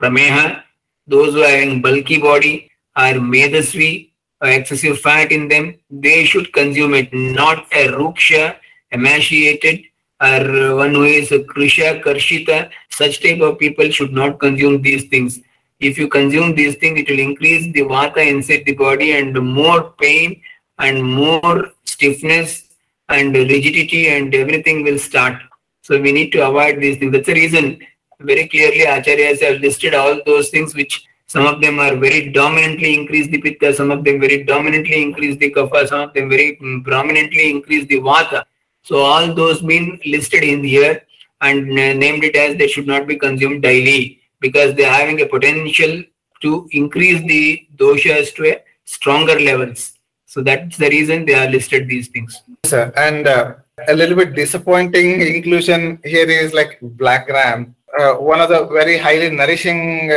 prameha 0.02 0.64
those 1.08 1.34
who 1.34 1.44
are 1.44 1.50
having 1.50 1.82
bulky 1.82 2.20
body 2.20 2.70
or 2.98 3.14
medasvi 3.34 4.12
or 4.42 4.50
excessive 4.50 5.00
fat 5.00 5.32
in 5.32 5.48
them, 5.48 5.76
they 5.90 6.26
should 6.26 6.52
consume 6.52 6.94
it, 6.94 7.14
not 7.14 7.66
a 7.72 7.88
ruksha, 7.90 8.56
emaciated, 8.92 9.84
or 10.22 10.76
one 10.76 10.94
who 10.94 11.04
is 11.04 11.32
a 11.32 11.40
krisha, 11.40 12.02
karshita. 12.04 12.70
Such 12.90 13.22
type 13.22 13.42
of 13.42 13.60
people 13.60 13.90
should 13.90 14.14
not 14.14 14.40
consume 14.40 14.82
these 14.82 15.06
things. 15.06 15.40
If 15.80 15.97
you 15.97 16.07
consume 16.07 16.55
these 16.55 16.76
things, 16.76 16.99
it 16.99 17.09
will 17.09 17.19
increase 17.19 17.71
the 17.73 17.82
vata 17.82 18.26
inside 18.26 18.63
the 18.65 18.73
body 18.73 19.11
and 19.13 19.34
more 19.34 19.91
pain 19.99 20.41
and 20.80 21.03
more 21.03 21.71
stiffness 21.84 22.69
and 23.09 23.36
rigidity 23.36 24.07
and 24.07 24.34
everything 24.34 24.84
will 24.84 24.99
start. 24.99 25.41
So 25.82 26.01
we 26.01 26.11
need 26.11 26.32
to 26.32 26.47
avoid 26.47 26.80
these 26.80 26.97
things. 26.97 27.11
That's 27.11 27.28
the 27.28 27.34
reason 27.34 27.80
very 28.19 28.47
clearly 28.47 28.86
acharyas 28.86 29.41
have 29.41 29.61
listed 29.61 29.93
all 29.93 30.21
those 30.26 30.49
things 30.49 30.73
which 30.73 31.05
some 31.28 31.45
of 31.45 31.59
them 31.59 31.80
are 31.80 31.95
very 31.95 32.32
dominantly 32.32 32.93
increase 32.93 33.28
the 33.28 33.41
pitta, 33.41 33.73
some 33.73 33.91
of 33.91 34.03
them 34.03 34.19
very 34.19 34.43
dominantly 34.43 35.01
increase 35.01 35.38
the 35.38 35.51
kapha, 35.51 35.88
some 35.88 36.01
of 36.01 36.13
them 36.13 36.30
very 36.30 36.57
mm, 36.61 36.84
prominently 36.84 37.49
increase 37.49 37.86
the 37.88 37.99
vata. 37.99 38.45
So 38.84 38.99
all 38.99 39.34
those 39.34 39.61
been 39.61 39.99
listed 40.05 40.43
in 40.43 40.63
here 40.63 41.01
and 41.41 41.67
named 41.67 42.23
it 42.23 42.36
as 42.36 42.57
they 42.57 42.67
should 42.67 42.88
not 42.88 43.07
be 43.07 43.17
consumed 43.17 43.63
daily 43.63 44.21
because 44.40 44.76
they 44.76 44.86
are 44.86 44.94
having 44.94 45.22
a 45.22 45.26
potential 45.26 46.04
to 46.42 46.68
increase 46.72 47.22
the 47.28 47.68
doshas 47.78 48.34
to 48.36 48.46
a 48.46 48.64
stronger 48.86 49.40
levels. 49.40 49.94
So 50.26 50.42
that's 50.42 50.78
the 50.78 50.90
reason 50.90 51.26
they 51.26 51.36
are 51.36 51.50
listed 51.50 51.88
these 51.88 52.10
things. 52.10 52.42
Sir, 52.66 52.92
and 52.98 53.28
uh, 53.28 53.56
a 53.88 53.96
little 53.96 54.16
bit 54.16 54.36
disappointing 54.36 55.22
inclusion 55.22 56.00
here 56.04 56.30
is 56.30 56.54
like 56.54 56.78
black 56.82 57.28
gram 57.28 57.76
uh, 57.98 58.14
one 58.16 58.42
of 58.42 58.50
the 58.50 58.66
very 58.68 58.98
highly 58.98 59.30
nourishing 59.30 60.12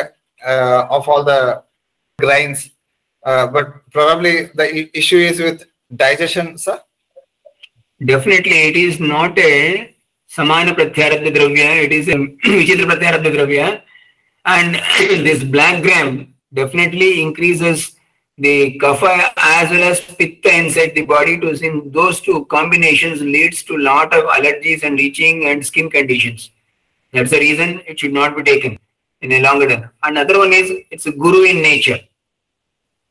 uh, 0.47 0.87
of 0.91 1.09
all 1.09 1.25
the 1.25 1.63
grains, 2.19 2.71
uh, 3.25 3.47
but 3.47 3.67
probably 3.93 4.47
the 4.55 4.97
issue 4.97 5.19
is 5.19 5.41
with 5.41 5.65
digestion, 5.95 6.59
sir. 6.59 6.81
Definitely, 8.05 8.69
it 8.69 8.77
is 8.77 9.01
not 9.01 9.39
a 9.39 9.95
samana 10.27 10.75
pratyarabdha 10.75 11.35
dravya, 11.37 11.85
it 11.85 11.93
is 11.93 12.09
a 12.09 12.13
vichitra 12.45 12.87
pratyarabdha 12.91 13.35
dravya. 13.37 13.83
And 14.55 14.75
this 15.29 15.45
black 15.45 15.83
gram 15.83 16.35
definitely 16.53 17.23
increases 17.23 17.93
the 18.37 18.79
kapha 18.81 19.33
as 19.37 19.71
well 19.71 19.93
as 19.93 20.01
pitta 20.01 20.53
inside 20.59 20.93
the 20.95 21.05
body 21.05 21.41
to 21.41 21.57
sin 21.57 21.91
those 21.97 22.21
two 22.21 22.45
combinations 22.45 23.21
leads 23.21 23.65
to 23.65 23.77
lot 23.77 24.15
of 24.19 24.23
allergies 24.37 24.85
and 24.85 25.01
itching 25.07 25.47
and 25.47 25.67
skin 25.71 25.91
conditions 25.91 26.53
that's 27.13 27.31
the 27.31 27.41
reason 27.41 27.81
it 27.87 27.99
should 27.99 28.13
not 28.13 28.37
be 28.37 28.43
taken 28.43 28.79
in 29.21 29.33
a 29.33 29.41
longer 29.41 29.69
term. 29.69 29.91
Another 30.03 30.39
one 30.39 30.53
is 30.53 30.71
it's 30.91 31.07
a 31.07 31.13
guru 31.13 31.45
in 31.45 31.63
nature. 31.63 31.99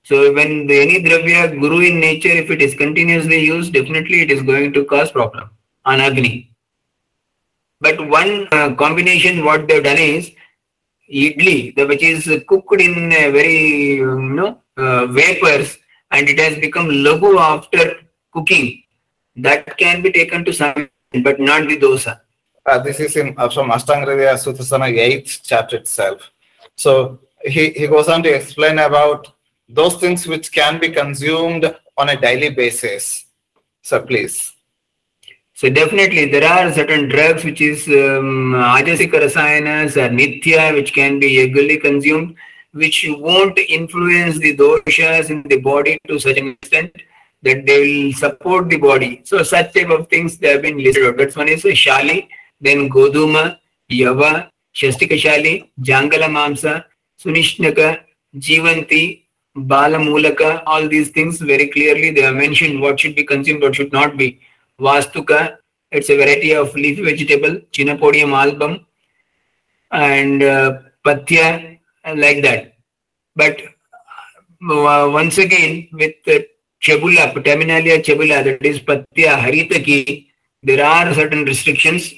So 0.03 0.33
when 0.33 0.67
the, 0.67 0.79
any 0.79 1.03
dravya 1.03 1.59
guru 1.59 1.81
in 1.81 1.99
nature, 1.99 2.29
if 2.29 2.49
it 2.49 2.61
is 2.61 2.75
continuously 2.75 3.43
used, 3.43 3.73
definitely 3.73 4.21
it 4.21 4.31
is 4.31 4.41
going 4.43 4.71
to 4.73 4.85
cause 4.85 5.11
problem 5.11 5.49
on 5.85 5.99
Agni. 5.99 6.51
But 7.81 8.07
one 8.07 8.47
uh, 8.51 8.75
combination 8.75 9.43
what 9.43 9.67
they've 9.67 9.83
done 9.83 9.97
is 9.97 10.31
idli, 11.11 11.75
which 11.87 12.03
is 12.03 12.43
cooked 12.47 12.81
in 12.81 13.09
very 13.09 13.95
you 13.95 14.19
know 14.19 14.61
uh, 14.77 15.05
vapors 15.07 15.77
and 16.11 16.29
it 16.29 16.39
has 16.39 16.57
become 16.59 16.87
lagu 16.87 17.39
after 17.39 17.95
cooking. 18.31 18.83
That 19.35 19.77
can 19.77 20.01
be 20.01 20.11
taken 20.11 20.43
to 20.45 20.53
some, 20.53 20.89
but 21.23 21.39
not 21.39 21.67
the 21.67 21.77
dosa. 21.77 22.21
Uh, 22.65 22.79
this 22.79 22.99
is 22.99 23.15
in 23.15 23.33
uh, 23.37 23.49
from 23.49 23.69
Ashtanga 23.69 24.07
Sutrasthana 24.43 24.91
8th 24.93 25.39
chapter 25.43 25.77
itself. 25.77 26.31
So 26.75 27.19
he, 27.43 27.69
he 27.69 27.87
goes 27.87 28.07
on 28.09 28.23
to 28.23 28.33
explain 28.33 28.79
about 28.79 29.33
those 29.69 29.95
things 29.95 30.27
which 30.27 30.51
can 30.51 30.79
be 30.79 30.89
consumed 30.89 31.73
on 31.97 32.09
a 32.09 32.19
daily 32.19 32.49
basis. 32.49 33.25
So 33.81 34.01
please. 34.01 34.56
So 35.59 35.69
definitely 35.69 36.25
there 36.29 36.47
are 36.47 36.71
certain 36.71 37.09
drugs 37.09 37.43
which 37.43 37.61
is 37.61 37.87
um, 37.87 38.53
ajasrika 38.79 39.19
rasayanas 39.23 39.97
or 40.01 40.09
nitya 40.17 40.71
which 40.75 40.93
can 40.93 41.19
be 41.19 41.29
regularly 41.39 41.77
consumed 41.77 42.35
which 42.73 43.07
won't 43.09 43.57
influence 43.57 44.37
the 44.37 44.55
doshas 44.55 45.31
in 45.31 45.41
the 45.53 45.57
body 45.57 45.97
to 46.07 46.19
such 46.19 46.37
an 46.37 46.49
extent 46.49 46.91
that 47.41 47.65
they 47.65 47.79
will 47.85 48.13
support 48.13 48.69
the 48.69 48.77
body. 48.77 49.21
So 49.23 49.41
such 49.41 49.73
type 49.73 49.89
of 49.89 50.07
things 50.09 50.37
they 50.37 50.49
have 50.49 50.61
been 50.61 50.77
listed. 50.77 51.17
That's 51.17 51.35
one 51.35 51.49
is 51.49 51.65
a 51.65 51.69
shali 51.69 52.27
then 52.61 52.87
Goduma, 52.87 53.57
Yava, 53.91 54.51
Shastikashali, 54.75 55.71
Jangala 55.81 56.29
Mamsa, 56.37 56.83
Sunishnaka, 57.19 58.01
Jivanti, 58.35 59.23
Balamulaka, 59.57 60.61
all 60.67 60.87
these 60.87 61.09
things 61.09 61.39
very 61.39 61.67
clearly 61.69 62.11
they 62.11 62.25
are 62.25 62.33
mentioned 62.33 62.79
what 62.79 62.99
should 62.99 63.15
be 63.15 63.23
consumed, 63.23 63.63
what 63.63 63.73
should 63.73 63.91
not 63.91 64.17
be. 64.17 64.39
Vastuka, 64.79 65.57
it's 65.91 66.09
a 66.09 66.17
variety 66.17 66.53
of 66.53 66.73
leafy 66.75 67.03
vegetable, 67.03 67.59
Chinapodium 67.71 68.31
album, 68.33 68.85
and 69.91 70.43
uh, 70.43 70.79
Pathya, 71.05 71.79
like 72.15 72.41
that. 72.43 72.73
But 73.35 73.61
uh, 73.61 75.09
once 75.11 75.37
again, 75.37 75.89
with 75.93 76.15
uh, 76.27 76.39
Chebula, 76.81 77.33
Terminalia 77.43 78.03
chebula, 78.03 78.43
that 78.43 78.63
is 78.65 78.79
Pathya 78.79 79.39
Haritaki, 79.39 80.27
there 80.63 80.85
are 80.85 81.13
certain 81.13 81.45
restrictions 81.45 82.13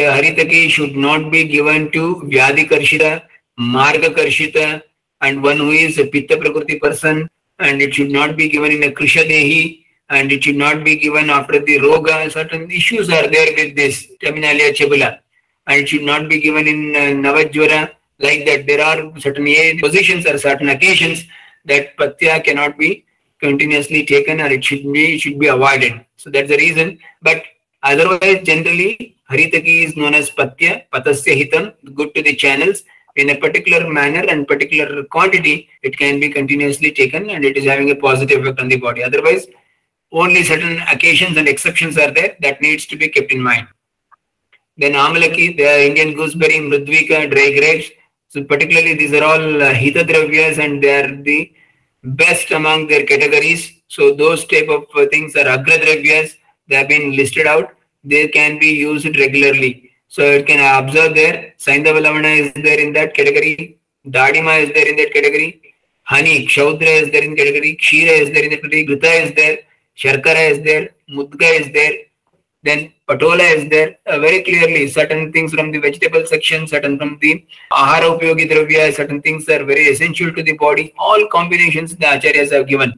Haritaki 0.00 0.70
should 0.70 0.96
not 0.96 1.30
be 1.30 1.44
given 1.44 1.90
to 1.92 2.16
Vyadi 2.24 2.68
Karshita, 2.68 3.22
Marga 3.58 4.14
Karshita, 4.14 4.82
and 5.20 5.42
one 5.42 5.58
who 5.58 5.70
is 5.70 5.98
a 5.98 6.06
Pitta 6.06 6.38
Prakriti 6.38 6.78
person, 6.78 7.28
and 7.58 7.82
it 7.82 7.94
should 7.94 8.10
not 8.10 8.36
be 8.36 8.48
given 8.48 8.72
in 8.72 8.82
a 8.84 8.90
Krishadehi, 8.90 9.81
and 10.12 10.30
it 10.30 10.44
should 10.44 10.56
not 10.56 10.84
be 10.84 10.94
given 10.96 11.30
after 11.30 11.58
the 11.58 11.76
Roga. 11.78 12.30
Certain 12.30 12.70
issues 12.70 13.08
are 13.08 13.26
there 13.34 13.50
with 13.58 13.74
this 13.74 14.06
Terminalia 14.22 14.72
Chebula, 14.78 15.18
and 15.66 15.80
it 15.80 15.88
should 15.88 16.02
not 16.02 16.28
be 16.28 16.40
given 16.40 16.68
in 16.68 16.80
uh, 16.94 17.08
Navajwara. 17.24 17.90
Like 18.18 18.44
that, 18.46 18.66
there 18.66 18.82
are 18.88 18.98
certain 19.18 19.46
positions 19.78 20.26
or 20.26 20.36
certain 20.38 20.68
occasions 20.68 21.24
that 21.64 21.96
Pathya 21.96 22.44
cannot 22.44 22.78
be 22.78 23.04
continuously 23.40 24.04
taken 24.06 24.40
or 24.40 24.46
it 24.46 24.62
should 24.64 24.84
be 24.92 25.14
it 25.14 25.20
should 25.20 25.38
be 25.38 25.48
avoided. 25.48 26.04
So 26.16 26.30
that's 26.30 26.48
the 26.48 26.58
reason. 26.58 26.98
But 27.22 27.42
otherwise, 27.82 28.44
generally, 28.44 29.16
Haritaki 29.30 29.86
is 29.86 29.96
known 29.96 30.14
as 30.14 30.30
Pathya, 30.30 30.84
Patasya 30.92 31.34
Hitam, 31.40 31.94
good 31.94 32.14
to 32.14 32.22
the 32.22 32.36
channels. 32.36 32.82
In 33.16 33.30
a 33.30 33.36
particular 33.38 33.90
manner 33.90 34.24
and 34.28 34.46
particular 34.46 35.02
quantity, 35.04 35.68
it 35.82 35.98
can 35.98 36.20
be 36.20 36.28
continuously 36.30 36.92
taken 36.92 37.28
and 37.30 37.44
it 37.44 37.56
is 37.56 37.64
having 37.64 37.90
a 37.90 37.96
positive 37.96 38.40
effect 38.42 38.60
on 38.60 38.68
the 38.68 38.76
body. 38.76 39.02
Otherwise, 39.04 39.46
only 40.12 40.42
certain 40.44 40.78
occasions 40.92 41.36
and 41.36 41.48
exceptions 41.48 41.96
are 41.96 42.10
there 42.10 42.36
that 42.40 42.60
needs 42.60 42.86
to 42.86 42.96
be 42.96 43.08
kept 43.08 43.32
in 43.32 43.42
mind. 43.42 43.66
then 44.76 44.92
amalaki, 44.92 45.56
the 45.56 45.86
Indian 45.86 46.14
gooseberry, 46.14 46.58
mridvika, 46.68 47.18
dry 47.32 47.48
grapes. 47.58 47.90
So 48.28 48.42
particularly 48.44 48.94
these 48.94 49.12
are 49.12 49.24
all 49.24 49.62
uh, 49.62 49.74
hitadravyas 49.74 50.58
and 50.64 50.82
they 50.82 50.94
are 51.00 51.22
the 51.22 51.52
best 52.02 52.50
among 52.50 52.86
their 52.86 53.04
categories. 53.04 53.70
So 53.88 54.14
those 54.14 54.44
type 54.46 54.68
of 54.68 54.84
uh, 54.94 55.06
things 55.10 55.36
are 55.36 55.44
agradravyas. 55.44 56.34
They 56.68 56.76
have 56.76 56.88
been 56.88 57.14
listed 57.14 57.46
out. 57.46 57.74
They 58.02 58.28
can 58.28 58.58
be 58.58 58.68
used 58.68 59.16
regularly. 59.18 59.90
So 60.08 60.22
it 60.22 60.46
can 60.46 60.60
observe 60.78 61.14
there. 61.14 61.54
Saindava 61.58 62.00
is 62.38 62.52
there 62.54 62.80
in 62.80 62.92
that 62.94 63.14
category. 63.14 63.78
Dadima 64.06 64.62
is 64.62 64.70
there 64.74 64.88
in 64.88 64.96
that 64.96 65.12
category. 65.12 65.62
Honey, 66.04 66.46
Kshaudra 66.46 67.02
is 67.02 67.12
there 67.12 67.22
in 67.22 67.30
that 67.30 67.44
category. 67.44 67.78
Kshira 67.80 68.20
is 68.22 68.30
there 68.32 68.44
in 68.44 68.50
the 68.50 68.56
category. 68.56 68.86
Ghrita 68.86 69.26
is 69.26 69.34
there. 69.34 69.58
Sharkara 69.96 70.50
is 70.50 70.62
there. 70.62 70.90
Mudga 71.10 71.60
is 71.60 71.72
there. 71.72 71.92
Then 72.62 72.92
Patola 73.08 73.56
is 73.56 73.68
there. 73.68 73.98
Uh, 74.06 74.18
very 74.20 74.42
clearly, 74.42 74.88
certain 74.88 75.32
things 75.32 75.52
from 75.52 75.72
the 75.72 75.78
vegetable 75.78 76.24
section, 76.26 76.66
certain 76.66 76.96
from 76.96 77.18
the 77.20 77.44
Ahara 77.72 78.18
Upyogi 78.18 78.48
Dravya, 78.48 78.94
certain 78.94 79.20
things 79.20 79.48
are 79.48 79.64
very 79.64 79.86
essential 79.86 80.32
to 80.32 80.42
the 80.42 80.56
body. 80.56 80.94
All 80.96 81.26
combinations 81.28 81.96
the 81.96 82.06
Acharyas 82.06 82.52
have 82.52 82.68
given. 82.68 82.92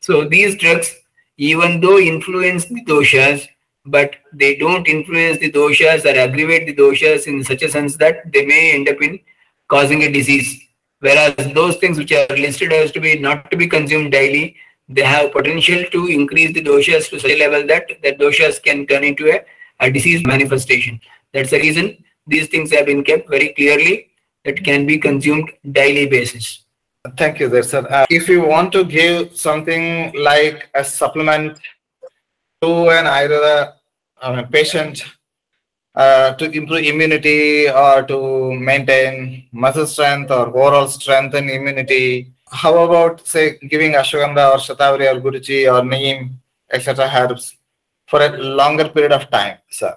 So 0.00 0.26
these 0.26 0.56
drugs, 0.56 0.94
even 1.36 1.80
though 1.80 1.98
influence 1.98 2.64
the 2.64 2.82
doshas, 2.84 3.46
but 3.84 4.16
they 4.32 4.56
don't 4.56 4.88
influence 4.88 5.38
the 5.38 5.52
doshas 5.52 6.04
or 6.04 6.18
aggravate 6.18 6.66
the 6.66 6.74
doshas 6.74 7.26
in 7.26 7.44
such 7.44 7.62
a 7.62 7.68
sense 7.68 7.96
that 7.98 8.32
they 8.32 8.44
may 8.44 8.74
end 8.74 8.88
up 8.88 9.00
in 9.00 9.20
causing 9.68 10.02
a 10.02 10.10
disease. 10.10 10.60
Whereas 11.00 11.34
those 11.52 11.76
things 11.76 11.98
which 11.98 12.12
are 12.12 12.26
listed 12.30 12.72
as 12.72 12.90
to 12.92 13.00
be 13.00 13.18
not 13.18 13.50
to 13.50 13.56
be 13.56 13.68
consumed 13.68 14.12
daily, 14.12 14.56
they 14.88 15.02
have 15.02 15.32
potential 15.32 15.84
to 15.92 16.06
increase 16.06 16.52
the 16.54 16.62
doshas 16.62 17.08
to 17.10 17.18
such 17.18 17.30
a 17.30 17.38
level 17.38 17.66
that 17.66 17.88
the 18.02 18.12
doshas 18.12 18.62
can 18.62 18.86
turn 18.86 19.04
into 19.04 19.30
a, 19.30 19.44
a 19.80 19.90
disease 19.90 20.24
manifestation. 20.26 21.00
That's 21.32 21.50
the 21.50 21.58
reason 21.58 22.04
these 22.26 22.48
things 22.48 22.70
have 22.72 22.86
been 22.86 23.02
kept 23.04 23.28
very 23.28 23.48
clearly 23.54 24.10
that 24.44 24.62
can 24.64 24.86
be 24.86 24.98
consumed 24.98 25.50
daily 25.72 26.06
basis. 26.06 26.62
Thank 27.16 27.40
you 27.40 27.48
there, 27.48 27.62
sir. 27.62 27.86
Uh, 27.88 28.06
if 28.10 28.28
you 28.28 28.42
want 28.44 28.72
to 28.72 28.84
give 28.84 29.36
something 29.36 30.12
like 30.16 30.68
a 30.74 30.84
supplement 30.84 31.58
to 32.62 32.90
an 32.90 33.06
either 33.06 33.74
uh, 34.20 34.42
patient 34.44 35.04
uh, 35.94 36.34
to 36.34 36.50
improve 36.50 36.84
immunity 36.84 37.68
or 37.68 38.02
to 38.02 38.54
maintain 38.54 39.48
muscle 39.52 39.86
strength 39.86 40.30
or 40.30 40.48
overall 40.48 40.88
strength 40.88 41.34
and 41.34 41.48
immunity, 41.48 42.32
how 42.50 42.76
about 42.84 43.26
say 43.26 43.58
giving 43.58 43.92
ashwagandha 43.92 44.52
or 44.52 44.58
shatavari 44.58 45.12
or 45.12 45.20
guruchi 45.20 45.70
or 45.72 45.84
neem, 45.84 46.40
etc. 46.72 47.10
herbs 47.14 47.56
for 48.06 48.22
a 48.22 48.36
longer 48.38 48.88
period 48.88 49.12
of 49.12 49.28
time, 49.30 49.58
sir? 49.70 49.96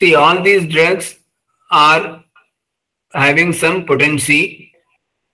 See, 0.00 0.14
all 0.14 0.42
these 0.42 0.72
drugs 0.72 1.18
are 1.70 2.24
having 3.12 3.52
some 3.52 3.86
potency 3.86 4.72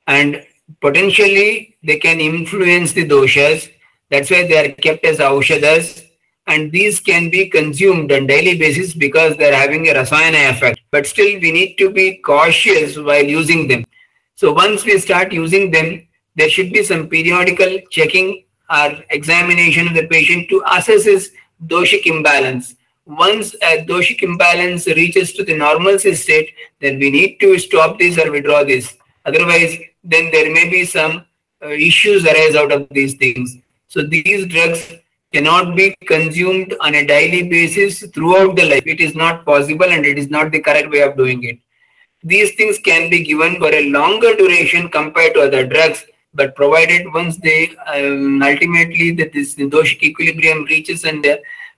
and 0.07 0.45
potentially 0.81 1.77
they 1.83 1.99
can 1.99 2.21
influence 2.21 2.93
the 2.93 3.09
doshas. 3.09 3.71
That's 4.11 4.31
why 4.31 4.47
they 4.47 4.59
are 4.59 4.73
kept 4.75 5.05
as 5.05 5.19
aushadas 5.19 6.05
and 6.47 6.71
these 6.71 7.01
can 7.01 7.29
be 7.29 7.49
consumed 7.49 8.13
on 8.13 8.27
daily 8.27 8.57
basis 8.57 8.95
because 8.95 9.37
they're 9.37 9.55
having 9.55 9.89
a 9.89 9.95
rasayana 9.95 10.51
effect. 10.51 10.81
But 10.91 11.07
still 11.07 11.41
we 11.41 11.51
need 11.51 11.77
to 11.77 11.91
be 11.91 12.19
cautious 12.19 12.97
while 12.97 13.25
using 13.25 13.67
them. 13.67 13.85
So 14.37 14.53
once 14.53 14.85
we 14.85 14.99
start 14.99 15.33
using 15.33 15.71
them, 15.71 16.07
there 16.37 16.51
should 16.51 16.73
be 16.73 16.85
some 16.85 17.09
periodical 17.09 17.79
checking 17.91 18.45
or 18.71 18.99
examination 19.11 19.89
of 19.89 19.95
the 19.95 20.07
patient 20.07 20.49
to 20.51 20.63
assess 20.71 21.05
his 21.05 21.33
doshic 21.67 22.07
imbalance. 22.07 22.75
Once 23.07 23.55
a 23.63 23.85
doshic 23.85 24.23
imbalance 24.23 24.87
reaches 24.87 25.33
to 25.33 25.45
the 25.45 25.57
normalcy 25.57 26.15
state, 26.15 26.51
then 26.81 26.99
we 26.99 27.11
need 27.11 27.39
to 27.41 27.59
stop 27.59 27.99
this 27.99 28.19
or 28.19 28.31
withdraw 28.31 28.65
this. 28.65 28.97
Otherwise, 29.25 29.79
then 30.05 30.31
there 30.31 30.53
may 30.53 30.69
be 30.69 30.85
some 30.85 31.25
uh, 31.65 31.69
issues 31.69 32.25
arise 32.25 32.55
out 32.55 32.73
of 32.73 32.87
these 32.91 33.15
things. 33.15 33.57
So 33.89 34.03
these 34.03 34.47
drugs 34.47 34.93
cannot 35.33 35.77
be 35.77 35.95
consumed 36.07 36.75
on 36.81 36.95
a 36.97 37.07
daily 37.07 37.49
basis 37.49 38.05
throughout 38.09 38.57
the 38.57 38.69
life. 38.69 38.87
It 38.87 39.01
is 39.01 39.15
not 39.15 39.45
possible 39.45 39.87
and 39.87 40.05
it 40.05 40.19
is 40.19 40.29
not 40.29 40.51
the 40.51 40.61
correct 40.61 40.91
way 40.91 41.01
of 41.01 41.17
doing 41.17 41.43
it. 41.45 41.59
These 42.23 42.55
things 42.57 42.79
can 42.79 43.09
be 43.09 43.23
given 43.23 43.57
for 43.59 43.73
a 43.73 43.89
longer 43.91 44.35
duration 44.35 44.89
compared 44.89 45.35
to 45.35 45.43
other 45.43 45.67
drugs 45.67 46.05
but 46.37 46.55
provided 46.55 47.13
once 47.13 47.37
they 47.39 47.75
um, 47.95 48.43
ultimately 48.43 49.11
that 49.13 49.33
this 49.33 49.55
doshic 49.55 50.03
equilibrium 50.03 50.65
reaches 50.65 51.05
and 51.05 51.25
the 51.25 51.35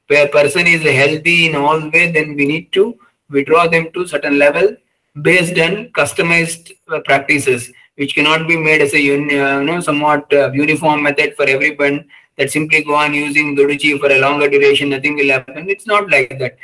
person 0.09 0.67
is 0.67 0.83
healthy 0.83 1.47
in 1.47 1.55
all 1.55 1.81
way, 1.91 2.11
then 2.11 2.35
we 2.35 2.47
need 2.47 2.73
to 2.73 2.99
withdraw 3.31 3.67
them 3.69 3.91
to 3.93 4.07
certain 4.07 4.39
level 4.39 4.77
based 5.23 5.59
on 5.59 5.91
customized 6.01 6.73
uh, 6.89 7.01
practices, 7.05 7.71
which 7.97 8.15
cannot 8.15 8.49
be 8.49 8.57
made 8.57 8.81
as 8.81 8.95
a 8.95 9.03
un, 9.15 9.25
uh, 9.31 9.61
you 9.61 9.67
know 9.67 9.81
somewhat 9.81 10.33
uh, 10.33 10.51
uniform 10.53 11.03
method 11.03 11.35
for 11.37 11.47
everyone. 11.57 12.05
That 12.37 12.53
simply 12.53 12.85
go 12.85 12.95
on 12.95 13.15
using 13.15 13.57
Guruchi 13.57 13.99
for 13.99 14.09
a 14.13 14.21
longer 14.21 14.49
duration, 14.49 14.91
nothing 14.91 15.17
will 15.17 15.29
happen. 15.29 15.69
It's 15.69 15.89
not 15.89 16.09
like 16.09 16.39
that. 16.39 16.57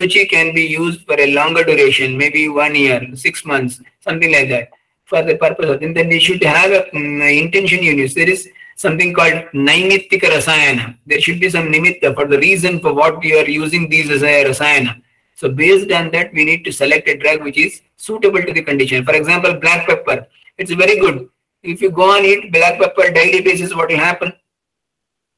Guruchi 0.00 0.28
can 0.28 0.52
be 0.52 0.62
used 0.62 1.06
for 1.06 1.14
a 1.20 1.32
longer 1.32 1.62
duration, 1.62 2.18
maybe 2.18 2.48
one 2.48 2.74
year, 2.74 3.00
six 3.14 3.44
months, 3.44 3.80
something 4.00 4.32
like 4.32 4.48
that 4.48 4.70
for 5.10 5.22
the 5.22 5.36
purpose 5.36 5.68
of 5.68 5.80
then 5.80 6.08
they 6.08 6.20
should 6.26 6.42
have 6.42 6.72
um, 6.94 7.22
intention 7.44 7.82
units. 7.82 8.14
There 8.14 8.30
is 8.30 8.48
something 8.76 9.12
called 9.12 9.38
Naimittika 9.68 10.26
Rasayana. 10.36 10.96
There 11.04 11.20
should 11.20 11.40
be 11.40 11.50
some 11.50 11.66
nimitta 11.74 12.14
for 12.14 12.26
the 12.26 12.38
reason 12.38 12.80
for 12.80 12.94
what 12.94 13.18
we 13.20 13.38
are 13.38 13.48
using 13.48 13.88
these 13.90 14.08
Rasayana. 14.08 15.02
So 15.34 15.48
based 15.48 15.90
on 15.90 16.10
that, 16.12 16.32
we 16.32 16.44
need 16.44 16.64
to 16.66 16.72
select 16.72 17.08
a 17.08 17.16
drug 17.16 17.42
which 17.42 17.58
is 17.58 17.82
suitable 17.96 18.42
to 18.42 18.52
the 18.52 18.62
condition. 18.62 19.04
For 19.04 19.14
example, 19.14 19.54
black 19.54 19.86
pepper. 19.88 20.26
It's 20.56 20.72
very 20.72 20.98
good. 21.00 21.28
If 21.62 21.82
you 21.82 21.90
go 21.90 22.16
and 22.16 22.24
eat 22.24 22.52
black 22.52 22.78
pepper 22.78 23.10
daily 23.10 23.42
basis, 23.42 23.74
what 23.74 23.88
will 23.88 23.98
happen? 23.98 24.32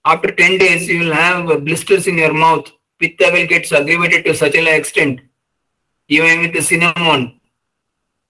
After 0.05 0.31
10 0.31 0.59
days, 0.59 0.89
you 0.89 1.01
will 1.01 1.13
have 1.13 1.65
blisters 1.65 2.07
in 2.07 2.19
your 2.19 2.33
mouth. 2.33 2.71
Pitta 2.99 3.31
will 3.33 3.47
get 3.47 3.73
aggravated 3.73 4.25
to 4.25 4.35
such 4.35 4.55
an 4.55 4.67
extent. 4.67 5.21
Even 6.09 6.41
with 6.41 6.53
the 6.53 6.63
cinnamon, 6.63 7.41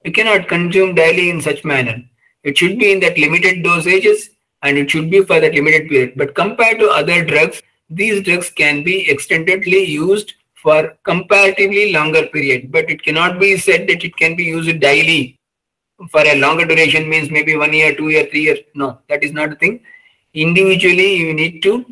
you 0.05 0.13
cannot 0.13 0.49
consume 0.49 0.95
daily 0.95 1.31
in 1.31 1.41
such 1.41 1.65
manner. 1.65 2.03
It 2.43 2.59
should 2.59 2.79
be 2.79 2.93
in 2.93 3.01
that 3.01 3.19
limited 3.19 3.65
dosages 3.65 4.31
and 4.63 4.77
it 4.79 4.91
should 4.91 5.11
be 5.11 5.23
for 5.23 5.41
that 5.41 5.55
limited 5.55 5.89
period. 5.89 6.15
But 6.17 6.35
compared 6.35 6.79
to 6.81 6.89
other 6.89 7.25
drugs, 7.25 7.63
these 7.89 8.23
drugs 8.23 8.51
can 8.51 8.83
be 8.83 9.07
extendedly 9.07 9.87
used 9.87 10.35
for 10.55 10.97
comparatively 11.05 11.93
longer 11.93 12.27
period. 12.27 12.73
But 12.73 12.91
it 12.91 13.03
cannot 13.03 13.39
be 13.39 13.57
said 13.57 13.89
that 13.89 14.05
it 14.05 14.17
can 14.17 14.37
be 14.37 14.45
used 14.45 14.81
daily 14.81 15.39
for 16.11 16.23
a 16.23 16.35
longer 16.37 16.65
duration 16.65 17.09
means 17.09 17.31
maybe 17.31 17.57
one 17.57 17.73
year, 17.73 17.95
two 17.95 18.09
year, 18.09 18.27
three 18.27 18.43
years. 18.43 18.59
No, 18.75 18.99
that 19.09 19.23
is 19.23 19.33
not 19.33 19.51
the 19.51 19.57
thing. 19.57 19.81
Individually, 20.35 21.15
you 21.15 21.35
need 21.35 21.63
to 21.63 21.85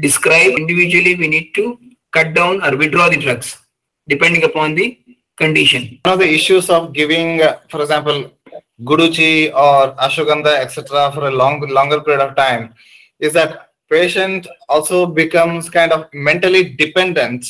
describe, 0.00 0.52
individually 0.52 1.16
we 1.16 1.28
need 1.28 1.54
to 1.54 1.78
cut 2.12 2.34
down 2.34 2.62
or 2.62 2.76
withdraw 2.76 3.08
the 3.08 3.16
drugs 3.16 3.58
depending 4.08 4.44
upon 4.44 4.74
the 4.74 5.00
condition. 5.36 5.98
One 6.04 6.14
of 6.14 6.20
the 6.20 6.32
issues 6.32 6.70
of 6.70 6.92
giving, 6.92 7.42
uh, 7.42 7.58
for 7.68 7.82
example, 7.82 8.30
Guruchi 8.82 9.52
or 9.54 9.94
Ashwagandha, 9.96 10.58
etc., 10.60 11.12
for 11.12 11.28
a 11.28 11.30
long, 11.30 11.60
longer 11.68 12.00
period 12.00 12.20
of 12.20 12.36
time, 12.36 12.74
is 13.18 13.32
that 13.34 13.70
patient 13.90 14.46
also 14.68 15.06
becomes 15.06 15.70
kind 15.70 15.92
of 15.92 16.06
mentally 16.12 16.70
dependent 16.74 17.46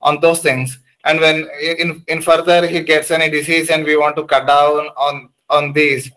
on 0.00 0.20
those 0.20 0.40
things. 0.40 0.78
And 1.04 1.20
when 1.20 1.48
in, 1.60 2.02
in 2.08 2.22
further 2.22 2.66
he 2.66 2.80
gets 2.82 3.10
any 3.10 3.28
disease 3.30 3.70
and 3.70 3.84
we 3.84 3.96
want 3.96 4.16
to 4.16 4.24
cut 4.24 4.46
down 4.46 4.88
on 4.96 5.28
on 5.50 5.72
these, 5.72 6.10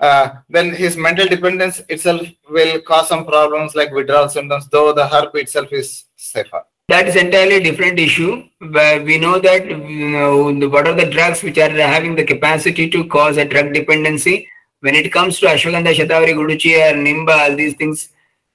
uh, 0.00 0.30
then 0.48 0.74
his 0.74 0.96
mental 0.96 1.26
dependence 1.26 1.80
itself 1.88 2.26
will 2.48 2.80
cause 2.80 3.08
some 3.08 3.24
problems 3.26 3.74
like 3.74 3.92
withdrawal 3.92 4.28
symptoms, 4.28 4.68
though 4.68 4.92
the 4.92 5.06
herb 5.06 5.34
itself 5.36 5.72
is 5.72 6.04
safer. 6.16 6.62
That 6.88 7.08
is 7.08 7.16
entirely 7.16 7.60
different 7.60 7.98
issue. 7.98 8.44
We 8.60 9.18
know 9.18 9.38
that 9.38 9.66
you 9.66 10.10
know, 10.10 10.68
what 10.68 10.86
are 10.86 10.94
the 10.94 11.06
drugs 11.06 11.42
which 11.42 11.56
are 11.56 11.70
having 11.70 12.14
the 12.14 12.24
capacity 12.24 12.90
to 12.90 13.06
cause 13.08 13.38
a 13.38 13.44
drug 13.46 13.72
dependency. 13.72 14.48
When 14.80 14.94
it 14.94 15.10
comes 15.10 15.38
to 15.38 15.46
ashwagandha, 15.46 15.94
shatavari, 15.94 16.34
guruchi, 16.34 16.76
or 16.76 16.94
nimba, 16.94 17.48
all 17.48 17.56
these 17.56 17.74
things, 17.74 18.10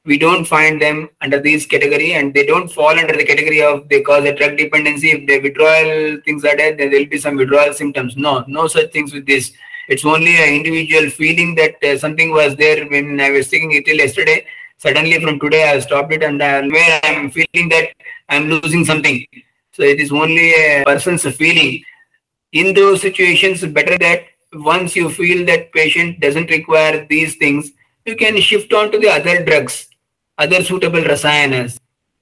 we 0.05 0.19
don't 0.19 0.45
find 0.45 0.79
them 0.79 1.09
under 1.21 1.39
this 1.39 1.65
category, 1.65 2.13
and 2.13 2.31
they 2.31 2.45
don't 2.45 2.71
fall 2.71 2.99
under 2.99 3.17
the 3.17 3.25
category 3.25 3.63
of 3.63 3.89
they 3.89 4.01
cause 4.01 4.23
a 4.25 4.35
drug 4.35 4.57
dependency. 4.57 5.09
If 5.09 5.25
the 5.25 5.39
withdrawal 5.39 6.21
things 6.23 6.45
are 6.45 6.55
there, 6.55 6.75
there 6.75 6.91
will 6.91 7.07
be 7.07 7.17
some 7.17 7.35
withdrawal 7.35 7.73
symptoms. 7.73 8.15
No, 8.15 8.45
no 8.47 8.67
such 8.67 8.91
things 8.91 9.11
with 9.11 9.25
this. 9.25 9.53
It's 9.87 10.05
only 10.05 10.35
an 10.37 10.53
individual 10.53 11.09
feeling 11.09 11.55
that 11.55 11.83
uh, 11.83 11.97
something 11.97 12.29
was 12.29 12.55
there 12.57 12.85
when 12.89 13.19
I 13.19 13.31
was 13.31 13.49
taking 13.49 13.71
it 13.71 13.85
till 13.85 13.97
yesterday 13.97 14.45
suddenly 14.79 15.19
from 15.21 15.39
today 15.39 15.63
I 15.69 15.79
stopped 15.79 16.11
it 16.13 16.23
and 16.23 16.41
uh, 16.41 16.63
where 16.63 16.99
I'm 17.03 17.29
feeling 17.29 17.69
that 17.69 17.89
I'm 18.29 18.49
losing 18.49 18.83
something. 18.85 19.25
So 19.73 19.83
it 19.83 19.99
is 19.99 20.11
only 20.11 20.53
a 20.53 20.83
person's 20.85 21.23
feeling. 21.35 21.83
In 22.51 22.73
those 22.73 23.01
situations, 23.01 23.63
better 23.65 23.97
that 23.99 24.23
once 24.53 24.95
you 24.95 25.09
feel 25.09 25.45
that 25.45 25.71
patient 25.71 26.19
doesn't 26.19 26.49
require 26.49 27.05
these 27.09 27.35
things, 27.35 27.71
you 28.05 28.15
can 28.15 28.39
shift 28.41 28.73
on 28.73 28.91
to 28.91 28.97
the 28.97 29.09
other 29.09 29.45
drugs, 29.45 29.87
other 30.37 30.63
suitable 30.63 31.01
rasayanas. 31.01 31.77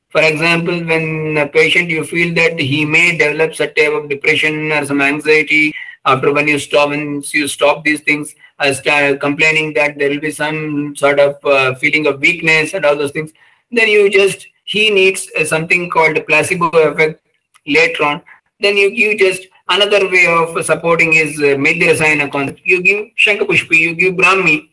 For 0.10 0.22
example, 0.22 0.84
when 0.86 1.38
a 1.38 1.47
patient 1.47 1.89
you 1.89 2.03
feel 2.03 2.34
that 2.36 2.60
he 2.60 2.86
may 2.86 3.18
develop 3.18 3.55
such 3.55 3.76
type 3.76 3.93
of 3.93 4.10
depression 4.10 4.72
or 4.72 4.86
some 4.86 5.01
anxiety 5.01 5.74
after 6.08 6.34
when 6.34 6.47
you 6.47 6.58
stop 6.58 6.89
when 6.89 7.22
you 7.34 7.47
stop 7.47 7.84
these 7.84 8.01
things, 8.01 8.34
uh, 8.60 9.16
complaining 9.20 9.74
that 9.74 9.97
there 9.97 10.10
will 10.10 10.20
be 10.20 10.32
some 10.32 10.95
sort 10.95 11.20
of 11.20 11.45
uh, 11.45 11.76
feeling 11.76 12.08
of 12.08 12.20
weakness 12.20 12.74
and 12.74 12.86
all 12.86 12.95
those 12.95 13.12
things, 13.12 13.34
then 13.72 13.88
you 13.88 14.10
just 14.10 14.47
he 14.64 14.89
needs 14.89 15.30
uh, 15.38 15.45
something 15.45 15.89
called 15.89 16.26
placebo 16.28 16.70
effect 16.70 17.22
later 17.66 18.03
on. 18.03 18.22
Then 18.60 18.78
you 18.78 18.89
you 18.89 19.18
just 19.18 19.47
another 19.70 20.10
way 20.10 20.26
of 20.28 20.66
supporting 20.66 21.14
is 21.14 21.38
uh, 21.39 21.55
Medhyarasayana 21.66 22.32
concept. 22.32 22.62
You 22.64 22.82
give 22.82 23.05
Shankapushpi, 23.18 23.78
you 23.78 23.93
give 23.95 24.16
Brahmi, 24.16 24.70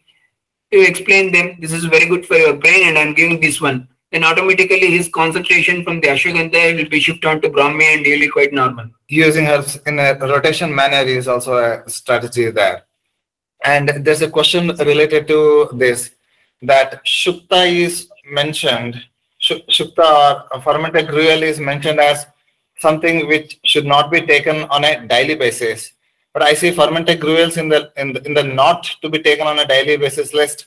you 0.70 0.82
explain 0.82 1.32
them 1.32 1.56
this 1.60 1.72
is 1.72 1.84
very 1.86 2.06
good 2.06 2.26
for 2.26 2.36
your 2.36 2.54
brain 2.54 2.88
and 2.88 2.98
I'm 2.98 3.14
giving 3.14 3.40
this 3.40 3.60
one. 3.60 3.88
Then 4.14 4.22
automatically 4.22 4.92
his 4.96 5.08
concentration 5.08 5.82
from 5.82 6.00
the 6.00 6.06
Ashwagandha 6.06 6.76
will 6.76 6.88
be 6.88 7.00
shifted 7.00 7.26
on 7.26 7.40
to 7.40 7.48
Brahmi 7.48 7.82
and 7.82 8.06
he'll 8.06 8.30
quite 8.30 8.52
normal. 8.52 8.88
Using 9.08 9.48
herbs 9.48 9.74
in 9.86 9.98
a 9.98 10.14
rotation 10.14 10.72
manner 10.72 11.02
is 11.04 11.26
also 11.26 11.56
a 11.56 11.90
strategy 11.90 12.48
there. 12.52 12.84
And 13.64 13.88
there's 14.04 14.22
a 14.22 14.30
question 14.30 14.68
related 14.68 15.26
to 15.26 15.68
this 15.72 16.12
that 16.62 17.04
Shukta 17.04 17.68
is 17.68 18.08
mentioned, 18.30 19.02
Shukta 19.42 20.46
or 20.52 20.60
fermented 20.60 21.08
gruel 21.08 21.42
is 21.42 21.58
mentioned 21.58 21.98
as 21.98 22.24
something 22.78 23.26
which 23.26 23.58
should 23.64 23.84
not 23.84 24.12
be 24.12 24.20
taken 24.20 24.62
on 24.70 24.84
a 24.84 25.08
daily 25.08 25.34
basis. 25.34 25.92
But 26.32 26.42
I 26.42 26.54
see 26.54 26.70
fermented 26.70 27.20
gruels 27.20 27.56
in 27.56 27.68
the 27.68 27.90
in 27.96 28.12
the, 28.12 28.24
in 28.24 28.34
the 28.34 28.44
not 28.44 28.84
to 29.02 29.08
be 29.08 29.18
taken 29.18 29.48
on 29.48 29.58
a 29.58 29.66
daily 29.66 29.96
basis 29.96 30.32
list. 30.32 30.66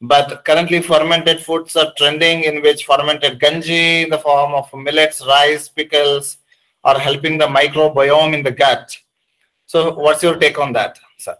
But 0.00 0.44
currently, 0.44 0.80
fermented 0.80 1.40
foods 1.40 1.74
are 1.74 1.92
trending 1.96 2.44
in 2.44 2.62
which 2.62 2.84
fermented 2.84 3.40
ganji 3.40 4.04
in 4.04 4.10
the 4.10 4.18
form 4.18 4.54
of 4.54 4.72
millets, 4.72 5.24
rice, 5.26 5.68
pickles 5.68 6.38
are 6.84 6.98
helping 6.98 7.36
the 7.36 7.46
microbiome 7.46 8.34
in 8.34 8.44
the 8.44 8.52
gut. 8.52 8.96
So, 9.66 9.94
what's 9.94 10.22
your 10.22 10.36
take 10.36 10.58
on 10.58 10.72
that, 10.74 10.98
sir? 11.18 11.36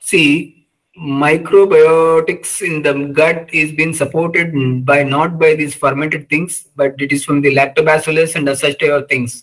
See, 0.00 0.68
microbiotics 0.98 2.62
in 2.62 2.82
the 2.82 3.12
gut 3.12 3.52
is 3.52 3.72
being 3.72 3.92
supported 3.92 4.86
by 4.86 5.02
not 5.02 5.38
by 5.38 5.54
these 5.54 5.74
fermented 5.74 6.30
things, 6.30 6.68
but 6.76 6.94
it 7.00 7.12
is 7.12 7.24
from 7.24 7.42
the 7.42 7.54
lactobacillus 7.54 8.34
and 8.36 8.48
such 8.56 8.78
type 8.78 8.90
of 8.90 9.08
things. 9.08 9.42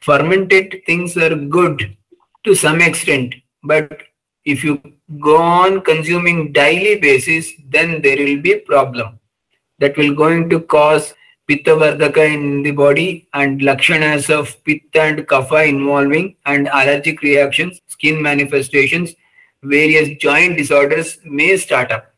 Fermented 0.00 0.82
things 0.86 1.16
are 1.18 1.34
good 1.34 1.96
to 2.44 2.54
some 2.54 2.80
extent, 2.80 3.34
but 3.62 4.02
if 4.44 4.64
you 4.64 4.80
go 5.20 5.36
on 5.36 5.80
consuming 5.82 6.52
daily 6.52 6.98
basis, 6.98 7.52
then 7.68 8.02
there 8.02 8.16
will 8.16 8.40
be 8.40 8.56
problem 8.56 9.18
that 9.78 9.96
will 9.96 10.14
going 10.14 10.48
to 10.50 10.60
cause 10.60 11.14
pitta 11.46 11.72
vardhaka 11.72 12.24
in 12.32 12.62
the 12.62 12.70
body 12.70 13.28
and 13.34 13.60
lakshanas 13.60 14.30
of 14.30 14.62
pitta 14.64 15.02
and 15.02 15.18
kapha 15.26 15.68
involving 15.68 16.36
and 16.46 16.68
allergic 16.68 17.22
reactions, 17.22 17.80
skin 17.88 18.20
manifestations, 18.22 19.14
various 19.62 20.16
joint 20.18 20.56
disorders 20.56 21.18
may 21.24 21.56
start 21.56 21.92
up. 21.92 22.14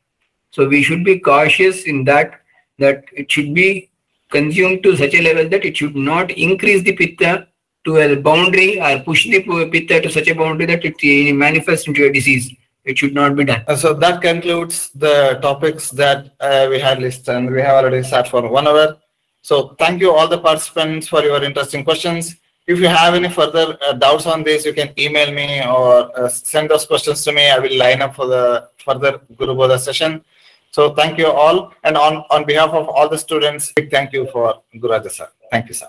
So 0.51 0.69
we 0.69 0.83
should 0.83 1.05
be 1.05 1.19
cautious 1.19 1.85
in 1.85 2.05
that 2.05 2.41
that 2.79 3.05
it 3.13 3.31
should 3.31 3.55
be 3.55 3.91
consumed 4.31 4.83
to 4.83 4.97
such 4.97 5.15
a 5.15 5.23
level 5.23 5.49
that 5.49 5.65
it 5.65 5.77
should 5.77 5.97
not 5.97 6.31
increase 6.31 6.83
the 6.83 6.93
pitta 6.93 7.49
to 7.85 7.97
a 7.99 8.17
boundary 8.17 8.81
or 8.81 8.99
push 9.01 9.25
the 9.29 9.41
pitta 9.71 10.01
to 10.01 10.11
such 10.11 10.29
a 10.29 10.35
boundary 10.35 10.67
that 10.67 10.85
it 10.85 11.35
manifests 11.35 11.87
into 11.87 12.05
a 12.07 12.13
disease. 12.13 12.53
It 12.85 12.99
should 12.99 13.15
not 13.15 13.35
be 13.37 13.45
done. 13.45 13.65
So 13.77 13.95
that 13.95 14.21
concludes 14.21 14.91
the 14.91 15.39
topics 15.41 15.91
that 15.93 16.33
uh, 16.41 16.67
we 16.69 16.79
had 16.79 17.01
listed, 17.01 17.35
and 17.35 17.51
we 17.51 17.63
have 17.63 17.85
already 17.85 18.03
sat 18.03 18.29
for 18.29 18.47
one 18.49 18.69
hour. 18.69 18.99
So 19.41 19.75
thank 19.79 20.01
you 20.01 20.13
all 20.13 20.29
the 20.29 20.39
participants 20.39 21.09
for 21.09 21.23
your 21.23 21.43
interesting 21.43 21.85
questions. 21.85 22.37
If 22.67 22.79
you 22.79 22.89
have 22.89 23.15
any 23.15 23.29
further 23.29 23.77
uh, 23.83 23.93
doubts 23.93 24.27
on 24.27 24.43
this, 24.43 24.65
you 24.65 24.73
can 24.73 24.93
email 24.99 25.33
me 25.33 25.63
or 25.67 26.19
uh, 26.19 26.29
send 26.29 26.71
those 26.71 26.87
questions 26.87 27.23
to 27.25 27.33
me. 27.33 27.51
I 27.51 27.59
will 27.59 27.77
line 27.77 28.01
up 28.01 28.15
for 28.15 28.27
the 28.27 28.69
further 28.79 29.21
Gurubodha 29.35 29.79
session. 29.79 30.25
So 30.71 30.95
thank 30.95 31.19
you 31.19 31.27
all, 31.27 31.73
and 31.85 31.97
on 31.97 32.25
on 32.31 32.45
behalf 32.45 32.71
of 32.71 32.89
all 32.89 33.09
the 33.09 33.19
students, 33.19 33.73
big 33.77 33.91
thank 33.91 34.13
you 34.13 34.27
for 34.33 34.63
Gururaja 34.75 35.11
sir. 35.11 35.29
Thank 35.51 35.69
you, 35.69 35.75
sir. 35.75 35.89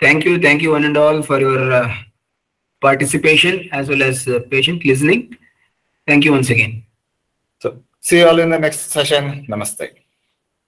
Thank 0.00 0.24
you, 0.24 0.40
thank 0.40 0.62
you 0.62 0.72
one 0.72 0.84
and 0.84 0.96
all 0.96 1.22
for 1.22 1.40
your 1.40 1.72
uh, 1.72 1.94
participation 2.80 3.68
as 3.72 3.88
well 3.88 4.02
as 4.02 4.28
uh, 4.28 4.40
patient 4.50 4.84
listening. 4.84 5.36
Thank 6.06 6.24
you 6.24 6.32
once 6.32 6.50
again. 6.50 6.84
So 7.60 7.82
see 8.00 8.18
you 8.18 8.28
all 8.28 8.38
in 8.38 8.50
the 8.50 8.58
next 8.58 8.90
session. 8.90 9.46
Namaste. 9.48 9.90